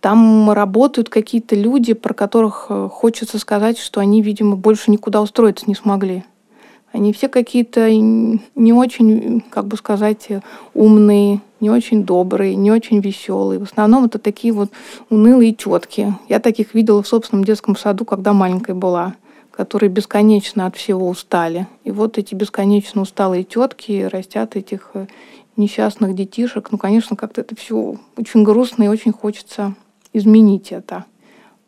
там 0.00 0.50
работают 0.50 1.08
какие-то 1.08 1.56
люди, 1.56 1.92
про 1.94 2.14
которых 2.14 2.66
э, 2.68 2.88
хочется 2.92 3.38
сказать, 3.38 3.78
что 3.78 4.00
они, 4.00 4.22
видимо, 4.22 4.54
больше 4.56 4.92
никуда 4.92 5.20
устроиться 5.20 5.64
не 5.66 5.74
смогли. 5.74 6.24
Они 6.92 7.12
все 7.12 7.28
какие-то 7.28 7.90
не 7.92 8.72
очень, 8.72 9.42
как 9.50 9.66
бы 9.66 9.76
сказать, 9.76 10.28
умные, 10.74 11.40
не 11.60 11.70
очень 11.70 12.04
добрые, 12.04 12.54
не 12.54 12.70
очень 12.70 13.00
веселые. 13.00 13.60
В 13.60 13.64
основном 13.64 14.06
это 14.06 14.18
такие 14.18 14.52
вот 14.52 14.70
унылые 15.10 15.52
тетки. 15.52 16.14
Я 16.28 16.40
таких 16.40 16.74
видела 16.74 17.02
в 17.02 17.08
собственном 17.08 17.44
детском 17.44 17.76
саду, 17.76 18.04
когда 18.04 18.32
маленькой 18.32 18.74
была 18.74 19.14
которые 19.58 19.90
бесконечно 19.90 20.66
от 20.66 20.76
всего 20.76 21.08
устали. 21.08 21.66
И 21.82 21.90
вот 21.90 22.16
эти 22.16 22.32
бесконечно 22.32 23.02
усталые 23.02 23.42
тетки 23.42 24.08
растят 24.08 24.54
этих 24.54 24.90
э, 24.94 25.08
несчастных 25.56 26.14
детишек. 26.14 26.68
Ну, 26.70 26.78
конечно, 26.78 27.16
как-то 27.16 27.40
это 27.40 27.56
все 27.56 27.96
очень 28.16 28.44
грустно 28.44 28.84
и 28.84 28.86
очень 28.86 29.12
хочется 29.12 29.74
изменить 30.12 30.70
это. 30.70 31.06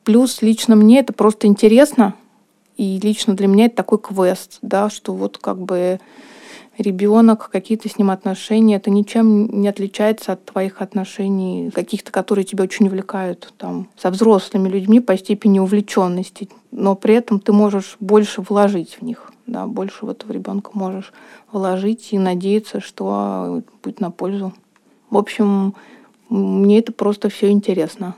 Плюс 0.05 0.41
лично 0.41 0.77
мне 0.77 1.01
это 1.01 1.13
просто 1.13 1.49
интересно, 1.49 2.15
и 2.81 2.99
лично 2.99 3.37
для 3.37 3.47
меня 3.47 3.67
это 3.67 3.77
такой 3.77 3.99
квест, 3.99 4.57
да, 4.63 4.89
что 4.89 5.13
вот 5.13 5.37
как 5.37 5.59
бы 5.59 6.01
ребенок, 6.79 7.51
какие-то 7.51 7.91
с 7.91 7.99
ним 7.99 8.11
отношения, 8.11 8.77
это 8.77 8.89
ничем 8.89 9.61
не 9.61 9.69
отличается 9.69 10.33
от 10.33 10.47
твоих 10.47 10.81
отношений, 10.81 11.71
каких-то, 11.75 12.11
которые 12.11 12.47
тебя 12.47 12.65
очень 12.65 12.87
увлекают 12.87 13.53
там, 13.59 13.91
со 13.99 14.11
взрослыми 14.11 14.71
людьми 14.71 15.01
по 15.01 15.15
степени 15.19 15.59
увлеченности. 15.59 16.49
Но 16.71 16.95
при 16.95 17.17
этом 17.17 17.39
ты 17.39 17.53
можешь 17.53 17.99
больше 18.01 18.41
вложить 18.41 18.97
в 18.99 19.03
них, 19.03 19.31
да, 19.47 19.67
больше 19.67 20.07
в 20.07 20.09
этого 20.09 20.33
ребенка 20.33 20.71
можешь 20.73 21.13
вложить 21.53 22.09
и 22.13 22.19
надеяться, 22.19 22.81
что 22.81 23.63
будет 23.83 24.01
на 24.01 24.11
пользу. 24.11 24.55
В 25.11 25.19
общем, 25.19 25.75
мне 26.31 26.79
это 26.79 26.93
просто 26.93 27.29
все 27.29 27.51
интересно. 27.51 28.15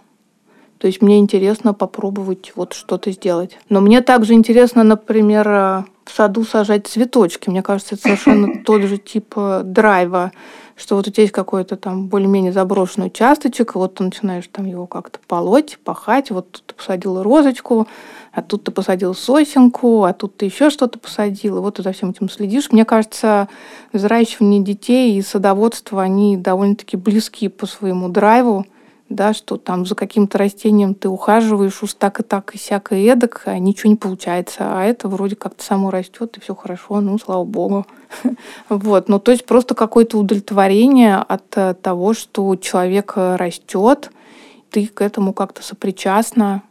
То 0.82 0.88
есть 0.88 1.00
мне 1.00 1.20
интересно 1.20 1.74
попробовать 1.74 2.54
вот 2.56 2.72
что-то 2.72 3.12
сделать. 3.12 3.56
Но 3.68 3.80
мне 3.80 4.00
также 4.00 4.32
интересно, 4.32 4.82
например, 4.82 5.46
в 5.46 6.10
саду 6.12 6.42
сажать 6.42 6.88
цветочки. 6.88 7.48
Мне 7.48 7.62
кажется, 7.62 7.94
это 7.94 8.02
совершенно 8.02 8.58
тот 8.64 8.82
же 8.82 8.98
тип 8.98 9.32
э, 9.36 9.62
драйва, 9.64 10.32
что 10.74 10.96
вот 10.96 11.06
у 11.06 11.10
тебя 11.12 11.22
есть 11.22 11.32
какой-то 11.32 11.76
там 11.76 12.08
более-менее 12.08 12.52
заброшенный 12.52 13.06
участочек, 13.06 13.76
и 13.76 13.78
вот 13.78 13.94
ты 13.94 14.02
начинаешь 14.02 14.48
там 14.50 14.66
его 14.66 14.88
как-то 14.88 15.20
полоть, 15.28 15.78
пахать, 15.84 16.32
вот 16.32 16.50
тут 16.50 16.64
ты 16.66 16.74
посадил 16.74 17.22
розочку, 17.22 17.86
а 18.32 18.42
тут 18.42 18.64
ты 18.64 18.72
посадил 18.72 19.14
сосенку, 19.14 20.02
а 20.02 20.12
тут 20.12 20.36
ты 20.36 20.46
еще 20.46 20.68
что-то 20.68 20.98
посадил, 20.98 21.58
и 21.58 21.60
вот 21.60 21.76
ты 21.76 21.84
за 21.84 21.92
всем 21.92 22.10
этим 22.10 22.28
следишь. 22.28 22.72
Мне 22.72 22.84
кажется, 22.84 23.48
взращивание 23.92 24.60
детей 24.60 25.16
и 25.16 25.22
садоводство, 25.22 26.02
они 26.02 26.36
довольно-таки 26.36 26.96
близки 26.96 27.46
по 27.46 27.66
своему 27.66 28.08
драйву, 28.08 28.66
да, 29.08 29.34
что 29.34 29.56
там 29.56 29.84
за 29.86 29.94
каким-то 29.94 30.38
растением 30.38 30.94
ты 30.94 31.08
ухаживаешь 31.08 31.82
уж 31.82 31.94
так 31.94 32.20
и 32.20 32.22
так 32.22 32.54
и 32.54 32.58
всяко 32.58 32.94
и 32.94 33.04
эдак, 33.04 33.42
а 33.46 33.58
ничего 33.58 33.90
не 33.90 33.96
получается. 33.96 34.58
А 34.60 34.84
это 34.84 35.08
вроде 35.08 35.36
как-то 35.36 35.62
само 35.62 35.90
растет, 35.90 36.36
и 36.36 36.40
все 36.40 36.54
хорошо, 36.54 37.00
ну, 37.00 37.18
слава 37.18 37.44
богу. 37.44 37.86
Вот, 38.68 39.08
ну, 39.08 39.18
то 39.18 39.32
есть 39.32 39.46
просто 39.46 39.74
какое-то 39.74 40.18
удовлетворение 40.18 41.16
от 41.16 41.56
э, 41.56 41.74
того, 41.74 42.14
что 42.14 42.56
человек 42.56 43.14
э, 43.16 43.36
растет, 43.36 44.10
ты 44.70 44.86
к 44.86 45.00
этому 45.00 45.32
как-то 45.32 45.62
сопричастна. 45.62 46.62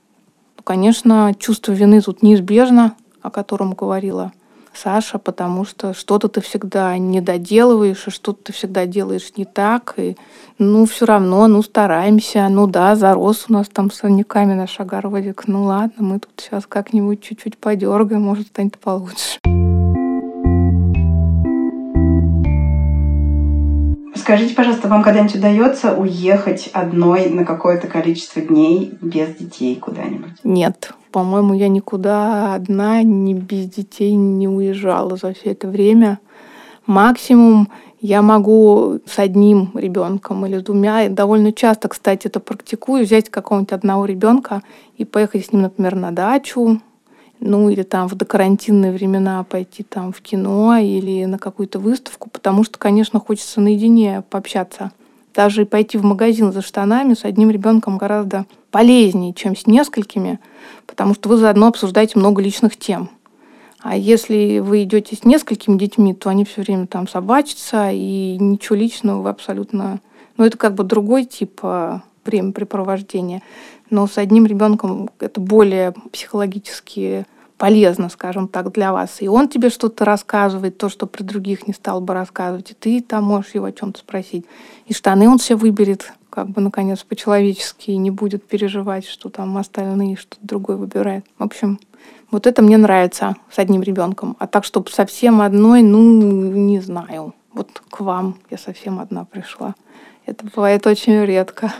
Конечно, 0.64 1.34
чувство 1.38 1.72
вины 1.72 2.02
тут 2.02 2.22
неизбежно, 2.24 2.96
о 3.22 3.32
котором 3.32 3.74
говорила 3.74 4.32
Саша, 4.74 5.20
потому 5.20 5.66
что 5.66 5.94
что-то 5.94 6.28
ты 6.28 6.42
всегда 6.42 6.98
не 6.98 7.22
доделываешь, 7.22 8.08
и 8.08 8.12
что-то 8.12 8.46
ты 8.46 8.54
всегда 8.54 8.86
делаешь 8.86 9.34
не 9.38 9.46
так, 9.46 9.94
и 9.98 10.16
ну 10.58 10.86
все 10.86 11.06
равно, 11.06 11.48
ну 11.48 11.62
стараемся, 11.62 12.48
ну 12.50 12.68
да, 12.68 12.96
зарос 12.96 13.46
у 13.50 13.54
нас 13.54 13.68
там 13.68 13.92
сорняками 13.92 14.54
наш 14.54 14.80
огородик, 14.80 15.44
ну 15.48 15.64
ладно, 15.64 16.04
мы 16.04 16.20
тут 16.20 16.32
сейчас 16.38 16.66
как-нибудь 16.68 17.22
чуть-чуть 17.22 17.58
подергаем, 17.58 18.22
может 18.22 18.48
станет 18.48 18.78
получше. 18.78 19.40
Скажите, 24.16 24.54
пожалуйста, 24.54 24.88
вам 24.88 25.04
когда-нибудь 25.04 25.36
удается 25.36 25.94
уехать 25.94 26.70
одной 26.74 27.30
на 27.30 27.44
какое-то 27.44 27.88
количество 27.88 28.42
дней 28.42 28.98
без 29.02 29.36
детей 29.36 29.76
куда-нибудь? 29.76 30.34
Нет. 30.44 30.94
По-моему, 31.12 31.54
я 31.54 31.68
никуда 31.68 32.54
одна, 32.54 33.04
ни 33.04 33.34
без 33.34 33.68
детей 33.68 34.14
не 34.14 34.48
уезжала 34.48 35.18
за 35.18 35.34
все 35.34 35.52
это 35.52 35.68
время. 35.68 36.20
Максимум 36.86 37.68
я 38.00 38.22
могу 38.22 39.00
с 39.06 39.20
одним 39.20 39.72
ребенком 39.76 40.46
или 40.46 40.58
с 40.58 40.64
двумя. 40.64 41.10
Довольно 41.10 41.52
часто, 41.52 41.90
кстати, 41.90 42.28
это 42.28 42.40
практикую, 42.40 43.04
взять 43.04 43.30
какого-нибудь 43.30 43.74
одного 43.74 44.06
ребенка 44.06 44.64
и 44.98 45.06
поехать 45.06 45.46
с 45.46 45.52
ним, 45.52 45.64
например, 45.64 45.96
на 45.96 46.12
дачу, 46.12 46.82
ну 47.40 47.70
или 47.70 47.84
там 47.84 48.08
в 48.08 48.16
докарантинные 48.16 48.92
времена 48.92 49.44
пойти 49.44 49.84
там 49.84 50.14
в 50.14 50.22
кино 50.22 50.78
или 50.78 51.26
на 51.26 51.38
какую-то 51.38 51.80
выставку, 51.80 52.30
потому 52.30 52.64
что, 52.64 52.80
конечно, 52.80 53.20
хочется 53.20 53.60
наедине 53.62 54.24
пообщаться. 54.30 54.92
Даже 55.34 55.66
пойти 55.66 55.98
в 55.98 56.04
магазин 56.04 56.52
за 56.52 56.62
штанами 56.62 57.14
с 57.14 57.24
одним 57.24 57.52
ребенком 57.52 57.98
гораздо 57.98 58.46
полезнее, 58.70 59.34
чем 59.34 59.56
с 59.56 59.66
несколькими, 59.66 60.40
потому 60.86 61.14
что 61.14 61.30
вы 61.30 61.38
заодно 61.38 61.68
обсуждаете 61.68 62.20
много 62.20 62.42
личных 62.42 62.78
тем. 62.78 63.10
А 63.80 63.96
если 63.96 64.60
вы 64.60 64.84
идете 64.84 65.16
с 65.16 65.24
несколькими 65.24 65.78
детьми, 65.78 66.14
то 66.14 66.30
они 66.30 66.46
все 66.46 66.62
время 66.62 66.86
там 66.86 67.08
собачатся, 67.08 67.90
и 67.92 68.38
ничего 68.40 68.76
личного 68.76 69.22
вы 69.22 69.30
абсолютно... 69.30 70.00
Ну, 70.38 70.46
это 70.46 70.58
как 70.58 70.76
бы 70.76 70.84
другой 70.84 71.26
тип 71.26 71.60
а, 71.64 72.04
времяпрепровождения. 72.26 73.42
Но 73.90 74.08
с 74.08 74.18
одним 74.18 74.46
ребенком 74.46 75.10
это 75.20 75.42
более 75.42 75.94
психологически 76.12 77.26
полезно, 77.62 78.10
скажем 78.10 78.48
так, 78.48 78.72
для 78.72 78.92
вас. 78.92 79.22
И 79.22 79.28
он 79.28 79.48
тебе 79.48 79.70
что-то 79.70 80.04
рассказывает, 80.04 80.80
то, 80.80 80.90
что 80.90 81.06
при 81.06 81.22
других 81.22 81.68
не 81.68 81.76
стал 81.76 82.02
бы 82.02 82.16
рассказывать, 82.16 82.72
и 82.72 82.74
ты 82.74 83.02
там 83.04 83.26
можешь 83.26 83.54
его 83.54 83.66
о 83.66 83.72
чем-то 83.72 84.00
спросить. 84.00 84.48
И 84.88 84.96
штаны 84.96 85.30
он 85.30 85.38
все 85.38 85.56
выберет, 85.56 86.12
как 86.32 86.50
бы, 86.50 86.60
наконец, 86.60 87.04
по-человечески, 87.04 87.92
и 87.92 87.98
не 87.98 88.10
будет 88.10 88.48
переживать, 88.48 89.06
что 89.06 89.30
там 89.30 89.56
остальные 89.60 90.16
что-то 90.16 90.40
другое 90.42 90.76
выбирают. 90.76 91.24
В 91.38 91.44
общем, 91.44 91.80
вот 92.32 92.48
это 92.48 92.64
мне 92.64 92.78
нравится 92.78 93.36
с 93.52 93.60
одним 93.60 93.84
ребенком. 93.84 94.36
А 94.40 94.48
так, 94.48 94.64
чтобы 94.64 94.90
совсем 94.90 95.40
одной, 95.40 95.84
ну, 95.84 96.02
не 96.02 96.80
знаю. 96.80 97.36
Вот 97.54 97.84
к 97.92 98.00
вам 98.00 98.40
я 98.50 98.58
совсем 98.58 99.00
одна 99.00 99.24
пришла. 99.24 99.76
Это 100.26 100.48
бывает 100.48 100.88
очень 100.88 101.24
редко. 101.26 101.72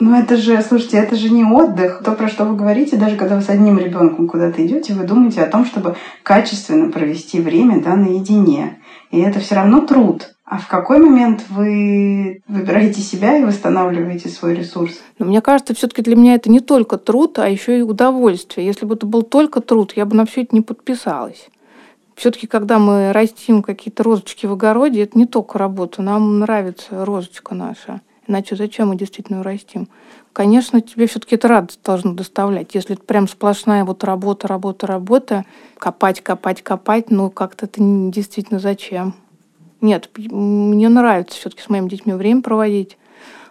Ну 0.00 0.14
это 0.16 0.36
же, 0.36 0.62
слушайте, 0.62 0.98
это 0.98 1.16
же 1.16 1.28
не 1.28 1.44
отдых. 1.44 2.02
То, 2.04 2.12
про 2.12 2.28
что 2.28 2.44
вы 2.44 2.54
говорите, 2.54 2.96
даже 2.96 3.16
когда 3.16 3.34
вы 3.34 3.42
с 3.42 3.48
одним 3.48 3.78
ребенком 3.78 4.28
куда-то 4.28 4.64
идете, 4.64 4.94
вы 4.94 5.04
думаете 5.04 5.42
о 5.42 5.50
том, 5.50 5.64
чтобы 5.64 5.96
качественно 6.22 6.90
провести 6.92 7.40
время 7.40 7.82
да, 7.82 7.96
наедине. 7.96 8.78
И 9.10 9.20
это 9.20 9.40
все 9.40 9.56
равно 9.56 9.80
труд. 9.80 10.34
А 10.44 10.58
в 10.58 10.68
какой 10.68 10.98
момент 10.98 11.44
вы 11.50 12.42
выбираете 12.46 13.00
себя 13.00 13.36
и 13.38 13.44
восстанавливаете 13.44 14.28
свой 14.28 14.54
ресурс? 14.54 15.00
Но 15.18 15.26
мне 15.26 15.42
кажется, 15.42 15.74
все-таки 15.74 16.00
для 16.00 16.16
меня 16.16 16.34
это 16.36 16.48
не 16.48 16.60
только 16.60 16.96
труд, 16.96 17.38
а 17.38 17.48
еще 17.48 17.78
и 17.78 17.82
удовольствие. 17.82 18.66
Если 18.66 18.86
бы 18.86 18.94
это 18.94 19.04
был 19.04 19.22
только 19.22 19.60
труд, 19.60 19.92
я 19.96 20.06
бы 20.06 20.16
на 20.16 20.26
все 20.26 20.42
это 20.42 20.54
не 20.54 20.62
подписалась. 20.62 21.48
Все-таки, 22.14 22.46
когда 22.46 22.78
мы 22.78 23.12
растим 23.12 23.62
какие-то 23.62 24.02
розочки 24.04 24.46
в 24.46 24.52
огороде, 24.52 25.02
это 25.02 25.18
не 25.18 25.26
только 25.26 25.58
работа. 25.58 26.02
Нам 26.02 26.38
нравится 26.38 27.04
розочка 27.04 27.54
наша. 27.54 28.00
Иначе 28.28 28.56
зачем 28.56 28.88
мы 28.88 28.96
действительно 28.96 29.42
растим? 29.42 29.88
Конечно, 30.34 30.82
тебе 30.82 31.06
все-таки 31.06 31.36
это 31.36 31.48
радость 31.48 31.80
должно 31.82 32.12
доставлять. 32.12 32.74
Если 32.74 32.94
это 32.94 33.02
прям 33.02 33.26
сплошная 33.26 33.84
вот 33.84 34.04
работа, 34.04 34.46
работа, 34.46 34.86
работа, 34.86 35.44
копать, 35.78 36.20
копать, 36.20 36.62
копать, 36.62 37.10
ну 37.10 37.30
как-то 37.30 37.64
это 37.64 37.80
действительно 37.80 38.60
зачем? 38.60 39.14
Нет, 39.80 40.10
мне 40.16 40.88
нравится 40.90 41.38
все-таки 41.38 41.62
с 41.62 41.70
моими 41.70 41.88
детьми 41.88 42.12
время 42.12 42.42
проводить. 42.42 42.98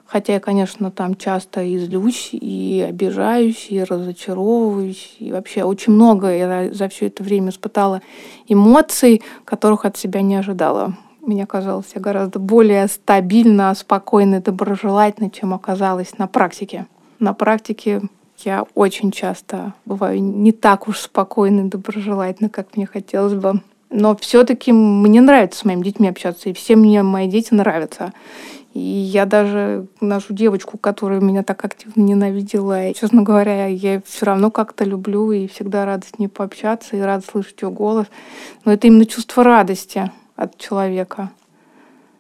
Хотя 0.06 0.34
я, 0.34 0.40
конечно, 0.40 0.92
там 0.92 1.16
часто 1.16 1.64
и 1.64 1.78
злюсь, 1.80 2.30
и 2.32 2.86
обижаюсь, 2.88 3.68
и 3.70 3.84
разочаровываюсь. 3.84 5.16
И 5.20 5.32
вообще 5.32 5.64
очень 5.64 5.94
много 5.94 6.34
я 6.34 6.72
за 6.72 6.88
все 6.88 7.08
это 7.08 7.24
время 7.24 7.50
испытала 7.50 8.02
эмоций, 8.48 9.22
которых 9.44 9.84
от 9.86 9.98
себя 9.98 10.22
не 10.22 10.36
ожидала 10.36 10.96
мне 11.28 11.46
казалось, 11.46 11.92
я 11.94 12.02
гораздо 12.02 12.40
более 12.40 12.88
стабильно, 12.88 13.74
спокойно, 13.76 14.42
доброжелательно, 14.42 15.30
чем 15.30 15.54
оказалось 15.54 16.18
на 16.18 16.28
практике. 16.28 16.88
На 17.20 17.34
практике 17.34 18.02
я 18.44 18.66
очень 18.76 19.12
часто 19.12 19.74
бываю 19.86 20.22
не 20.22 20.52
так 20.52 20.88
уж 20.88 21.00
спокойно 21.00 21.62
и 21.62 21.70
доброжелательно, 21.70 22.50
как 22.50 22.76
мне 22.76 22.86
хотелось 22.86 23.34
бы. 23.34 23.62
Но 23.90 24.16
все-таки 24.18 24.72
мне 24.72 25.22
нравится 25.22 25.60
с 25.60 25.66
моими 25.66 25.84
детьми 25.84 26.10
общаться, 26.10 26.50
и 26.50 26.54
все 26.54 26.76
мне 26.76 27.04
мои 27.04 27.28
дети 27.28 27.54
нравятся. 27.54 28.12
И 28.74 28.80
я 28.80 29.26
даже 29.26 29.88
нашу 30.02 30.34
девочку, 30.34 30.78
которая 30.78 31.20
меня 31.20 31.42
так 31.42 31.64
активно 31.66 32.02
ненавидела, 32.02 32.88
и, 32.88 32.94
честно 32.94 33.24
говоря, 33.24 33.66
я 33.68 34.02
все 34.06 34.26
равно 34.26 34.52
как-то 34.52 34.84
люблю 34.84 35.32
и 35.32 35.48
всегда 35.48 35.86
рада 35.86 36.06
с 36.06 36.20
ней 36.20 36.28
пообщаться 36.28 36.96
и 36.96 37.00
рада 37.02 37.26
слышать 37.26 37.62
ее 37.62 37.72
голос. 37.72 38.06
Но 38.66 38.74
это 38.74 38.88
именно 38.88 39.06
чувство 39.06 39.44
радости 39.44 40.12
от 40.38 40.58
человека. 40.58 41.32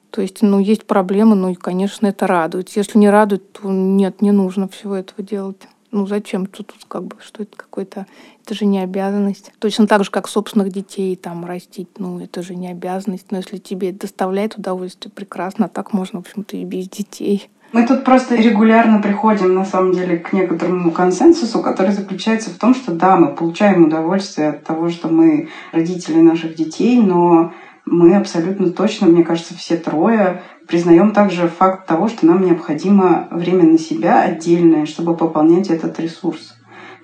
То 0.09 0.22
есть, 0.22 0.41
ну, 0.41 0.59
есть 0.59 0.86
проблемы, 0.86 1.36
ну, 1.36 1.49
и, 1.49 1.55
конечно, 1.55 2.07
это 2.07 2.28
радует. 2.28 2.70
Если 2.70 2.97
не 2.97 3.09
радует, 3.09 3.53
то 3.53 3.72
нет, 3.72 4.22
не 4.22 4.32
нужно 4.32 4.68
всего 4.68 4.95
этого 4.95 5.24
делать. 5.24 5.68
Ну 5.91 6.05
зачем 6.05 6.45
тут, 6.45 6.68
тут 6.68 6.86
как 6.88 7.03
бы, 7.05 7.15
что 7.20 7.43
это 7.43 7.55
какой-то, 7.55 8.07
это 8.43 8.53
же 8.53 8.65
не 8.65 8.80
обязанность. 8.80 9.51
Точно 9.59 9.88
так 9.88 10.03
же, 10.03 10.11
как 10.11 10.28
собственных 10.28 10.72
детей 10.72 11.15
там 11.15 11.45
растить, 11.45 11.88
ну 11.97 12.20
это 12.20 12.41
же 12.41 12.55
не 12.55 12.68
обязанность. 12.70 13.32
Но 13.32 13.38
если 13.38 13.57
тебе 13.57 13.91
это 13.91 14.01
доставляет 14.01 14.57
удовольствие, 14.57 15.11
прекрасно, 15.11 15.65
а 15.65 15.70
так 15.70 15.93
можно, 15.93 16.20
в 16.20 16.28
общем-то, 16.28 16.57
и 16.57 16.65
без 16.65 16.89
детей. 16.89 17.49
Мы 17.72 17.86
тут 17.86 18.03
просто 18.03 18.36
регулярно 18.36 19.01
приходим, 19.01 19.53
на 19.53 19.65
самом 19.65 19.93
деле, 19.93 20.18
к 20.18 20.32
некоторому 20.34 20.91
консенсусу, 20.91 21.61
который 21.61 21.91
заключается 21.91 22.49
в 22.49 22.57
том, 22.57 22.74
что 22.74 22.93
да, 22.93 23.18
мы 23.18 23.36
получаем 23.36 23.86
удовольствие 23.86 24.49
от 24.49 24.63
того, 24.63 24.89
что 24.89 25.09
мы 25.09 25.49
родители 25.74 26.22
наших 26.22 26.55
детей, 26.55 26.97
но 27.01 27.53
мы 27.90 28.16
абсолютно 28.16 28.72
точно, 28.72 29.08
мне 29.08 29.24
кажется, 29.24 29.56
все 29.56 29.78
трое 29.78 30.42
признаем 30.68 31.12
также 31.12 31.48
факт 31.48 31.88
того, 31.88 32.10
что 32.10 32.26
нам 32.26 32.46
необходимо 32.46 33.28
время 33.32 33.64
на 33.64 33.80
себя 33.80 34.22
отдельное, 34.22 34.86
чтобы 34.86 35.16
пополнять 35.16 35.70
этот 35.70 36.00
ресурс. 36.00 36.56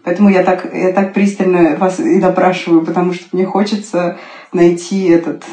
Поэтому 0.03 0.29
я 0.29 0.43
так, 0.43 0.73
я 0.73 0.91
так 0.91 1.13
пристально 1.13 1.77
вас 1.77 1.99
и 1.99 2.19
допрашиваю, 2.19 2.85
потому 2.85 3.13
что 3.13 3.25
мне 3.31 3.45
хочется 3.45 4.17
найти 4.51 5.05
этот 5.05 5.43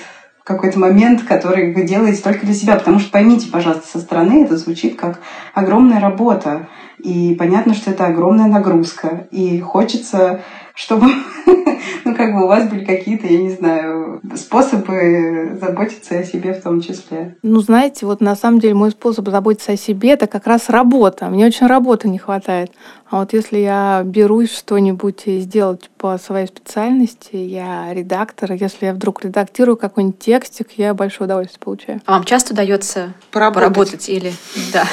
какой-то 0.51 0.81
момент, 0.81 1.23
который 1.23 1.73
вы 1.73 1.85
делаете 1.85 2.23
только 2.23 2.45
для 2.45 2.55
себя. 2.55 2.77
Потому 2.77 2.99
что 2.99 3.13
поймите, 3.13 3.49
пожалуйста, 3.51 3.87
со 3.87 4.01
стороны 4.01 4.45
это 4.45 4.57
звучит 4.57 4.99
как 4.99 5.21
огромная 5.55 6.01
работа. 6.01 6.69
И 6.99 7.37
понятно, 7.39 7.75
что 7.75 7.93
это 7.93 8.07
огромная 8.07 8.47
нагрузка. 8.47 9.29
И 9.31 9.61
хочется, 9.61 10.43
чтобы 10.81 11.09
ну, 12.05 12.15
как 12.15 12.33
бы 12.33 12.45
у 12.45 12.47
вас 12.47 12.69
были 12.69 12.85
какие-то, 12.87 13.27
я 13.27 13.39
не 13.39 13.51
знаю, 13.51 14.21
способы 14.35 15.59
заботиться 15.61 16.19
о 16.19 16.25
себе 16.25 16.55
в 16.55 16.63
том 16.63 16.81
числе. 16.81 17.37
Ну, 17.43 17.61
знаете, 17.61 18.07
вот 18.07 18.23
на 18.23 18.35
самом 18.35 18.61
деле 18.61 18.73
мой 18.75 18.91
способ 18.91 19.29
заботиться 19.29 19.73
о 19.73 19.77
себе— 19.77 20.11
это 20.13 20.27
как 20.27 20.47
раз 20.47 20.71
работа. 20.71 21.27
Мне 21.27 21.47
очень 21.47 21.67
работы 21.67 22.09
не 22.09 22.19
хватает. 22.19 22.73
А 23.11 23.21
вот 23.21 23.35
если 23.35 23.59
я 23.59 24.03
берусь 24.07 24.57
что-нибудь 24.57 25.25
сделать 25.27 25.91
по 25.99 26.17
своей 26.17 26.47
специальности, 26.47 27.37
я 27.37 27.93
редактор, 27.93 28.53
если 28.53 28.87
я 28.87 28.95
вдруг 28.95 29.23
редактирую 29.23 29.77
какой-нибудь 29.77 30.19
текстик, 30.19 30.69
я 30.77 30.95
большое 30.95 31.27
удовольствие 31.27 31.61
получаю. 31.61 32.01
А 32.07 32.13
вам 32.13 32.25
часто 32.25 32.55
удается 32.55 33.13
поработать, 33.31 33.69
поработать 33.69 34.09
или... 34.09 34.33
Да. 34.73 34.85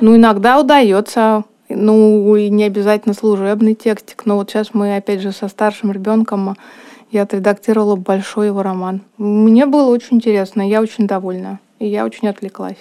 Ну, 0.00 0.16
иногда 0.16 0.58
удается. 0.58 1.44
Ну, 1.68 2.36
и 2.36 2.48
не 2.48 2.64
обязательно 2.64 3.14
служебный 3.14 3.74
текстик. 3.74 4.26
Но 4.26 4.36
вот 4.36 4.50
сейчас 4.50 4.72
мы, 4.72 4.96
опять 4.96 5.20
же, 5.20 5.32
со 5.32 5.48
старшим 5.48 5.92
ребенком 5.92 6.56
я 7.10 7.22
отредактировала 7.22 7.96
большой 7.96 8.46
его 8.46 8.62
роман. 8.62 9.02
Мне 9.18 9.66
было 9.66 9.90
очень 9.90 10.16
интересно, 10.16 10.68
я 10.68 10.80
очень 10.80 11.06
довольна. 11.06 11.60
И 11.78 11.86
я 11.86 12.04
очень 12.04 12.28
отвлеклась. 12.28 12.78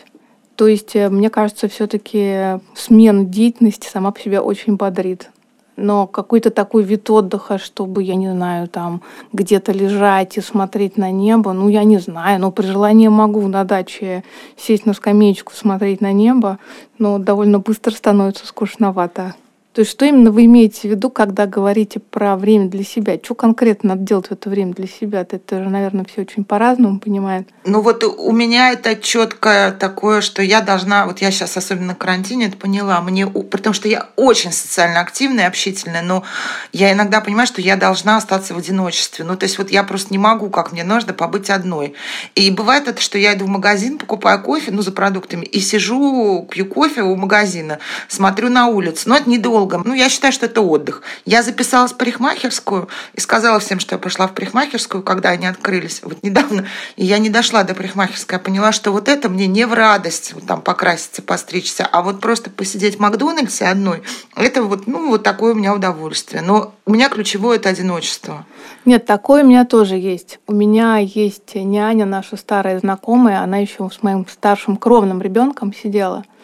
То 0.55 0.67
есть, 0.67 0.95
э, 0.95 1.09
мне 1.09 1.29
кажется, 1.29 1.67
все-таки 1.67 2.59
смена 2.75 3.25
деятельности 3.25 3.89
сама 3.89 4.11
по 4.11 4.19
себе 4.19 4.39
очень 4.39 4.75
бодрит 4.75 5.29
но 5.77 6.07
какой-то 6.07 6.51
такой 6.51 6.83
вид 6.83 7.09
отдыха, 7.09 7.57
чтобы, 7.57 8.03
я 8.03 8.15
не 8.15 8.31
знаю, 8.31 8.67
там 8.67 9.01
где-то 9.33 9.71
лежать 9.71 10.37
и 10.37 10.41
смотреть 10.41 10.97
на 10.97 11.11
небо, 11.11 11.53
ну, 11.53 11.69
я 11.69 11.83
не 11.83 11.97
знаю, 11.97 12.39
но 12.39 12.51
при 12.51 12.65
желании 12.65 13.07
могу 13.07 13.47
на 13.47 13.63
даче 13.63 14.23
сесть 14.57 14.85
на 14.85 14.93
скамеечку, 14.93 15.53
смотреть 15.53 16.01
на 16.01 16.11
небо, 16.11 16.59
но 16.97 17.17
довольно 17.17 17.59
быстро 17.59 17.91
становится 17.91 18.45
скучновато. 18.47 19.35
То 19.75 19.81
есть 19.81 19.91
что 19.91 20.05
именно 20.05 20.31
вы 20.31 20.45
имеете 20.45 20.87
в 20.87 20.91
виду, 20.91 21.09
когда 21.09 21.47
говорите 21.47 21.99
про 21.99 22.37
время 22.37 22.69
для 22.69 22.85
себя? 22.85 23.19
Что 23.21 23.35
конкретно 23.35 23.89
надо 23.89 24.03
делать 24.03 24.27
в 24.27 24.31
это 24.31 24.49
время 24.49 24.73
для 24.73 24.87
себя? 24.87 25.27
Это 25.29 25.61
же, 25.61 25.69
наверное, 25.69 26.05
все 26.05 26.21
очень 26.21 26.45
по-разному 26.45 27.01
понимают. 27.01 27.49
Ну 27.65 27.81
вот 27.81 28.05
у 28.05 28.31
меня 28.31 28.71
это 28.71 28.95
четкое 28.95 29.73
такое, 29.73 30.21
что 30.21 30.41
я 30.41 30.61
должна, 30.61 31.05
вот 31.05 31.19
я 31.19 31.29
сейчас 31.29 31.57
особенно 31.57 31.87
на 31.87 31.95
карантине 31.95 32.45
это 32.45 32.55
поняла, 32.55 33.01
мне, 33.01 33.27
потому 33.27 33.73
что 33.73 33.89
я 33.89 34.07
очень 34.15 34.53
социально 34.53 35.01
активная, 35.01 35.45
общительная, 35.47 36.01
но 36.01 36.23
я 36.71 36.93
иногда 36.93 37.19
понимаю, 37.19 37.45
что 37.45 37.59
я 37.59 37.75
должна 37.75 38.15
остаться 38.15 38.53
в 38.53 38.57
одиночестве. 38.57 39.25
Ну 39.25 39.35
то 39.35 39.43
есть 39.43 39.57
вот 39.57 39.71
я 39.71 39.83
просто 39.83 40.13
не 40.13 40.17
могу, 40.17 40.49
как 40.49 40.71
мне 40.71 40.85
нужно, 40.85 41.11
побыть 41.11 41.49
одной. 41.49 41.95
И 42.35 42.49
бывает 42.49 42.87
это, 42.87 43.01
что 43.01 43.17
я 43.17 43.33
иду 43.33 43.43
в 43.43 43.49
магазин, 43.49 43.97
покупаю 43.97 44.41
кофе, 44.41 44.71
ну 44.71 44.81
за 44.81 44.93
продуктами, 44.93 45.43
и 45.43 45.59
сижу, 45.59 46.47
пью 46.49 46.65
кофе 46.65 47.01
у 47.01 47.17
магазина, 47.17 47.79
смотрю 48.07 48.49
на 48.49 48.67
улицу. 48.67 49.09
Но 49.09 49.17
это 49.17 49.29
недолго 49.29 49.64
долго. 49.65 49.87
Ну, 49.87 49.93
я 49.93 50.09
считаю, 50.09 50.33
что 50.33 50.45
это 50.45 50.61
отдых. 50.61 51.01
Я 51.25 51.43
записалась 51.43 51.91
в 51.91 51.97
парикмахерскую 51.97 52.87
и 53.13 53.19
сказала 53.19 53.59
всем, 53.59 53.79
что 53.79 53.95
я 53.95 53.99
пошла 53.99 54.27
в 54.27 54.33
парикмахерскую, 54.33 55.03
когда 55.03 55.29
они 55.29 55.47
открылись 55.47 56.01
вот 56.03 56.23
недавно. 56.23 56.65
И 56.95 57.05
я 57.05 57.17
не 57.17 57.29
дошла 57.29 57.63
до 57.63 57.73
парикмахерской. 57.73 58.37
Я 58.37 58.39
поняла, 58.39 58.71
что 58.71 58.91
вот 58.91 59.07
это 59.07 59.29
мне 59.29 59.47
не 59.47 59.65
в 59.65 59.73
радость, 59.73 60.33
вот 60.33 60.45
там 60.45 60.61
покраситься, 60.61 61.21
постричься, 61.21 61.87
а 61.91 62.01
вот 62.01 62.19
просто 62.19 62.49
посидеть 62.49 62.97
в 62.97 62.99
Макдональдсе 62.99 63.65
одной, 63.65 64.03
это 64.35 64.63
вот, 64.63 64.87
ну, 64.87 65.09
вот 65.09 65.23
такое 65.23 65.53
у 65.53 65.55
меня 65.55 65.73
удовольствие. 65.73 66.41
Но 66.41 66.73
у 66.85 66.91
меня 66.91 67.09
ключевое– 67.09 67.55
это 67.57 67.69
одиночество. 67.69 68.45
Нет, 68.85 69.05
такое 69.05 69.43
у 69.43 69.47
меня 69.47 69.65
тоже 69.65 69.95
есть. 69.95 70.39
У 70.47 70.53
меня 70.53 70.97
есть 70.97 71.55
няня, 71.55 72.05
наша 72.05 72.37
старая 72.37 72.79
знакомая, 72.79 73.41
она 73.41 73.57
еще 73.57 73.89
с 73.89 74.03
моим 74.03 74.27
старшим 74.27 74.77
кровным 74.77 75.21
ребенком 75.21 75.73
сидела– 75.73 76.23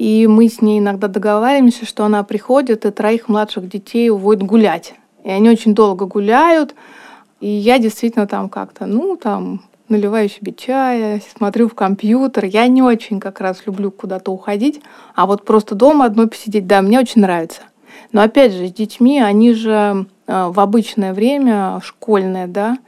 и 0.00 0.26
мы 0.26 0.48
с 0.48 0.62
ней 0.62 0.78
иногда 0.78 1.08
договариваемся, 1.08 1.84
что 1.84 2.06
она 2.06 2.22
приходит 2.22 2.86
и 2.86 2.90
троих 2.90 3.28
младших 3.28 3.68
детей 3.68 4.08
уводит 4.08 4.42
гулять. 4.44 4.94
И 5.24 5.28
они 5.28 5.50
очень 5.50 5.74
долго 5.74 6.06
гуляют. 6.06 6.74
И 7.40 7.46
я 7.46 7.78
действительно 7.78 8.26
там 8.26 8.48
как-то, 8.48 8.86
ну, 8.86 9.18
там, 9.18 9.60
наливаю 9.90 10.30
себе 10.30 10.54
чая, 10.54 11.20
смотрю 11.36 11.68
в 11.68 11.74
компьютер. 11.74 12.46
Я 12.46 12.66
не 12.68 12.80
очень 12.80 13.20
как 13.20 13.42
раз 13.42 13.66
люблю 13.66 13.90
куда-то 13.90 14.32
уходить, 14.32 14.80
а 15.14 15.26
вот 15.26 15.44
просто 15.44 15.74
дома 15.74 16.06
одной 16.06 16.28
посидеть, 16.28 16.66
да, 16.66 16.80
мне 16.80 16.98
очень 16.98 17.20
нравится. 17.20 17.60
Но 18.10 18.22
опять 18.22 18.54
же, 18.54 18.68
с 18.68 18.72
детьми, 18.72 19.20
они 19.20 19.52
же 19.52 20.06
э, 20.26 20.46
в 20.48 20.60
обычное 20.60 21.12
время, 21.12 21.78
школьное, 21.84 22.46
да, 22.46 22.78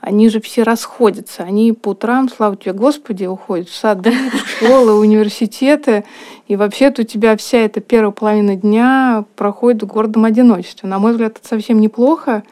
они 0.00 0.28
же 0.28 0.40
все 0.40 0.62
расходятся. 0.62 1.42
Они 1.42 1.72
по 1.72 1.90
утрам, 1.90 2.28
слава 2.28 2.56
тебе, 2.56 2.72
Господи, 2.72 3.26
уходят 3.26 3.68
в 3.68 3.74
сады, 3.74 4.12
в 4.12 4.48
школы, 4.48 4.94
университеты. 4.94 6.04
И 6.48 6.56
вообще-то 6.56 7.02
у 7.02 7.04
тебя 7.04 7.36
вся 7.36 7.58
эта 7.58 7.80
первая 7.80 8.10
половина 8.10 8.56
дня 8.56 9.24
проходит 9.36 9.82
в 9.82 9.86
гордом 9.86 10.24
одиночестве. 10.24 10.88
На 10.88 10.98
мой 10.98 11.12
взгляд, 11.12 11.38
это 11.38 11.46
совсем 11.46 11.80
неплохо 11.80 12.42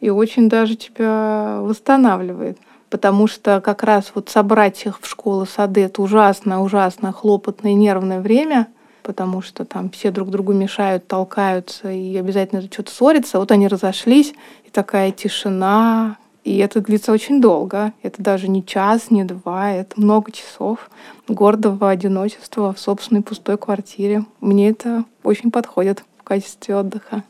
и 0.00 0.10
очень 0.10 0.48
даже 0.48 0.76
тебя 0.76 1.58
восстанавливает. 1.60 2.58
Потому 2.90 3.26
что 3.26 3.60
как 3.60 3.82
раз 3.82 4.12
вот 4.14 4.30
собрать 4.30 4.86
их 4.86 5.00
в 5.00 5.08
школы, 5.08 5.46
сады– 5.46 5.80
это 5.82 6.00
ужасно, 6.02 6.62
ужасно 6.62 7.12
хлопотное, 7.12 7.74
нервное 7.74 8.20
время– 8.20 8.68
потому 9.08 9.40
что 9.40 9.64
там 9.64 9.88
все 9.88 10.10
друг 10.10 10.28
другу 10.28 10.52
мешают, 10.52 11.08
толкаются 11.08 11.90
и 11.90 12.14
обязательно 12.18 12.60
что-то 12.60 12.92
ссорятся. 12.92 13.38
Вот 13.38 13.50
они 13.50 13.66
разошлись, 13.66 14.34
и 14.66 14.70
такая 14.70 15.12
тишина, 15.12 16.18
и 16.48 16.56
это 16.56 16.80
длится 16.80 17.12
очень 17.12 17.42
долго. 17.42 17.92
Это 18.02 18.22
даже 18.22 18.48
не 18.48 18.64
час, 18.64 19.10
не 19.10 19.22
два, 19.22 19.70
это 19.70 20.00
много 20.00 20.32
часов 20.32 20.88
гордого 21.28 21.90
одиночества 21.90 22.72
в 22.72 22.80
собственной 22.80 23.20
пустой 23.20 23.58
квартире. 23.58 24.24
Мне 24.40 24.70
это 24.70 25.04
очень 25.22 25.50
подходит 25.50 26.02
в 26.16 26.22
качестве 26.22 26.74
отдыха. 26.74 27.22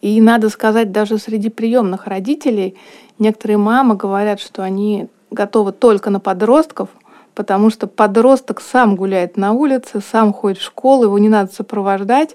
И 0.00 0.20
надо 0.20 0.48
сказать, 0.48 0.90
даже 0.90 1.18
среди 1.18 1.48
приемных 1.48 2.08
родителей 2.08 2.76
некоторые 3.20 3.58
мамы 3.58 3.94
говорят, 3.94 4.40
что 4.40 4.64
они 4.64 5.06
готовы 5.30 5.70
только 5.70 6.10
на 6.10 6.18
подростков, 6.18 6.88
потому 7.36 7.70
что 7.70 7.86
подросток 7.86 8.60
сам 8.60 8.96
гуляет 8.96 9.36
на 9.36 9.52
улице, 9.52 10.00
сам 10.00 10.32
ходит 10.32 10.58
в 10.58 10.64
школу, 10.64 11.04
его 11.04 11.20
не 11.20 11.28
надо 11.28 11.52
сопровождать, 11.52 12.34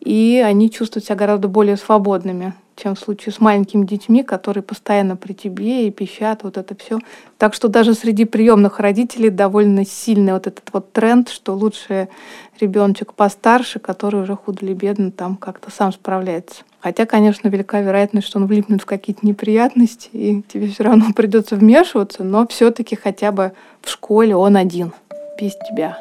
и 0.00 0.42
они 0.42 0.70
чувствуют 0.70 1.04
себя 1.04 1.16
гораздо 1.16 1.48
более 1.48 1.76
свободными 1.76 2.54
чем 2.76 2.94
в 2.94 2.98
случае 2.98 3.32
с 3.32 3.40
маленькими 3.40 3.84
детьми, 3.84 4.22
которые 4.22 4.62
постоянно 4.62 5.16
при 5.16 5.32
тебе 5.32 5.88
и 5.88 5.90
пищат, 5.90 6.42
вот 6.42 6.58
это 6.58 6.76
все. 6.76 6.98
Так 7.38 7.54
что 7.54 7.68
даже 7.68 7.94
среди 7.94 8.26
приемных 8.26 8.78
родителей 8.78 9.30
довольно 9.30 9.86
сильный 9.86 10.34
вот 10.34 10.46
этот 10.46 10.68
вот 10.72 10.92
тренд, 10.92 11.30
что 11.30 11.54
лучше 11.54 12.08
ребеночек 12.60 13.14
постарше, 13.14 13.78
который 13.78 14.22
уже 14.22 14.36
худо 14.36 14.64
или 14.64 14.74
бедно 14.74 15.10
там 15.10 15.36
как-то 15.36 15.70
сам 15.70 15.92
справляется. 15.92 16.62
Хотя, 16.80 17.06
конечно, 17.06 17.48
велика 17.48 17.80
вероятность, 17.80 18.28
что 18.28 18.38
он 18.38 18.46
влипнет 18.46 18.82
в 18.82 18.86
какие-то 18.86 19.26
неприятности, 19.26 20.08
и 20.12 20.42
тебе 20.42 20.68
все 20.68 20.84
равно 20.84 21.06
придется 21.16 21.56
вмешиваться, 21.56 22.22
но 22.24 22.46
все-таки 22.46 22.94
хотя 22.94 23.32
бы 23.32 23.52
в 23.80 23.88
школе 23.90 24.36
он 24.36 24.56
один, 24.56 24.92
без 25.40 25.52
тебя. 25.68 25.98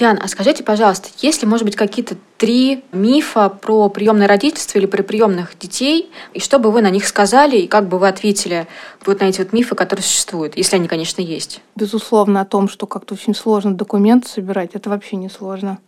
Ян, 0.00 0.18
а 0.22 0.28
скажите, 0.28 0.64
пожалуйста, 0.64 1.08
есть 1.18 1.42
ли, 1.42 1.48
может 1.48 1.66
быть, 1.66 1.76
какие-то 1.76 2.16
три 2.38 2.84
мифа 2.90 3.50
про 3.50 3.90
приемное 3.90 4.26
родительство 4.26 4.78
или 4.78 4.86
про 4.86 5.02
приемных 5.02 5.58
детей, 5.58 6.10
и 6.32 6.40
что 6.40 6.58
бы 6.58 6.70
вы 6.70 6.80
на 6.80 6.88
них 6.88 7.06
сказали, 7.06 7.58
и 7.58 7.68
как 7.68 7.86
бы 7.86 7.98
вы 7.98 8.08
ответили 8.08 8.66
вот 9.04 9.20
на 9.20 9.24
эти 9.24 9.42
вот 9.42 9.52
мифы, 9.52 9.74
которые 9.74 10.02
существуют, 10.02 10.56
если 10.56 10.76
они, 10.76 10.88
конечно, 10.88 11.20
есть? 11.20 11.60
Безусловно, 11.76 12.40
о 12.40 12.46
том, 12.46 12.68
что 12.68 12.86
как-то 12.86 13.12
очень 13.12 13.34
сложно 13.34 13.74
документы 13.74 14.28
собирать, 14.28 14.70
это 14.72 14.88
вообще 14.88 15.16
не 15.16 15.28
сложно. 15.28 15.78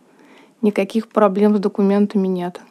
Никаких 0.61 1.07
проблем 1.07 1.57
с 1.57 1.59
документами 1.59 2.27
нет. 2.27 2.61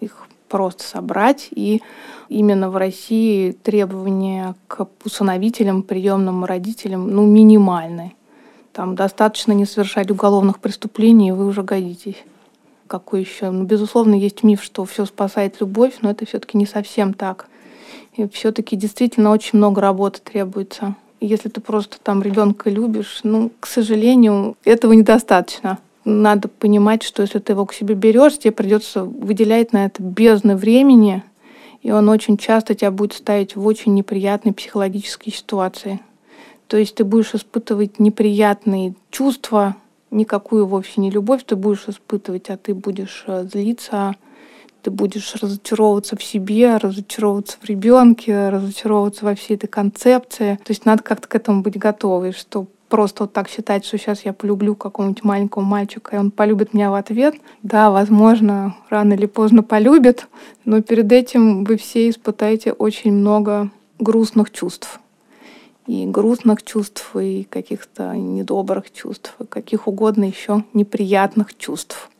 Их 0.00 0.28
просто 0.48 0.84
собрать. 0.84 1.48
И 1.50 1.82
именно 2.28 2.70
в 2.70 2.76
России 2.76 3.52
требования 3.52 4.54
к 4.68 4.86
усыновителям, 5.04 5.82
приемным 5.82 6.44
родителям 6.44 7.10
ну, 7.10 7.26
минимальные. 7.26 8.12
Там 8.74 8.96
достаточно 8.96 9.52
не 9.52 9.66
совершать 9.66 10.10
уголовных 10.10 10.58
преступлений, 10.58 11.28
и 11.28 11.32
вы 11.32 11.46
уже 11.46 11.62
годитесь. 11.62 12.20
Какой 12.88 13.20
еще? 13.20 13.50
Ну, 13.50 13.62
безусловно, 13.62 14.16
есть 14.16 14.42
миф, 14.42 14.64
что 14.64 14.84
все 14.84 15.06
спасает 15.06 15.60
любовь, 15.60 15.94
но 16.00 16.10
это 16.10 16.26
все-таки 16.26 16.58
не 16.58 16.66
совсем 16.66 17.14
так. 17.14 17.46
И 18.16 18.28
все-таки 18.28 18.74
действительно 18.74 19.30
очень 19.30 19.58
много 19.58 19.80
работы 19.80 20.20
требуется. 20.20 20.96
Если 21.20 21.48
ты 21.48 21.60
просто 21.60 21.98
там 22.02 22.20
ребенка 22.20 22.68
любишь, 22.68 23.20
ну, 23.22 23.52
к 23.60 23.68
сожалению, 23.68 24.56
этого 24.64 24.92
недостаточно. 24.92 25.78
Надо 26.04 26.48
понимать, 26.48 27.04
что 27.04 27.22
если 27.22 27.38
ты 27.38 27.52
его 27.52 27.66
к 27.66 27.74
себе 27.74 27.94
берешь, 27.94 28.38
тебе 28.38 28.50
придется 28.50 29.04
выделять 29.04 29.72
на 29.72 29.86
это 29.86 30.02
бездны 30.02 30.56
времени, 30.56 31.22
и 31.82 31.92
он 31.92 32.08
очень 32.08 32.36
часто 32.36 32.74
тебя 32.74 32.90
будет 32.90 33.12
ставить 33.12 33.54
в 33.54 33.64
очень 33.64 33.94
неприятные 33.94 34.52
психологические 34.52 35.32
ситуации. 35.32 36.00
То 36.68 36.76
есть 36.76 36.94
ты 36.94 37.04
будешь 37.04 37.34
испытывать 37.34 37.98
неприятные 37.98 38.94
чувства, 39.10 39.76
никакую 40.10 40.66
вовсе 40.66 41.00
не 41.00 41.10
любовь 41.10 41.44
ты 41.44 41.56
будешь 41.56 41.88
испытывать, 41.88 42.50
а 42.50 42.56
ты 42.56 42.74
будешь 42.74 43.24
э, 43.26 43.46
злиться, 43.50 44.14
ты 44.82 44.90
будешь 44.90 45.34
разочаровываться 45.34 46.16
в 46.16 46.22
себе, 46.22 46.76
разочаровываться 46.76 47.56
в 47.60 47.64
ребенке, 47.64 48.50
разочаровываться 48.50 49.24
во 49.24 49.34
всей 49.34 49.54
этой 49.54 49.66
концепции. 49.66 50.58
То 50.64 50.70
есть 50.70 50.84
надо 50.84 51.02
как-то 51.02 51.26
к 51.26 51.34
этому 51.34 51.62
быть 51.62 51.78
готовой, 51.78 52.32
что 52.32 52.66
просто 52.88 53.24
вот 53.24 53.32
так 53.32 53.48
считать, 53.48 53.84
что 53.84 53.98
сейчас 53.98 54.24
я 54.24 54.32
полюблю 54.32 54.74
какого-нибудь 54.74 55.24
маленького 55.24 55.62
мальчика, 55.62 56.14
и 56.14 56.18
он 56.18 56.30
полюбит 56.30 56.74
меня 56.74 56.90
в 56.90 56.94
ответ. 56.94 57.34
Да, 57.62 57.90
возможно, 57.90 58.76
рано 58.90 59.14
или 59.14 59.26
поздно 59.26 59.62
полюбит, 59.62 60.28
но 60.64 60.80
перед 60.82 61.10
этим 61.10 61.64
вы 61.64 61.76
все 61.76 62.08
испытаете 62.08 62.72
очень 62.72 63.12
много 63.12 63.70
грустных 63.98 64.50
чувств 64.50 65.00
и 65.86 66.06
грустных 66.06 66.62
чувств, 66.62 67.14
и 67.16 67.44
каких-то 67.44 68.14
недобрых 68.16 68.92
чувств, 68.92 69.34
и 69.40 69.44
каких 69.44 69.86
угодно 69.86 70.24
еще 70.24 70.64
неприятных 70.72 71.56
чувств. 71.56 72.10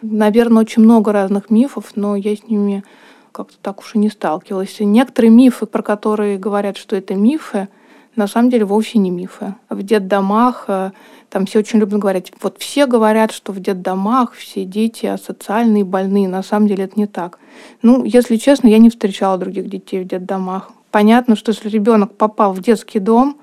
Наверное, 0.00 0.62
очень 0.62 0.82
много 0.82 1.12
разных 1.12 1.50
мифов, 1.50 1.92
но 1.94 2.16
я 2.16 2.34
с 2.34 2.42
ними 2.48 2.84
как-то 3.30 3.56
так 3.60 3.80
уж 3.80 3.94
и 3.94 3.98
не 3.98 4.10
сталкивалась. 4.10 4.80
И 4.80 4.84
некоторые 4.84 5.30
мифы, 5.30 5.66
про 5.66 5.82
которые 5.82 6.38
говорят, 6.38 6.76
что 6.76 6.96
это 6.96 7.14
мифы, 7.14 7.68
на 8.16 8.26
самом 8.26 8.50
деле 8.50 8.64
вовсе 8.64 8.98
не 8.98 9.10
мифы. 9.10 9.54
В 9.70 9.82
детдомах 9.82 10.64
э, 10.68 10.90
там 11.30 11.46
все 11.46 11.60
очень 11.60 11.78
любят 11.78 11.98
говорить, 11.98 12.32
вот 12.42 12.58
все 12.58 12.86
говорят, 12.86 13.32
что 13.32 13.52
в 13.52 13.60
детдомах 13.60 14.34
все 14.34 14.64
дети 14.64 15.06
асоциальные, 15.06 15.84
больные. 15.84 16.28
На 16.28 16.42
самом 16.42 16.68
деле 16.68 16.84
это 16.84 16.98
не 16.98 17.06
так. 17.06 17.38
Ну, 17.80 18.04
если 18.04 18.36
честно, 18.36 18.68
я 18.68 18.78
не 18.78 18.90
встречала 18.90 19.38
других 19.38 19.68
детей 19.68 20.02
в 20.02 20.06
детдомах. 20.06 20.72
Понятно, 20.92 21.36
что 21.36 21.52
если 21.52 21.70
ребенок 21.70 22.16
попал 22.16 22.52
в 22.52 22.60
детский 22.60 22.98
дом, 22.98 23.38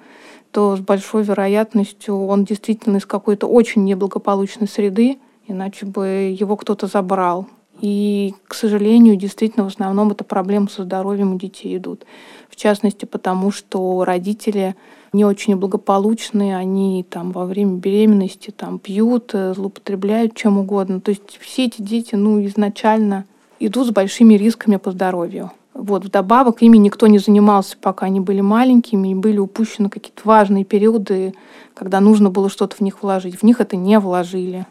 то 0.51 0.77
с 0.77 0.79
большой 0.79 1.23
вероятностью 1.23 2.25
он 2.27 2.45
действительно 2.45 2.97
из 2.97 3.07
какой-то 3.07 3.47
очень 3.47 3.83
неблагополучной 3.83 4.67
среды, 4.67 5.17
иначе 5.47 5.87
бы 5.87 6.35
его 6.39 6.55
кто-то 6.55 6.85
забрал. 6.85 7.47
И, 7.81 8.35
к 8.47 8.53
сожалению, 8.53 9.15
действительно, 9.15 9.63
в 9.63 9.73
основном 9.73 10.11
это 10.11 10.23
проблемы 10.23 10.69
со 10.69 10.83
здоровьем 10.83 11.33
у 11.33 11.39
детей 11.39 11.75
идут. 11.77 12.05
В 12.49 12.55
частности, 12.55 13.05
потому 13.05 13.51
что 13.51 14.03
родители 14.03 14.75
не 15.11 15.25
очень 15.25 15.55
благополучные, 15.55 16.55
они 16.55 17.03
там 17.09 17.31
во 17.31 17.45
время 17.45 17.77
беременности 17.77 18.51
там 18.51 18.77
пьют, 18.77 19.31
э, 19.33 19.55
злоупотребляют 19.55 20.35
чем 20.35 20.59
угодно. 20.59 21.01
То 21.01 21.09
есть 21.09 21.39
все 21.39 21.65
эти 21.65 21.81
дети, 21.81 22.13
ну, 22.13 22.45
изначально 22.45 23.25
идут 23.59 23.87
с 23.87 23.91
большими 23.91 24.35
рисками 24.35 24.75
по 24.75 24.91
здоровью. 24.91 25.51
Вот, 25.79 26.03
вдобавок 26.03 26.61
ими 26.61 26.77
никто 26.77 27.07
не 27.07 27.19
занимался, 27.19 27.77
пока 27.79 28.07
они 28.07 28.19
были 28.19 28.41
маленькими, 28.41 29.11
и 29.11 29.15
были 29.15 29.37
упущены 29.37 29.89
какие-то 29.89 30.21
важные 30.25 30.65
периоды, 30.65 31.33
когда 31.73 32.01
нужно 32.01 32.29
было 32.29 32.49
что-то 32.49 32.75
в 32.75 32.81
них 32.81 33.01
вложить. 33.01 33.37
В 33.37 33.43
них 33.43 33.61
это 33.61 33.77
не 33.77 33.97
вложили. 33.97 34.67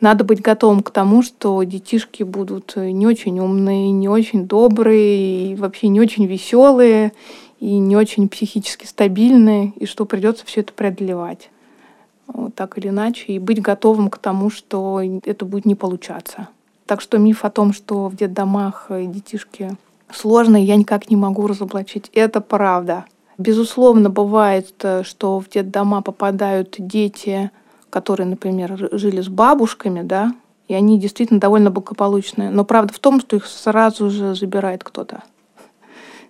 Надо 0.00 0.24
быть 0.24 0.40
готовым 0.42 0.82
к 0.82 0.90
тому, 0.90 1.22
что 1.22 1.62
детишки 1.62 2.24
будут 2.24 2.74
не 2.74 3.06
очень 3.06 3.38
умные, 3.38 3.92
не 3.92 4.08
очень 4.08 4.48
добрые, 4.48 5.52
и 5.52 5.54
вообще 5.54 5.86
не 5.86 6.00
очень 6.00 6.26
веселые, 6.26 7.12
и 7.60 7.78
не 7.78 7.96
очень 7.96 8.28
психически 8.28 8.86
стабильные, 8.86 9.72
и 9.76 9.86
что 9.86 10.04
придется 10.04 10.44
все 10.46 10.62
это 10.62 10.72
преодолевать. 10.72 11.48
Вот 12.26 12.56
так 12.56 12.76
или 12.76 12.88
иначе, 12.88 13.34
и 13.34 13.38
быть 13.38 13.62
готовым 13.62 14.10
к 14.10 14.18
тому, 14.18 14.50
что 14.50 15.00
это 15.24 15.44
будет 15.44 15.64
не 15.64 15.76
получаться. 15.76 16.48
Так 16.86 17.00
что 17.00 17.18
миф 17.18 17.44
о 17.44 17.50
том, 17.50 17.72
что 17.72 18.08
в 18.08 18.16
детдомах 18.16 18.88
детишки 18.90 19.76
сложно, 20.12 20.56
я 20.56 20.76
никак 20.76 21.10
не 21.10 21.16
могу 21.16 21.46
разоблачить. 21.46 22.10
Это 22.14 22.40
правда. 22.40 23.04
Безусловно, 23.38 24.10
бывает, 24.10 24.74
э, 24.82 25.02
что 25.02 25.40
в 25.40 25.48
детдома 25.48 26.02
попадают 26.02 26.74
дети, 26.78 27.50
которые, 27.88 28.26
например, 28.26 28.90
жили 28.92 29.20
с 29.20 29.28
бабушками, 29.28 30.02
да, 30.02 30.34
и 30.68 30.74
они 30.74 31.00
действительно 31.00 31.40
довольно 31.40 31.70
благополучные. 31.70 32.50
Но 32.50 32.64
правда 32.64 32.92
в 32.92 32.98
том, 32.98 33.20
что 33.20 33.36
их 33.36 33.46
сразу 33.46 34.10
же 34.10 34.34
забирает 34.34 34.84
кто-то. 34.84 35.22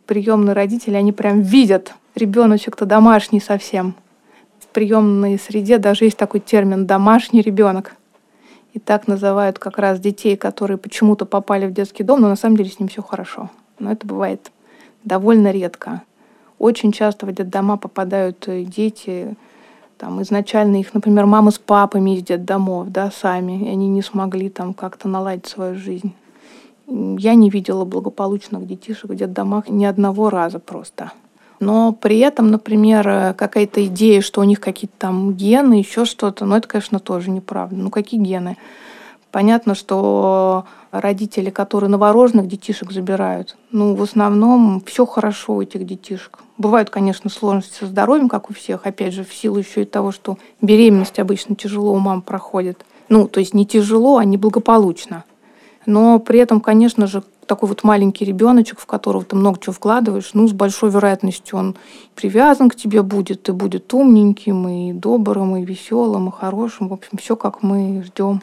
Приемные 0.06 0.54
родители, 0.54 0.94
они 0.94 1.12
прям 1.12 1.40
видят, 1.40 1.94
ребеночек-то 2.14 2.86
домашний 2.86 3.40
совсем. 3.40 3.94
В 4.60 4.66
приемной 4.68 5.38
среде 5.38 5.78
даже 5.78 6.04
есть 6.04 6.16
такой 6.16 6.40
термин 6.40 6.86
«домашний 6.86 7.42
ребенок». 7.42 7.96
И 8.72 8.78
так 8.78 9.08
называют 9.08 9.58
как 9.58 9.78
раз 9.78 9.98
детей, 9.98 10.36
которые 10.36 10.78
почему-то 10.78 11.26
попали 11.26 11.66
в 11.66 11.72
детский 11.72 12.04
дом, 12.04 12.20
но 12.20 12.28
на 12.28 12.36
самом 12.36 12.56
деле 12.56 12.70
с 12.70 12.78
ним 12.78 12.88
все 12.88 13.02
хорошо 13.02 13.50
но 13.80 13.92
это 13.92 14.06
бывает 14.06 14.52
довольно 15.04 15.50
редко. 15.50 16.02
Очень 16.58 16.92
часто 16.92 17.26
в 17.26 17.32
детдома 17.32 17.76
попадают 17.76 18.46
э, 18.46 18.62
дети, 18.64 19.34
там 19.96 20.22
изначально 20.22 20.80
их, 20.80 20.94
например, 20.94 21.26
мамы 21.26 21.50
с 21.50 21.58
папами 21.58 22.16
из 22.16 22.22
детдомов, 22.22 22.90
да, 22.90 23.10
сами, 23.10 23.66
и 23.66 23.68
они 23.68 23.88
не 23.88 24.02
смогли 24.02 24.48
там 24.48 24.72
как-то 24.72 25.08
наладить 25.08 25.46
свою 25.46 25.74
жизнь. 25.74 26.14
Я 26.86 27.34
не 27.34 27.50
видела 27.50 27.84
благополучных 27.84 28.66
детишек 28.66 29.10
в 29.10 29.14
детдомах 29.14 29.68
ни 29.68 29.84
одного 29.84 30.30
раза 30.30 30.58
просто. 30.58 31.12
Но 31.60 31.92
при 31.92 32.18
этом, 32.20 32.50
например, 32.50 33.06
э, 33.06 33.34
какая-то 33.34 33.84
идея, 33.86 34.22
что 34.22 34.40
у 34.40 34.44
них 34.44 34.60
какие-то 34.60 34.94
там 34.98 35.34
гены, 35.34 35.74
еще 35.74 36.06
что-то, 36.06 36.46
ну 36.46 36.56
это, 36.56 36.66
конечно, 36.66 36.98
тоже 36.98 37.30
неправда. 37.30 37.76
Ну 37.76 37.90
какие 37.90 38.18
гены? 38.18 38.56
Понятно, 39.30 39.76
что 39.76 40.64
родители, 40.90 41.50
которые 41.50 41.88
новорожденных 41.88 42.48
детишек 42.48 42.90
забирают, 42.90 43.56
ну, 43.70 43.94
в 43.94 44.02
основном 44.02 44.82
все 44.84 45.06
хорошо 45.06 45.54
у 45.54 45.62
этих 45.62 45.86
детишек. 45.86 46.40
Бывают, 46.58 46.90
конечно, 46.90 47.30
сложности 47.30 47.78
со 47.78 47.86
здоровьем, 47.86 48.28
как 48.28 48.50
у 48.50 48.54
всех, 48.54 48.86
опять 48.86 49.14
же, 49.14 49.24
в 49.24 49.32
силу 49.32 49.58
еще 49.58 49.82
и 49.82 49.86
того, 49.86 50.10
что 50.10 50.36
беременность 50.60 51.20
обычно 51.20 51.54
тяжело 51.54 51.92
у 51.92 51.98
мам 51.98 52.22
проходит. 52.22 52.84
Ну, 53.08 53.28
то 53.28 53.38
есть 53.38 53.54
не 53.54 53.66
тяжело, 53.66 54.18
а 54.18 54.24
неблагополучно. 54.24 55.24
Но 55.86 56.18
при 56.18 56.40
этом, 56.40 56.60
конечно 56.60 57.06
же, 57.06 57.22
такой 57.46 57.68
вот 57.68 57.84
маленький 57.84 58.24
ребеночек, 58.24 58.80
в 58.80 58.86
которого 58.86 59.24
ты 59.24 59.36
много 59.36 59.58
чего 59.60 59.72
вкладываешь, 59.72 60.30
ну, 60.34 60.46
с 60.48 60.52
большой 60.52 60.90
вероятностью 60.90 61.58
он 61.58 61.76
привязан 62.14 62.68
к 62.68 62.74
тебе 62.74 63.02
будет, 63.02 63.48
и 63.48 63.52
будет 63.52 63.92
умненьким, 63.94 64.68
и 64.68 64.92
добрым, 64.92 65.56
и 65.56 65.64
веселым, 65.64 66.28
и 66.28 66.32
хорошим. 66.32 66.88
В 66.88 66.92
общем, 66.92 67.16
все 67.18 67.36
как 67.36 67.62
мы 67.62 68.02
ждем 68.04 68.42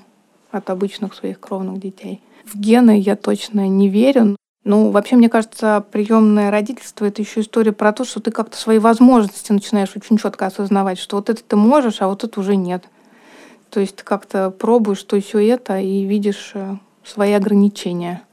от 0.52 0.70
обычных 0.70 1.14
своих 1.14 1.40
кровных 1.40 1.80
детей. 1.80 2.22
В 2.46 2.56
гены 2.58 3.00
я 3.00 3.16
точно 3.16 3.68
не 3.68 3.90
верю. 3.90 4.36
Ну, 4.64 4.92
вообще, 4.92 5.16
мне 5.16 5.30
кажется, 5.30 5.84
приемное 5.92 6.52
родительство 6.52 7.06
это 7.06 7.22
еще 7.22 7.42
история 7.42 7.72
про 7.72 7.94
то, 7.94 8.04
что 8.04 8.20
ты 8.20 8.32
как-то 8.32 8.58
свои 8.58 8.80
возможности 8.80 9.52
начинаешь 9.52 9.96
очень 9.96 10.18
четко 10.18 10.46
осознавать, 10.46 10.98
что 10.98 11.18
вот 11.18 11.30
это 11.30 11.42
ты 11.42 11.56
можешь, 11.56 12.02
а 12.02 12.08
вот 12.08 12.24
это 12.24 12.40
уже 12.40 12.56
нет. 12.56 12.84
То 13.70 13.80
есть 13.80 13.98
ты 13.98 14.04
как-то 14.04 14.52
пробуешь 14.52 15.04
то 15.04 15.20
все 15.22 15.40
это 15.48 15.80
и 15.80 16.04
видишь 16.04 16.52
э, 16.54 16.76
свои 17.06 17.34
ограничения. 17.34 18.24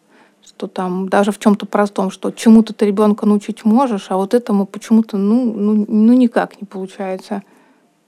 Что 0.45 0.67
там 0.67 1.09
даже 1.09 1.33
в 1.33 1.39
чем-то 1.39 1.67
простом, 1.67 2.11
что 2.11 2.31
чему-то 2.31 2.73
ты 2.73 2.87
ребенка 2.87 3.27
научить 3.27 3.65
можешь, 3.65 4.07
а 4.11 4.17
вот 4.17 4.35
этому 4.35 4.67
почему-то 4.67 5.17
ну, 5.17 5.53
ну, 5.53 5.85
ну 5.89 6.13
никак 6.13 6.61
не 6.61 6.67
получается. 6.67 7.43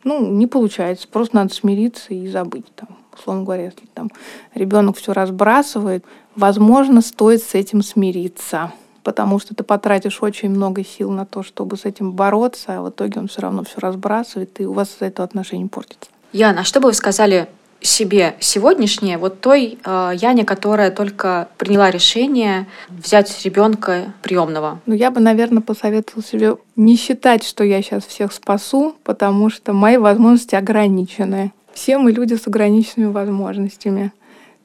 Ну, 0.04 0.32
не 0.32 0.46
получается. 0.46 1.08
Просто 1.08 1.36
надо 1.36 1.54
смириться 1.54 2.14
и 2.14 2.28
забыть 2.28 2.66
там 2.74 2.88
условно 3.18 3.44
говоря, 3.44 3.64
если 3.64 3.86
там 3.94 4.10
ребенок 4.54 4.96
все 4.96 5.12
разбрасывает, 5.12 6.04
возможно, 6.34 7.00
стоит 7.00 7.42
с 7.42 7.54
этим 7.54 7.82
смириться 7.82 8.72
потому 9.06 9.38
что 9.38 9.54
ты 9.54 9.62
потратишь 9.62 10.20
очень 10.20 10.50
много 10.50 10.84
сил 10.84 11.12
на 11.12 11.24
то, 11.24 11.44
чтобы 11.44 11.76
с 11.76 11.84
этим 11.84 12.10
бороться, 12.10 12.78
а 12.78 12.82
в 12.82 12.90
итоге 12.90 13.20
он 13.20 13.28
все 13.28 13.40
равно 13.40 13.62
все 13.62 13.78
разбрасывает, 13.78 14.60
и 14.60 14.66
у 14.66 14.72
вас 14.72 14.96
из-за 14.96 15.04
этого 15.04 15.24
отношения 15.24 15.68
портится. 15.68 16.10
Яна, 16.32 16.62
а 16.62 16.64
что 16.64 16.80
бы 16.80 16.88
вы 16.88 16.92
сказали 16.92 17.46
себе 17.80 18.34
сегодняшнее, 18.40 19.18
вот 19.18 19.40
той 19.40 19.78
э, 19.84 20.12
Яне, 20.16 20.44
которая 20.44 20.90
только 20.90 21.48
приняла 21.56 21.92
решение 21.92 22.66
взять 22.88 23.44
ребенка 23.44 24.12
приемного? 24.22 24.80
Ну, 24.86 24.94
я 24.94 25.12
бы, 25.12 25.20
наверное, 25.20 25.62
посоветовала 25.62 26.24
себе 26.24 26.56
не 26.74 26.96
считать, 26.96 27.44
что 27.44 27.62
я 27.62 27.82
сейчас 27.82 28.04
всех 28.04 28.32
спасу, 28.32 28.96
потому 29.04 29.50
что 29.50 29.72
мои 29.72 29.98
возможности 29.98 30.56
ограничены. 30.56 31.52
Все 31.76 31.98
мы 31.98 32.10
люди 32.10 32.32
с 32.32 32.46
ограниченными 32.46 33.10
возможностями. 33.10 34.10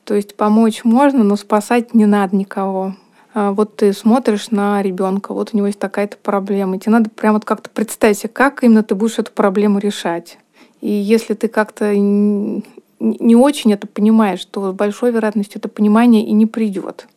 То 0.05 0.15
есть 0.15 0.37
помочь 0.37 0.85
можно, 0.85 1.25
но 1.25 1.35
спасать 1.35 1.93
не 1.93 2.05
надо 2.05 2.37
никого. 2.37 2.95
А 3.33 3.51
вот 3.51 3.75
ты 3.75 3.91
смотришь 3.91 4.49
на 4.49 4.81
ребенка, 4.81 5.33
вот 5.33 5.49
у 5.51 5.57
него 5.57 5.67
есть 5.67 5.77
такая-то 5.77 6.15
проблема, 6.15 6.79
тебе 6.79 6.93
надо 6.93 7.09
прямо 7.09 7.33
вот 7.33 7.43
как-то 7.43 7.69
представить 7.69 8.19
себе, 8.19 8.29
как 8.29 8.63
именно 8.63 8.81
ты 8.81 8.95
будешь 8.95 9.19
эту 9.19 9.33
проблему 9.33 9.79
решать. 9.79 10.37
И 10.79 10.89
если 10.89 11.33
ты 11.33 11.49
как-то 11.49 11.93
не 11.93 13.35
очень 13.35 13.73
это 13.73 13.87
понимаешь, 13.87 14.45
то 14.45 14.71
с 14.71 14.73
большой 14.73 15.11
вероятностью 15.11 15.59
это 15.59 15.67
понимание 15.67 16.25
и 16.25 16.31
не 16.31 16.45
придет. 16.45 17.09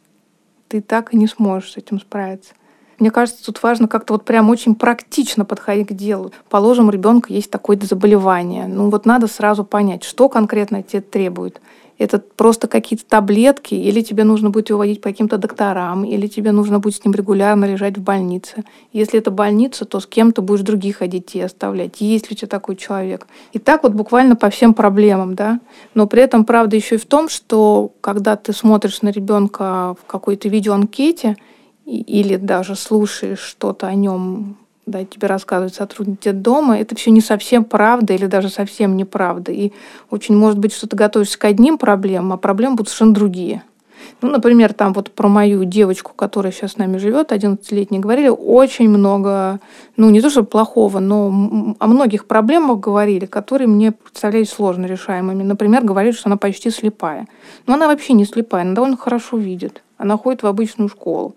Ты 0.66 0.80
так 0.80 1.14
и 1.14 1.16
не 1.16 1.28
сможешь 1.28 1.70
с 1.70 1.76
этим 1.76 2.00
справиться. 2.00 2.54
Мне 2.98 3.10
кажется, 3.10 3.44
тут 3.44 3.62
важно 3.62 3.88
как-то 3.88 4.14
вот 4.14 4.24
прям 4.24 4.50
очень 4.50 4.74
практично 4.74 5.44
подходить 5.44 5.88
к 5.88 5.92
делу. 5.92 6.32
Положим, 6.50 6.88
у 6.88 6.90
ребенка 6.90 7.32
есть 7.32 7.50
такое-то 7.50 7.86
заболевание. 7.86 8.66
Ну 8.66 8.90
вот 8.90 9.06
надо 9.06 9.26
сразу 9.26 9.64
понять, 9.64 10.04
что 10.04 10.28
конкретно 10.28 10.82
тебе 10.82 11.02
требует 11.02 11.60
это 11.98 12.18
просто 12.18 12.66
какие-то 12.66 13.04
таблетки, 13.06 13.74
или 13.74 14.00
тебе 14.00 14.24
нужно 14.24 14.50
будет 14.50 14.68
его 14.70 14.78
водить 14.80 15.00
по 15.00 15.10
каким-то 15.10 15.38
докторам, 15.38 16.04
или 16.04 16.26
тебе 16.26 16.52
нужно 16.52 16.80
будет 16.80 16.96
с 16.96 17.04
ним 17.04 17.14
регулярно 17.14 17.64
лежать 17.66 17.96
в 17.96 18.02
больнице. 18.02 18.64
Если 18.92 19.18
это 19.18 19.30
больница, 19.30 19.84
то 19.84 20.00
с 20.00 20.06
кем 20.06 20.32
ты 20.32 20.42
будешь 20.42 20.62
других 20.62 21.08
детей 21.08 21.44
оставлять, 21.44 22.00
есть 22.00 22.30
ли 22.30 22.34
у 22.34 22.36
тебя 22.36 22.48
такой 22.48 22.76
человек. 22.76 23.26
И 23.52 23.58
так 23.58 23.82
вот 23.84 23.92
буквально 23.92 24.36
по 24.36 24.50
всем 24.50 24.74
проблемам, 24.74 25.34
да. 25.34 25.60
Но 25.94 26.06
при 26.06 26.22
этом 26.22 26.44
правда 26.44 26.76
еще 26.76 26.96
и 26.96 26.98
в 26.98 27.06
том, 27.06 27.28
что 27.28 27.92
когда 28.00 28.36
ты 28.36 28.52
смотришь 28.52 29.02
на 29.02 29.10
ребенка 29.10 29.96
в 30.02 30.06
какой-то 30.06 30.48
видеоанкете, 30.48 31.36
или 31.86 32.36
даже 32.36 32.76
слушаешь 32.76 33.40
что-то 33.40 33.86
о 33.86 33.94
нем 33.94 34.56
да, 34.86 35.04
тебе 35.04 35.28
рассказывают 35.28 35.74
сотрудники 35.74 36.30
дома, 36.30 36.78
это 36.78 36.94
все 36.94 37.10
не 37.10 37.20
совсем 37.20 37.64
правда 37.64 38.12
или 38.12 38.26
даже 38.26 38.50
совсем 38.50 38.96
неправда. 38.96 39.50
И 39.50 39.72
очень 40.10 40.36
может 40.36 40.58
быть, 40.58 40.74
что 40.74 40.86
ты 40.86 40.96
готовишься 40.96 41.38
к 41.38 41.44
одним 41.44 41.78
проблемам, 41.78 42.34
а 42.34 42.36
проблемы 42.36 42.76
будут 42.76 42.88
совершенно 42.90 43.14
другие. 43.14 43.62
Ну, 44.20 44.30
например, 44.30 44.74
там 44.74 44.92
вот 44.92 45.10
про 45.10 45.28
мою 45.28 45.64
девочку, 45.64 46.12
которая 46.14 46.52
сейчас 46.52 46.72
с 46.72 46.76
нами 46.76 46.98
живет, 46.98 47.32
11-летняя, 47.32 48.00
говорили 48.00 48.28
очень 48.28 48.90
много, 48.90 49.60
ну, 49.96 50.10
не 50.10 50.20
то 50.20 50.28
что 50.28 50.44
плохого, 50.44 50.98
но 50.98 51.74
о 51.78 51.86
многих 51.86 52.26
проблемах 52.26 52.80
говорили, 52.80 53.24
которые 53.24 53.68
мне 53.68 53.92
представлялись 53.92 54.50
сложно 54.50 54.84
решаемыми. 54.84 55.42
Например, 55.42 55.82
говорили, 55.82 56.12
что 56.12 56.28
она 56.28 56.36
почти 56.36 56.68
слепая. 56.68 57.26
Но 57.66 57.74
она 57.74 57.86
вообще 57.86 58.12
не 58.12 58.26
слепая, 58.26 58.62
она 58.62 58.74
довольно 58.74 58.98
хорошо 58.98 59.38
видит. 59.38 59.82
Она 59.96 60.18
ходит 60.18 60.42
в 60.42 60.46
обычную 60.46 60.90
школу 60.90 61.34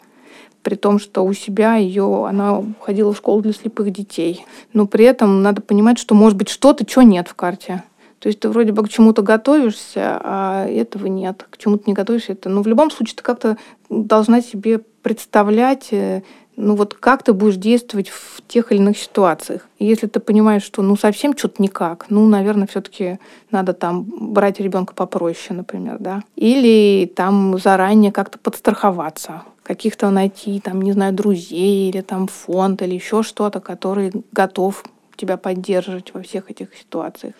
при 0.68 0.76
том, 0.76 1.00
что 1.00 1.24
у 1.24 1.32
себя 1.32 1.76
ее, 1.76 2.26
она 2.28 2.62
ходила 2.82 3.14
в 3.14 3.18
школу 3.18 3.42
для 3.42 3.54
слепых 3.54 3.90
детей. 3.90 4.46
Но 4.74 4.86
при 4.86 5.06
этом 5.06 5.42
надо 5.42 5.62
понимать, 5.62 5.98
что 5.98 6.14
может 6.14 6.38
быть 6.38 6.50
что-то, 6.50 6.86
чего 6.86 7.04
нет 7.04 7.30
в 7.30 7.36
карте. 7.36 7.84
То 8.20 8.28
есть 8.28 8.42
ты 8.42 8.50
вроде 8.50 8.74
бы 8.74 8.84
к 8.84 8.90
чему-то 8.90 9.22
готовишься, 9.22 10.20
а 10.22 10.68
этого 10.68 11.06
нет. 11.06 11.46
К 11.50 11.58
чему-то 11.58 11.84
не 11.88 11.94
готовишься. 11.94 12.34
Это, 12.34 12.50
но 12.50 12.64
в 12.64 12.68
любом 12.68 12.92
случае 12.92 13.16
ты 13.16 13.24
как-то 13.24 13.56
должна 13.90 14.42
себе 14.42 14.80
представлять, 15.04 15.88
э, 15.92 16.24
ну 16.58 16.76
вот 16.76 16.96
как 16.96 17.24
ты 17.24 17.32
будешь 17.32 17.56
действовать 17.56 18.10
в 18.10 18.42
тех 18.46 18.74
или 18.74 18.80
иных 18.80 18.98
ситуациях. 18.98 19.70
Если 19.80 20.08
ты 20.08 20.20
понимаешь, 20.20 20.64
что 20.64 20.82
ну 20.82 20.98
совсем 20.98 21.38
что-то 21.38 21.64
никак, 21.64 22.08
ну, 22.10 22.28
наверное, 22.28 22.68
все-таки 22.68 23.20
надо 23.52 23.72
там 23.72 24.04
брать 24.04 24.60
ребенка 24.60 24.94
попроще, 24.94 25.56
например, 25.56 25.96
да. 26.02 26.24
Или 26.36 27.10
там 27.16 27.58
заранее 27.58 28.12
как-то 28.12 28.38
подстраховаться 28.38 29.44
каких-то 29.68 30.10
найти, 30.10 30.62
там, 30.62 30.82
не 30.82 30.94
знаю, 30.94 31.14
друзей 31.14 31.90
или 31.90 32.02
там 32.02 32.28
фонд 32.28 32.82
или 32.82 32.96
еще 32.96 33.22
что-то, 33.22 33.60
который 33.60 34.12
готов 34.32 34.86
тебя 35.18 35.36
поддерживать 35.36 36.14
во 36.14 36.22
всех 36.22 36.50
этих 36.50 36.74
ситуациях. 36.74 37.34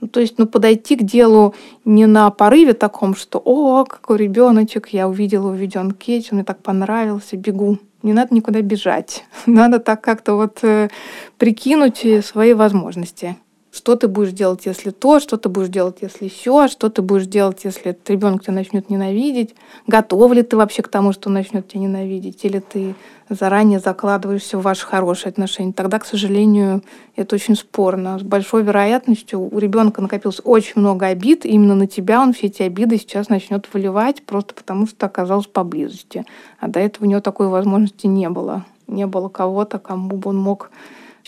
Ну, 0.00 0.08
то 0.08 0.18
есть, 0.18 0.38
ну, 0.38 0.46
подойти 0.46 0.96
к 0.96 1.02
делу 1.02 1.54
не 1.84 2.06
на 2.06 2.30
порыве 2.30 2.72
таком, 2.72 3.14
что 3.14 3.40
«О, 3.44 3.84
какой 3.84 4.18
ребеночек, 4.18 4.88
я 4.88 5.06
увидела 5.08 5.50
в 5.50 5.54
видеоанкете, 5.54 6.30
он 6.32 6.38
мне 6.38 6.44
так 6.44 6.62
понравился, 6.62 7.36
бегу». 7.36 7.78
Не 8.02 8.14
надо 8.14 8.34
никуда 8.34 8.62
бежать. 8.62 9.24
Надо 9.46 9.78
так 9.78 10.00
как-то 10.00 10.34
вот 10.34 10.60
э, 10.62 10.88
прикинуть 11.36 12.24
свои 12.24 12.54
возможности. 12.54 13.36
Что 13.72 13.94
ты 13.94 14.08
будешь 14.08 14.32
делать, 14.32 14.66
если 14.66 14.90
то, 14.90 15.20
что 15.20 15.36
ты 15.36 15.48
будешь 15.48 15.68
делать, 15.68 15.98
если 16.00 16.28
все, 16.28 16.66
что 16.66 16.88
ты 16.88 17.02
будешь 17.02 17.26
делать, 17.26 17.60
если 17.62 17.92
этот 17.92 18.10
ребенок 18.10 18.42
тебя 18.42 18.54
начнет 18.54 18.90
ненавидеть, 18.90 19.54
готов 19.86 20.32
ли 20.32 20.42
ты 20.42 20.56
вообще 20.56 20.82
к 20.82 20.88
тому, 20.88 21.12
что 21.12 21.28
он 21.28 21.34
начнет 21.34 21.68
тебя 21.68 21.82
ненавидеть, 21.82 22.44
или 22.44 22.58
ты 22.58 22.96
заранее 23.28 23.78
закладываешься 23.78 24.58
в 24.58 24.62
ваши 24.62 24.84
хорошие 24.84 25.30
отношения. 25.30 25.72
Тогда, 25.72 26.00
к 26.00 26.04
сожалению, 26.04 26.82
это 27.14 27.36
очень 27.36 27.54
спорно. 27.54 28.18
С 28.18 28.22
большой 28.22 28.64
вероятностью 28.64 29.40
у 29.40 29.56
ребенка 29.58 30.02
накопилось 30.02 30.40
очень 30.42 30.80
много 30.80 31.06
обид, 31.06 31.46
и 31.46 31.50
именно 31.50 31.76
на 31.76 31.86
тебя 31.86 32.20
он 32.20 32.32
все 32.32 32.48
эти 32.48 32.62
обиды 32.62 32.96
сейчас 32.98 33.28
начнет 33.28 33.72
выливать, 33.72 34.22
просто 34.24 34.52
потому 34.52 34.88
что 34.88 35.06
оказался 35.06 35.48
поблизости. 35.48 36.26
А 36.58 36.66
до 36.66 36.80
этого 36.80 37.04
у 37.04 37.08
него 37.08 37.20
такой 37.20 37.46
возможности 37.46 38.08
не 38.08 38.28
было. 38.28 38.66
Не 38.88 39.06
было 39.06 39.28
кого-то, 39.28 39.78
кому 39.78 40.16
бы 40.16 40.30
он 40.30 40.38
мог 40.38 40.70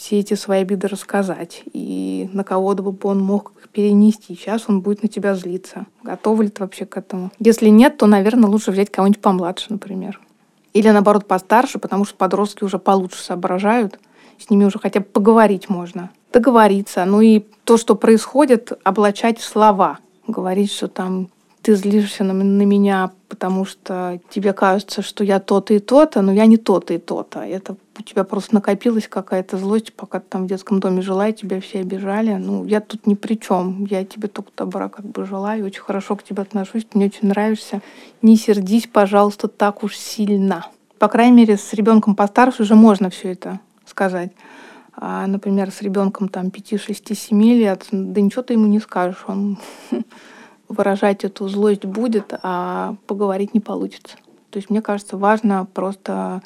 все 0.03 0.19
эти 0.19 0.35
свои 0.35 0.63
обиды 0.63 0.89
рассказать, 0.89 1.63
и 1.73 2.29
на 2.33 2.43
кого-то 2.43 2.83
бы 2.83 3.09
он 3.09 3.21
мог 3.21 3.53
перенести. 3.71 4.35
Сейчас 4.35 4.65
он 4.67 4.81
будет 4.81 5.05
на 5.05 5.09
тебя 5.09 5.37
злиться. 5.37 5.87
Готов 6.03 6.41
ли 6.41 6.49
ты 6.49 6.65
вообще 6.65 6.87
к 6.87 6.97
этому? 6.97 7.31
Если 7.39 7.69
нет, 7.69 7.99
то, 7.99 8.07
наверное, 8.07 8.51
лучше 8.51 8.73
взять 8.73 8.91
кого-нибудь 8.91 9.23
помладше, 9.23 9.67
например. 9.69 10.21
Или, 10.73 10.89
наоборот, 10.89 11.27
постарше, 11.27 11.79
потому 11.79 12.05
что 12.05 12.17
подростки 12.17 12.65
уже 12.65 12.81
получше 12.81 13.23
соображают, 13.23 14.01
с 14.39 14.51
ними 14.51 14.65
уже 14.65 14.81
хотя 14.81 14.99
бы 14.99 15.07
поговорить 15.07 15.69
можно. 15.69 16.11
Договориться. 16.33 17.05
Ну 17.05 17.21
и 17.21 17.45
то, 17.63 17.77
что 17.77 17.95
происходит, 17.95 18.73
облачать 18.83 19.39
в 19.39 19.45
слова. 19.45 19.99
Говорить, 20.27 20.73
что 20.73 20.89
там 20.89 21.29
ты 21.63 21.75
злишься 21.77 22.25
на, 22.25 22.35
на 22.35 22.63
меня, 22.63 23.13
потому 23.29 23.65
что 23.65 24.21
тебе 24.31 24.53
кажется, 24.53 25.01
что 25.01 25.25
я 25.25 25.39
то-то 25.41 25.75
и 25.75 25.79
то-то, 25.79 26.21
но 26.21 26.33
я 26.33 26.47
не 26.47 26.57
то-то 26.57 26.93
и 26.93 26.99
то-то. 26.99 27.41
Это 27.41 27.77
у 27.99 28.03
тебя 28.03 28.25
просто 28.25 28.55
накопилась 28.55 29.07
какая-то 29.09 29.57
злость, 29.57 29.93
пока 29.93 30.21
ты 30.21 30.27
там 30.29 30.45
в 30.45 30.49
детском 30.49 30.81
доме 30.81 31.03
жила, 31.03 31.29
и 31.29 31.33
тебя 31.33 31.61
все 31.61 31.81
обижали. 31.81 32.35
Ну, 32.35 32.65
я 32.65 32.81
тут 32.81 33.07
ни 33.07 33.15
при 33.15 33.35
чем. 33.35 33.85
Я 33.85 34.05
тебе 34.05 34.29
только 34.29 34.51
добра 34.57 34.89
как 34.89 35.07
бы 35.07 35.25
желаю, 35.25 35.65
очень 35.65 35.83
хорошо 35.83 36.17
к 36.17 36.25
тебе 36.25 36.43
отношусь, 36.43 36.85
ты 36.85 36.99
мне 36.99 37.07
очень 37.07 37.29
нравишься. 37.29 37.81
Не 38.23 38.37
сердись, 38.37 38.89
пожалуйста, 38.93 39.49
так 39.49 39.85
уж 39.85 39.97
сильно. 39.97 40.67
По 40.99 41.09
крайней 41.09 41.37
мере, 41.37 41.57
с 41.57 41.73
ребенком 41.73 42.15
постарше 42.15 42.63
уже 42.63 42.75
можно 42.75 43.09
все 43.11 43.33
это 43.33 43.61
сказать. 43.87 44.33
А, 44.95 45.27
например, 45.27 45.71
с 45.71 45.81
ребенком 45.81 46.29
там 46.29 46.51
5, 46.51 46.81
6, 46.81 47.17
7 47.17 47.43
лет, 47.43 47.87
да 47.91 48.21
ничего 48.21 48.43
ты 48.43 48.55
ему 48.55 48.67
не 48.67 48.79
скажешь. 48.79 49.25
Он 49.27 49.59
выражать 50.73 51.25
эту 51.25 51.49
злость 51.49 51.85
будет, 51.85 52.35
а 52.43 52.97
поговорить 53.07 53.55
не 53.55 53.61
получится. 53.61 54.17
То 54.51 54.59
есть 54.59 54.71
мне 54.71 54.83
кажется, 54.83 55.17
важно 55.17 55.67
просто 55.73 56.43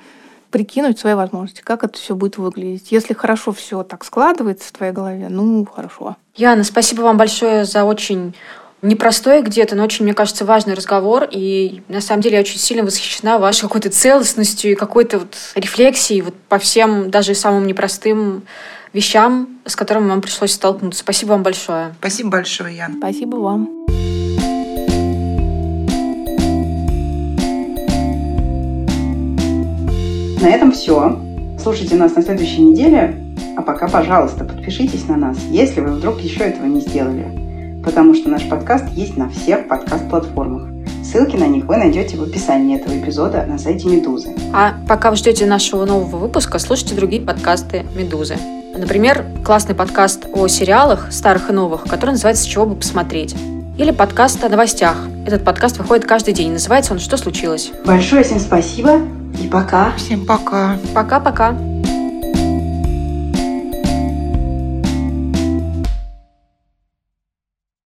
прикинуть 0.51 0.99
свои 0.99 1.15
возможности, 1.15 1.61
как 1.61 1.85
это 1.85 1.99
все 1.99 2.15
будет 2.15 2.39
выглядеть. 2.39 2.93
Если 2.93 3.15
хорошо 3.15 3.53
все 3.53 3.83
так 3.83 4.05
складывается 4.05 4.69
в 4.69 4.73
твоей 4.73 4.93
голове, 4.93 5.29
ну 5.29 5.67
хорошо. 5.67 6.17
Яна, 6.35 6.65
спасибо 6.65 7.03
вам 7.03 7.17
большое 7.17 7.65
за 7.65 7.85
очень 7.85 8.35
непростой 8.83 9.43
где-то, 9.43 9.75
но 9.75 9.85
очень, 9.85 10.05
мне 10.05 10.15
кажется, 10.15 10.45
важный 10.45 10.75
разговор. 10.75 11.29
И 11.31 11.83
на 11.89 12.01
самом 12.01 12.23
деле 12.23 12.37
я 12.37 12.41
очень 12.41 12.59
сильно 12.59 12.85
восхищена 12.85 13.39
вашей 13.39 13.63
какой-то 13.63 13.91
целостностью 13.91 14.73
и 14.73 14.75
какой-то 14.75 15.21
вот 15.21 15.37
рефлексией 15.55 16.21
вот 16.21 16.35
по 16.49 16.59
всем, 16.59 17.11
даже 17.11 17.35
самым 17.35 17.67
непростым 17.67 18.45
вещам, 18.93 19.49
с 19.65 19.77
которыми 19.77 20.09
вам 20.09 20.23
пришлось 20.23 20.53
столкнуться. 20.53 21.01
Спасибо 21.01 21.31
вам 21.31 21.43
большое. 21.43 21.95
Спасибо 21.99 22.31
большое, 22.31 22.77
Ян. 22.77 22.95
Спасибо 22.99 23.37
вам. 23.37 23.86
На 30.47 30.51
этом 30.51 30.71
все. 30.71 31.19
Слушайте 31.61 31.97
нас 31.97 32.15
на 32.15 32.23
следующей 32.23 32.63
неделе. 32.63 33.17
А 33.57 33.63
пока, 33.63 33.89
пожалуйста, 33.89 34.45
подпишитесь 34.45 35.09
на 35.09 35.17
нас, 35.17 35.37
если 35.51 35.81
вы 35.81 35.91
вдруг 35.91 36.21
еще 36.21 36.45
этого 36.45 36.67
не 36.67 36.81
сделали. 36.83 37.83
Потому 37.85 38.15
что 38.15 38.31
наш 38.31 38.49
подкаст 38.49 38.85
есть 38.91 39.17
на 39.17 39.29
всех 39.29 39.67
подкаст-платформах. 39.67 40.69
Ссылки 41.03 41.35
на 41.35 41.49
них 41.49 41.65
вы 41.65 41.79
найдете 41.79 42.17
в 42.17 42.23
описании 42.23 42.77
этого 42.77 42.97
эпизода 42.97 43.45
на 43.45 43.59
сайте 43.59 43.89
Медузы. 43.89 44.37
А 44.55 44.75
пока 44.87 45.11
вы 45.11 45.17
ждете 45.17 45.47
нашего 45.47 45.85
нового 45.85 46.17
выпуска, 46.17 46.61
слушайте 46.61 46.95
другие 46.95 47.23
подкасты 47.23 47.85
Медузы. 47.97 48.37
Например, 48.79 49.25
классный 49.45 49.75
подкаст 49.75 50.29
о 50.33 50.47
сериалах, 50.47 51.11
старых 51.11 51.51
и 51.51 51.53
новых, 51.53 51.89
который 51.89 52.13
называется 52.13 52.45
«С 52.45 52.47
чего 52.47 52.67
бы 52.67 52.77
посмотреть». 52.77 53.35
Или 53.79 53.91
подкаст 53.91 54.43
о 54.43 54.49
новостях. 54.49 54.97
Этот 55.27 55.45
подкаст 55.45 55.77
выходит 55.77 56.07
каждый 56.07 56.33
день. 56.33 56.51
Называется 56.53 56.95
он 56.95 56.99
«Что 56.99 57.19
случилось?». 57.19 57.73
Большое 57.85 58.25
всем 58.25 58.41
спасибо. 58.41 59.01
И 59.39 59.49
пока. 59.49 59.93
Всем 59.99 60.25
пока. 60.25 60.79
Пока-пока. 60.95 61.55